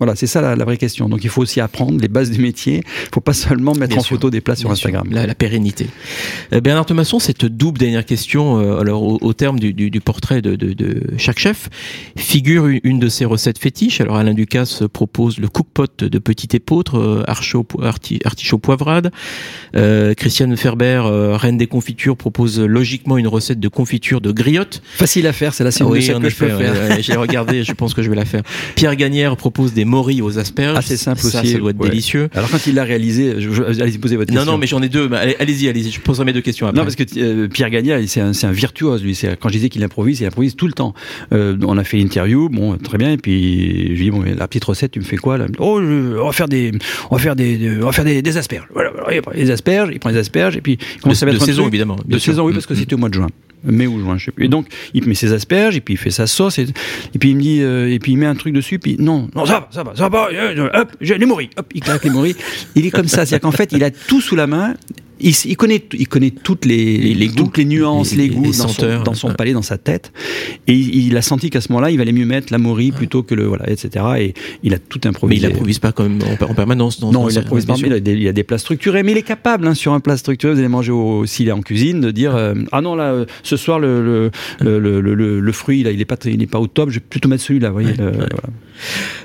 Voilà, 0.00 0.16
c'est 0.16 0.26
ça 0.26 0.40
la, 0.40 0.56
la 0.56 0.64
vraie 0.64 0.78
question. 0.78 1.08
Donc 1.08 1.22
il 1.22 1.30
faut 1.30 1.42
aussi 1.42 1.60
apprendre 1.60 2.00
les 2.00 2.08
bases 2.08 2.30
du 2.30 2.40
métier. 2.40 2.82
Il 3.04 3.08
faut 3.14 3.20
pas 3.20 3.34
seulement 3.34 3.74
mettre 3.74 3.90
Bien 3.90 3.98
en 3.98 4.02
sûr. 4.02 4.16
photo 4.16 4.30
des 4.30 4.40
plats 4.40 4.56
sur. 4.56 4.70
Instagram. 4.70 5.06
La, 5.10 5.26
la 5.26 5.34
pérennité. 5.34 5.86
Euh, 6.52 6.60
Bernard 6.60 6.86
Thomasson, 6.86 7.18
cette 7.18 7.44
double 7.44 7.78
dernière 7.78 8.04
question, 8.06 8.58
euh, 8.58 8.80
alors 8.80 9.02
au, 9.02 9.18
au 9.20 9.32
terme 9.34 9.58
du, 9.60 9.72
du, 9.74 9.90
du 9.90 10.00
portrait 10.00 10.40
de, 10.42 10.56
de, 10.56 10.72
de 10.72 11.02
chaque 11.18 11.38
chef, 11.38 11.68
figure 12.16 12.66
une, 12.66 12.80
une 12.84 12.98
de 12.98 13.08
ses 13.08 13.24
recettes 13.24 13.58
fétiches. 13.58 14.00
Alors 14.00 14.16
Alain 14.16 14.32
Ducasse 14.34 14.82
propose 14.92 15.38
le 15.38 15.48
cookpot 15.48 15.86
de 16.00 16.18
petit 16.18 16.48
épeautre, 16.56 16.98
euh, 16.98 17.22
artichaut, 17.26 17.62
po- 17.64 17.82
arti- 17.82 18.20
artichaut 18.24 18.58
poivrade. 18.58 19.10
Euh, 19.76 20.14
Christiane 20.14 20.56
Ferber, 20.56 21.02
reine 21.34 21.58
des 21.58 21.66
confitures, 21.66 22.16
propose 22.16 22.58
logiquement 22.60 23.18
une 23.18 23.28
recette 23.28 23.60
de 23.60 23.68
confiture 23.68 24.20
de 24.20 24.32
griotte. 24.32 24.82
Facile 24.94 25.26
à 25.26 25.32
faire, 25.32 25.52
c'est 25.52 25.64
la 25.64 25.70
seule 25.70 25.88
oui, 25.88 25.98
que 26.06 26.28
je 26.28 26.36
peux 26.36 26.46
faire. 26.48 26.58
ouais, 26.58 27.02
j'ai 27.02 27.16
regardé, 27.16 27.64
je 27.64 27.72
pense 27.72 27.92
que 27.94 28.02
je 28.02 28.08
vais 28.08 28.16
la 28.16 28.24
faire. 28.24 28.42
Pierre 28.76 28.96
Gagnère 28.96 29.36
propose 29.36 29.72
des 29.74 29.84
morilles 29.90 30.22
aux 30.22 30.38
asperges. 30.38 30.84
C'est 30.86 30.96
simple 30.96 31.20
ça, 31.20 31.40
aussi, 31.40 31.52
Ça 31.52 31.58
doit 31.58 31.70
être 31.70 31.80
ouais. 31.80 31.88
délicieux. 31.90 32.28
Alors 32.34 32.50
quand 32.50 32.66
il 32.66 32.74
l'a 32.74 32.84
réalisé, 32.84 33.34
je, 33.38 33.50
je- 33.50 33.62
allez-y 33.62 33.98
poser 33.98 34.16
votre 34.16 34.30
Non, 34.32 34.36
question. 34.38 34.52
non, 34.52 34.58
mais 34.58 34.66
j'en 34.66 34.80
ai 34.82 34.88
deux. 34.88 35.10
Allez- 35.12 35.36
Allez-y, 35.38 35.68
allez-y. 35.68 35.90
Je 35.90 36.00
poserai 36.00 36.24
mes 36.24 36.32
deux 36.32 36.40
questions 36.40 36.66
après. 36.66 36.78
Non, 36.78 36.84
parce 36.84 36.96
que 36.96 37.04
euh, 37.18 37.48
Pierre 37.48 37.70
Gagnard, 37.70 38.00
c'est 38.06 38.20
un, 38.20 38.52
virtuose, 38.52 39.02
lui. 39.02 39.18
Quand 39.40 39.48
je 39.48 39.54
disais 39.54 39.68
qu'il 39.68 39.82
improvise, 39.84 40.20
il 40.20 40.26
improvise 40.26 40.54
tout 40.56 40.66
le 40.66 40.72
temps. 40.72 40.94
Euh, 41.32 41.56
on 41.66 41.76
a 41.78 41.84
fait 41.84 41.98
l'interview, 41.98 42.48
bon, 42.48 42.76
très 42.78 42.98
bien, 42.98 43.12
et 43.12 43.16
puis 43.16 43.86
je 43.96 44.00
lui 44.00 44.04
dis, 44.04 44.10
bon, 44.10 44.22
la 44.22 44.46
petite 44.48 44.64
recette, 44.64 44.92
tu 44.92 45.00
me 45.00 45.04
fais 45.04 45.16
quoi 45.16 45.36
là? 45.38 45.46
Oh, 45.58 45.80
je- 45.80 46.18
on 46.18 46.26
va 46.26 46.32
faire 46.32 46.48
des, 46.48 46.72
on 47.10 47.16
va 47.16 47.22
faire 47.22 47.36
des, 47.36 47.78
on 47.80 47.86
va 47.86 47.92
faire 47.92 48.04
des, 48.04 48.22
des 48.22 48.36
asperges. 48.36 48.66
Voilà, 48.72 48.90
voilà, 48.92 49.14
il 49.14 49.22
prend 49.22 49.32
les 49.34 49.50
asperges, 49.50 49.90
il 49.92 49.98
prend 49.98 50.10
les 50.10 50.16
asperges, 50.18 50.56
et 50.56 50.60
puis 50.60 50.78
commence 51.02 51.20
de, 51.20 51.30
de 51.30 51.38
saison, 51.38 51.66
évidemment. 51.66 51.96
De 52.06 52.18
saison, 52.18 52.44
oui, 52.46 52.52
parce 52.52 52.66
que 52.66 52.74
Mm, 52.74 52.76
c'était 52.76 52.94
au 52.94 52.98
mois 52.98 53.08
de 53.08 53.14
juin. 53.14 53.28
Mai 53.64 53.86
ou 53.86 54.00
juin, 54.00 54.16
je 54.16 54.26
sais 54.26 54.30
plus. 54.30 54.46
Et 54.46 54.48
donc, 54.48 54.66
il 54.94 55.06
met 55.06 55.14
ses 55.14 55.32
asperges, 55.32 55.76
et 55.76 55.80
puis 55.80 55.94
il 55.94 55.96
fait 55.96 56.10
sa 56.10 56.26
sauce, 56.26 56.58
et, 56.58 56.66
et 57.14 57.18
puis 57.18 57.30
il 57.30 57.36
me 57.36 57.42
dit, 57.42 57.62
euh, 57.62 57.92
et 57.92 57.98
puis 57.98 58.12
il 58.12 58.16
met 58.16 58.26
un 58.26 58.34
truc 58.34 58.54
dessus, 58.54 58.78
puis 58.78 58.96
non, 58.98 59.28
non, 59.34 59.44
ça 59.44 59.60
va, 59.60 59.68
ça 59.70 59.82
va, 59.82 59.92
ça 59.94 60.08
va, 60.08 60.28
hop, 60.74 60.92
j'ai 61.00 61.18
les 61.18 61.26
morilles, 61.26 61.50
hop, 61.56 61.66
il 61.74 61.80
claque 61.82 62.04
les 62.04 62.10
morilles. 62.10 62.36
Il 62.74 62.86
est 62.86 62.90
comme 62.90 63.08
ça, 63.08 63.26
c'est-à-dire 63.26 63.40
qu'en 63.40 63.52
fait, 63.52 63.72
il 63.72 63.84
a 63.84 63.90
tout 63.90 64.20
sous 64.20 64.36
la 64.36 64.46
main, 64.46 64.74
il, 65.20 65.56
connaît, 65.56 65.82
il 65.98 66.08
connaît 66.08 66.30
toutes 66.30 66.64
les, 66.64 66.98
Les- 66.98 67.14
les 67.14 67.26
goûts, 67.28 67.34
toutes 67.44 67.58
les 67.58 67.64
nuances, 67.64 68.14
les- 68.14 68.28
goûts 68.28 68.46
dans, 68.46 68.52
senteurs. 68.52 68.98
son, 68.98 69.04
dans 69.04 69.14
son 69.14 69.28
Ouais. 69.28 69.34
palais, 69.34 69.52
dans 69.52 69.62
sa 69.62 69.78
tête. 69.78 70.12
Et 70.66 70.72
il, 70.74 71.06
il 71.08 71.16
a 71.16 71.22
senti 71.22 71.50
qu'à 71.50 71.60
ce 71.60 71.70
moment-là, 71.72 71.90
il 71.90 71.98
valait 71.98 72.12
mieux 72.12 72.26
mettre 72.26 72.48
la 72.52 72.58
morille 72.58 72.92
plutôt 72.92 73.22
que 73.22 73.34
le, 73.34 73.44
voilà, 73.46 73.70
etc. 73.70 74.04
Et 74.18 74.34
il 74.62 74.74
a 74.74 74.78
tout 74.78 74.98
Mais 75.04 75.08
improvisé. 75.10 75.46
il 75.46 75.50
improvise 75.52 75.78
pas 75.78 75.92
quand 75.92 76.02
même 76.04 76.18
en, 76.22 76.44
en 76.44 76.54
permanence. 76.54 77.00
Dans, 77.00 77.12
Non, 77.12 77.22
dans 77.24 77.28
il 77.28 77.38
improvise 77.38 77.66
pas, 77.66 77.74
mais 77.80 77.86
il 77.88 77.92
a, 77.92 78.00
des, 78.00 78.12
il 78.14 78.28
a 78.28 78.32
des 78.32 78.44
plats 78.44 78.58
structurés, 78.58 79.02
mais 79.02 79.12
il 79.12 79.18
est 79.18 79.22
capable, 79.22 79.66
hein, 79.66 79.74
sur 79.74 79.92
un 79.92 80.00
plat 80.00 80.16
structuré, 80.16 80.52
vous 80.54 80.58
allez 80.58 80.68
manger 80.68 80.92
au, 80.92 81.26
s'il 81.26 81.48
est 81.48 81.52
en 81.52 81.60
cuisine, 81.62 82.00
de 82.00 82.10
dire, 82.10 82.34
euh, 82.36 82.54
ah 82.72 82.80
non, 82.80 82.94
là, 82.94 83.12
euh, 83.12 83.24
ce 83.42 83.56
soir, 83.56 83.78
le, 83.78 84.30
le, 84.60 84.78
le, 84.78 85.00
le, 85.00 85.40
le- 85.40 85.52
fruit, 85.52 85.82
là, 85.82 85.90
il 85.90 86.00
est 86.00 86.04
pas, 86.04 86.16
il 86.24 86.42
est 86.42 86.46
pas 86.46 86.60
au 86.60 86.66
top, 86.66 86.90
je 86.90 86.94
vais 86.94 87.04
plutôt 87.08 87.28
mettre 87.28 87.42
celui-là, 87.42 87.68
vous 87.68 87.74
voyez. 87.74 87.92
voilà. 87.92 88.26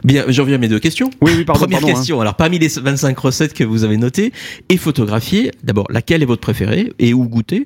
Bien, 0.04 0.26
j'en 0.28 0.44
viens 0.44 0.56
à 0.56 0.60
mes 0.60 0.68
deux 0.68 0.80
questions. 0.80 1.10
Oui, 1.22 1.32
oui, 1.36 1.46
pardon, 1.46 1.62
Première 1.62 1.80
pardon, 1.80 1.94
hein. 1.94 1.98
question. 1.98 2.22
Alors, 2.22 2.36
parmi 2.36 2.60
les 2.60 2.68
25 2.68 3.18
recettes 3.18 3.54
que 3.54 3.63
vous 3.63 3.84
avez 3.84 3.98
notées 3.98 4.32
et 4.70 4.78
photographiées, 4.78 5.52
d'abord, 5.63 5.88
laquelle 5.89 6.22
est 6.22 6.26
votre 6.26 6.41
préférée 6.41 6.94
et 7.00 7.13
où 7.13 7.28
goûter? 7.28 7.63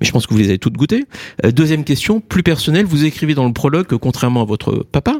Mais 0.00 0.06
je 0.06 0.12
pense 0.12 0.26
que 0.26 0.34
vous 0.34 0.40
les 0.40 0.48
avez 0.48 0.58
toutes 0.58 0.76
goûtées. 0.76 1.04
Euh, 1.44 1.52
deuxième 1.52 1.84
question, 1.84 2.20
plus 2.20 2.42
personnelle. 2.42 2.86
Vous 2.86 3.04
écrivez 3.04 3.34
dans 3.34 3.46
le 3.46 3.52
prologue 3.52 3.86
que, 3.86 3.94
contrairement 3.94 4.42
à 4.42 4.46
votre 4.46 4.84
papa, 4.90 5.18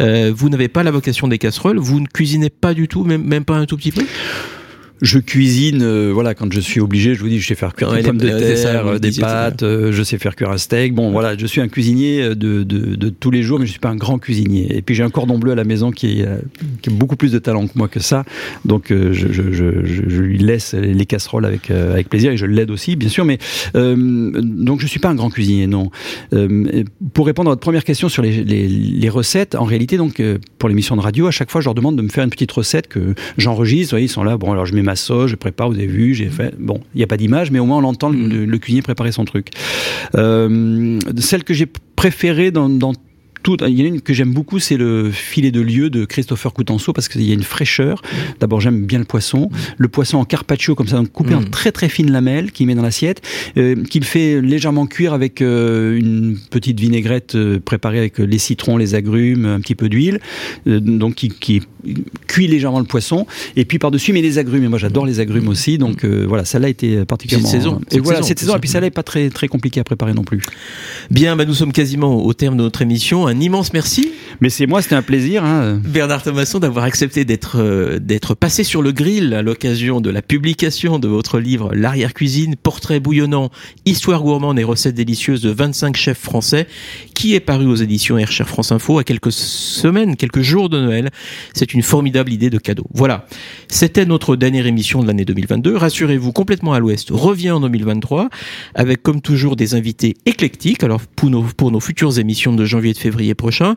euh, 0.00 0.32
vous 0.34 0.48
n'avez 0.48 0.68
pas 0.68 0.82
la 0.82 0.90
vocation 0.90 1.28
des 1.28 1.38
casseroles. 1.38 1.78
Vous 1.78 2.00
ne 2.00 2.06
cuisinez 2.06 2.50
pas 2.50 2.74
du 2.74 2.88
tout, 2.88 3.04
même, 3.04 3.24
même 3.24 3.44
pas 3.44 3.56
un 3.56 3.66
tout 3.66 3.76
petit 3.76 3.92
peu? 3.92 4.04
Je 5.04 5.18
cuisine, 5.18 5.82
euh, 5.82 6.10
voilà, 6.14 6.34
quand 6.34 6.50
je 6.50 6.60
suis 6.60 6.80
obligé, 6.80 7.14
je 7.14 7.20
vous 7.20 7.28
dis, 7.28 7.38
je 7.38 7.46
sais 7.46 7.54
faire 7.54 7.74
cuire 7.74 7.92
des 7.92 8.00
pommes 8.02 8.16
de 8.16 8.26
terre, 8.26 8.98
des 8.98 9.12
pâtes, 9.12 9.62
euh, 9.62 9.92
je 9.92 10.02
sais 10.02 10.16
faire 10.16 10.34
cuire 10.34 10.50
un 10.50 10.56
steak. 10.56 10.94
Bon, 10.94 11.10
voilà, 11.10 11.36
je 11.36 11.46
suis 11.46 11.60
un 11.60 11.68
cuisinier 11.68 12.30
de, 12.30 12.62
de, 12.62 12.96
de 12.96 13.08
tous 13.10 13.30
les 13.30 13.42
jours, 13.42 13.58
mais 13.60 13.66
je 13.66 13.70
suis 13.72 13.80
pas 13.80 13.90
un 13.90 13.96
grand 13.96 14.18
cuisinier. 14.18 14.74
Et 14.76 14.80
puis 14.80 14.94
j'ai 14.94 15.02
un 15.02 15.10
cordon 15.10 15.38
bleu 15.38 15.52
à 15.52 15.54
la 15.54 15.64
maison 15.64 15.90
qui, 15.90 16.20
est, 16.20 16.26
euh, 16.26 16.38
qui 16.80 16.88
a 16.88 16.92
beaucoup 16.92 17.16
plus 17.16 17.30
de 17.32 17.38
talent 17.38 17.66
que 17.66 17.72
moi 17.76 17.88
que 17.88 18.00
ça. 18.00 18.24
Donc 18.64 18.90
euh, 18.90 19.12
je, 19.12 19.28
je, 19.30 19.52
je, 19.52 19.84
je- 19.84 20.20
lui 20.22 20.38
laisse 20.38 20.72
les 20.72 21.04
casseroles 21.04 21.44
avec, 21.44 21.70
euh, 21.70 21.92
avec 21.92 22.08
plaisir 22.08 22.32
et 22.32 22.38
je 22.38 22.46
l'aide 22.46 22.70
aussi, 22.70 22.96
bien 22.96 23.10
sûr. 23.10 23.26
Mais 23.26 23.36
euh, 23.76 24.30
donc 24.34 24.80
je 24.80 24.86
suis 24.86 25.00
pas 25.00 25.10
un 25.10 25.14
grand 25.14 25.28
cuisinier, 25.28 25.66
non. 25.66 25.90
Euh, 26.32 26.82
pour 27.12 27.26
répondre 27.26 27.50
à 27.50 27.52
votre 27.52 27.60
première 27.60 27.84
question 27.84 28.08
sur 28.08 28.22
les, 28.22 28.42
les, 28.42 28.66
les 28.68 29.08
recettes, 29.10 29.54
en 29.54 29.64
réalité, 29.64 29.98
donc 29.98 30.18
euh, 30.20 30.38
pour 30.58 30.70
l'émission 30.70 30.96
de 30.96 31.02
radio, 31.02 31.26
à 31.26 31.30
chaque 31.30 31.50
fois, 31.50 31.60
je 31.60 31.66
leur 31.66 31.74
demande 31.74 31.96
de 31.96 32.02
me 32.02 32.08
faire 32.08 32.24
une 32.24 32.30
petite 32.30 32.52
recette 32.52 32.88
que 32.88 33.14
j'enregistre. 33.36 33.90
Vous 33.90 33.96
voyez, 33.96 34.06
ils 34.06 34.08
sont 34.08 34.24
là. 34.24 34.38
Bon, 34.38 34.50
alors 34.50 34.64
je 34.64 34.74
mets 34.74 34.80
ma 34.82 34.93
je 34.94 35.34
prépare. 35.36 35.68
Vous 35.68 35.76
avez 35.76 35.86
vu, 35.86 36.14
j'ai 36.14 36.28
fait. 36.28 36.54
Bon, 36.58 36.80
il 36.94 36.98
n'y 36.98 37.04
a 37.04 37.06
pas 37.06 37.16
d'image, 37.16 37.50
mais 37.50 37.58
au 37.58 37.66
moins 37.66 37.78
on 37.78 37.84
entend 37.84 38.08
le, 38.10 38.26
le- 38.28 38.44
le 38.44 38.58
cuisinier 38.58 38.82
préparer 38.82 39.12
son 39.12 39.24
truc. 39.24 39.48
Euh, 40.14 40.98
celle 41.18 41.44
que 41.44 41.54
j'ai 41.54 41.66
préférée 41.96 42.50
dans, 42.50 42.68
dans 42.68 42.92
tout, 43.44 43.56
il 43.64 43.78
y 43.78 43.82
en 43.82 43.84
a 43.84 43.88
une 43.88 44.00
que 44.00 44.12
j'aime 44.12 44.32
beaucoup, 44.32 44.58
c'est 44.58 44.76
le 44.76 45.12
filet 45.12 45.52
de 45.52 45.60
lieu 45.60 45.90
de 45.90 46.04
Christopher 46.04 46.52
Coutenceau 46.52 46.92
parce 46.92 47.08
qu'il 47.08 47.22
y 47.22 47.30
a 47.30 47.34
une 47.34 47.44
fraîcheur. 47.44 48.02
D'abord, 48.40 48.60
j'aime 48.60 48.84
bien 48.84 48.98
le 48.98 49.04
poisson. 49.04 49.50
Le 49.78 49.86
poisson 49.86 50.18
en 50.18 50.24
carpaccio, 50.24 50.74
comme 50.74 50.88
ça, 50.88 50.96
donc 50.96 51.12
coupé 51.12 51.34
en 51.34 51.44
Mm. 51.44 51.50
très 51.50 51.72
très 51.72 51.88
fines 51.88 52.10
lamelles, 52.10 52.52
qu'il 52.52 52.66
met 52.66 52.74
dans 52.74 52.82
l'assiette, 52.82 53.22
euh, 53.56 53.82
qu'il 53.84 54.04
fait 54.04 54.40
légèrement 54.40 54.86
cuire 54.86 55.12
avec 55.12 55.42
euh, 55.42 55.96
une 55.98 56.38
petite 56.50 56.80
vinaigrette 56.80 57.34
euh, 57.34 57.60
préparée 57.64 57.98
avec 57.98 58.18
les 58.18 58.38
citrons, 58.38 58.76
les 58.76 58.94
agrumes, 58.94 59.46
un 59.46 59.60
petit 59.60 59.74
peu 59.74 59.88
d'huile, 59.88 60.20
donc 60.66 61.16
qui, 61.16 61.28
qui 61.28 61.62
cuit 62.26 62.46
légèrement 62.46 62.78
le 62.78 62.86
poisson. 62.86 63.26
Et 63.56 63.64
puis 63.64 63.78
par-dessus, 63.78 64.10
il 64.10 64.14
met 64.14 64.22
les 64.22 64.38
agrumes. 64.38 64.64
Et 64.64 64.68
moi, 64.68 64.78
j'adore 64.78 65.06
les 65.06 65.20
agrumes 65.20 65.48
aussi. 65.48 65.78
Donc 65.78 66.04
voilà, 66.04 66.44
celle-là 66.44 66.68
était 66.68 67.04
particulièrement. 67.04 67.48
C'est 67.48 67.58
de 67.58 67.62
saison. 67.62 67.80
Et 67.90 67.98
voilà, 68.00 68.18
saison, 68.18 68.28
cette 68.28 68.38
saison. 68.38 68.56
Et 68.56 68.58
puis 68.58 68.68
celle-là 68.68 68.86
est 68.86 68.90
pas 68.90 69.02
très 69.02 69.30
très 69.30 69.48
compliquée 69.48 69.80
à 69.80 69.84
préparer 69.84 70.14
non 70.14 70.24
plus. 70.24 70.40
Bien, 71.10 71.36
bah, 71.36 71.44
nous 71.44 71.54
sommes 71.54 71.72
quasiment 71.72 72.24
au 72.24 72.32
terme 72.32 72.56
de 72.56 72.62
notre 72.62 72.82
émission. 72.82 73.28
Un 73.34 73.40
immense 73.40 73.72
merci, 73.72 74.12
Mais 74.40 74.48
c'est 74.48 74.66
moi, 74.66 74.80
c'était 74.80 74.94
un 74.94 75.02
plaisir. 75.02 75.44
Hein. 75.44 75.80
Bernard 75.84 76.22
Thomasson, 76.22 76.60
d'avoir 76.60 76.84
accepté 76.84 77.24
d'être 77.24 77.56
euh, 77.58 77.98
d'être 77.98 78.34
passé 78.34 78.62
sur 78.62 78.80
le 78.80 78.92
grill 78.92 79.34
à 79.34 79.42
l'occasion 79.42 80.00
de 80.00 80.08
la 80.08 80.22
publication 80.22 81.00
de 81.00 81.08
votre 81.08 81.40
livre 81.40 81.74
L'arrière-cuisine, 81.74 82.54
portrait 82.54 83.00
bouillonnant, 83.00 83.50
histoire 83.86 84.22
gourmande 84.22 84.58
et 84.60 84.64
recettes 84.64 84.94
délicieuses 84.94 85.40
de 85.42 85.50
25 85.50 85.96
chefs 85.96 86.20
français, 86.20 86.68
qui 87.14 87.34
est 87.34 87.40
paru 87.40 87.66
aux 87.66 87.74
éditions 87.74 88.16
Recherche 88.16 88.48
France 88.48 88.70
Info 88.70 88.98
à 88.98 89.04
quelques 89.04 89.32
semaines, 89.32 90.14
quelques 90.14 90.42
jours 90.42 90.68
de 90.68 90.80
Noël. 90.80 91.10
C'est 91.54 91.74
une 91.74 91.82
formidable 91.82 92.32
idée 92.32 92.50
de 92.50 92.58
cadeau. 92.58 92.86
Voilà, 92.92 93.26
c'était 93.68 94.06
notre 94.06 94.36
dernière 94.36 94.66
émission 94.66 95.02
de 95.02 95.08
l'année 95.08 95.24
2022. 95.24 95.76
Rassurez-vous, 95.76 96.32
complètement 96.32 96.72
à 96.72 96.78
l'Ouest 96.78 97.08
revient 97.10 97.50
en 97.50 97.60
2023 97.60 98.28
avec 98.76 99.02
comme 99.02 99.20
toujours 99.20 99.56
des 99.56 99.74
invités 99.74 100.14
éclectiques. 100.24 100.84
Alors 100.84 101.00
pour 101.00 101.30
nos, 101.30 101.42
pour 101.42 101.72
nos 101.72 101.80
futures 101.80 102.18
émissions 102.20 102.52
de 102.52 102.64
janvier 102.64 102.90
et 102.90 102.94
de 102.94 102.98
février 102.98 103.23
prochain, 103.32 103.76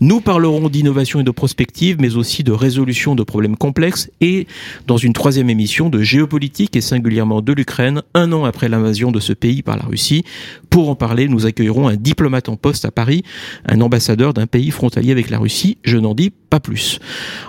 nous 0.00 0.20
parlerons 0.20 0.68
d'innovation 0.68 1.20
et 1.20 1.22
de 1.22 1.30
prospective, 1.30 1.98
mais 2.00 2.16
aussi 2.16 2.42
de 2.42 2.50
résolution 2.50 3.14
de 3.14 3.22
problèmes 3.22 3.56
complexes 3.56 4.10
et 4.20 4.48
dans 4.88 4.96
une 4.96 5.12
troisième 5.12 5.50
émission 5.50 5.88
de 5.90 6.02
géopolitique 6.02 6.74
et 6.74 6.80
singulièrement 6.80 7.40
de 7.40 7.52
l'Ukraine, 7.52 8.02
un 8.14 8.32
an 8.32 8.44
après 8.44 8.68
l'invasion 8.68 9.12
de 9.12 9.20
ce 9.20 9.32
pays 9.32 9.62
par 9.62 9.76
la 9.76 9.84
Russie. 9.84 10.24
Pour 10.70 10.90
en 10.90 10.96
parler, 10.96 11.28
nous 11.28 11.46
accueillerons 11.46 11.86
un 11.86 11.96
diplomate 11.96 12.48
en 12.48 12.56
poste 12.56 12.84
à 12.84 12.90
Paris, 12.90 13.22
un 13.66 13.80
ambassadeur 13.80 14.34
d'un 14.34 14.46
pays 14.46 14.72
frontalier 14.72 15.12
avec 15.12 15.30
la 15.30 15.38
Russie. 15.38 15.78
Je 15.84 15.98
n'en 15.98 16.14
dis 16.14 16.30
pas 16.30 16.58
plus. 16.58 16.98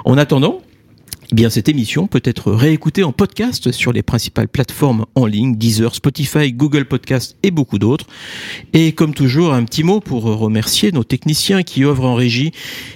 En 0.05 0.17
attendant, 0.17 0.61
Eh 1.31 1.35
bien, 1.35 1.51
cette 1.51 1.69
émission 1.69 2.07
peut 2.07 2.23
être 2.23 2.51
réécoutée 2.51 3.03
en 3.03 3.11
podcast 3.11 3.71
sur 3.71 3.93
les 3.93 4.01
principales 4.01 4.47
plateformes 4.47 5.05
en 5.13 5.27
ligne, 5.27 5.55
Deezer, 5.55 5.93
Spotify, 5.93 6.51
Google 6.51 6.85
Podcast 6.85 7.37
et 7.43 7.51
beaucoup 7.51 7.77
d'autres. 7.77 8.07
Et 8.73 8.93
comme 8.93 9.13
toujours, 9.13 9.53
un 9.53 9.63
petit 9.63 9.83
mot 9.83 9.99
pour 9.99 10.23
remercier 10.23 10.91
nos 10.91 11.03
techniciens 11.03 11.61
qui 11.61 11.85
œuvrent 11.85 12.05
en 12.05 12.15
régie 12.15 12.51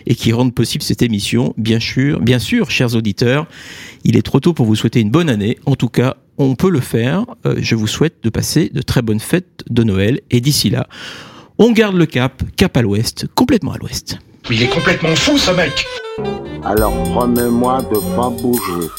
et 0.07 0.15
qui 0.15 0.33
rendent 0.33 0.55
possible 0.55 0.83
cette 0.83 1.03
émission. 1.03 1.53
Bien 1.57 1.79
sûr, 1.79 2.21
bien 2.21 2.39
sûr, 2.39 2.71
chers 2.71 2.95
auditeurs, 2.95 3.45
il 4.03 4.17
est 4.17 4.23
trop 4.23 4.39
tôt 4.39 4.53
pour 4.53 4.65
vous 4.65 4.75
souhaiter 4.75 4.99
une 4.99 5.11
bonne 5.11 5.29
année. 5.29 5.59
En 5.67 5.75
tout 5.75 5.89
cas, 5.89 6.17
on 6.39 6.55
peut 6.55 6.71
le 6.71 6.79
faire. 6.79 7.27
Euh, 7.45 7.57
je 7.59 7.75
vous 7.75 7.87
souhaite 7.87 8.15
de 8.23 8.31
passer 8.31 8.71
de 8.73 8.81
très 8.81 9.03
bonnes 9.03 9.19
fêtes 9.19 9.63
de 9.69 9.83
Noël. 9.83 10.21
Et 10.31 10.41
d'ici 10.41 10.71
là, 10.71 10.87
on 11.59 11.71
garde 11.71 11.95
le 11.95 12.07
cap, 12.07 12.41
cap 12.57 12.75
à 12.75 12.81
l'ouest, 12.81 13.27
complètement 13.35 13.73
à 13.73 13.77
l'ouest. 13.77 14.17
Mais 14.49 14.55
il 14.57 14.63
est 14.63 14.69
complètement 14.69 15.15
fou 15.15 15.37
ce 15.37 15.51
mec 15.51 15.85
Alors 16.65 16.91
promets-moi 17.03 17.81
de 17.83 18.15
pas 18.15 18.29
bouger. 18.29 18.89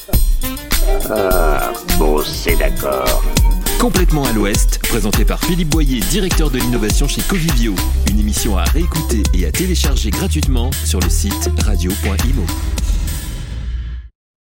Ah, 1.10 1.70
bon, 1.98 2.22
c'est 2.24 2.56
d'accord. 2.56 3.22
Complètement 3.78 4.24
à 4.24 4.32
l'ouest, 4.32 4.78
présenté 4.88 5.26
par 5.26 5.44
Philippe 5.44 5.68
Boyer, 5.68 6.00
directeur 6.00 6.50
de 6.50 6.58
l'innovation 6.58 7.06
chez 7.06 7.20
Covivio. 7.20 7.74
Une 8.10 8.20
émission 8.20 8.56
à 8.56 8.64
réécouter 8.64 9.22
et 9.34 9.44
à 9.44 9.52
télécharger 9.52 10.10
gratuitement 10.10 10.70
sur 10.84 11.00
le 11.00 11.10
site 11.10 11.50
radio.imo. 11.64 12.46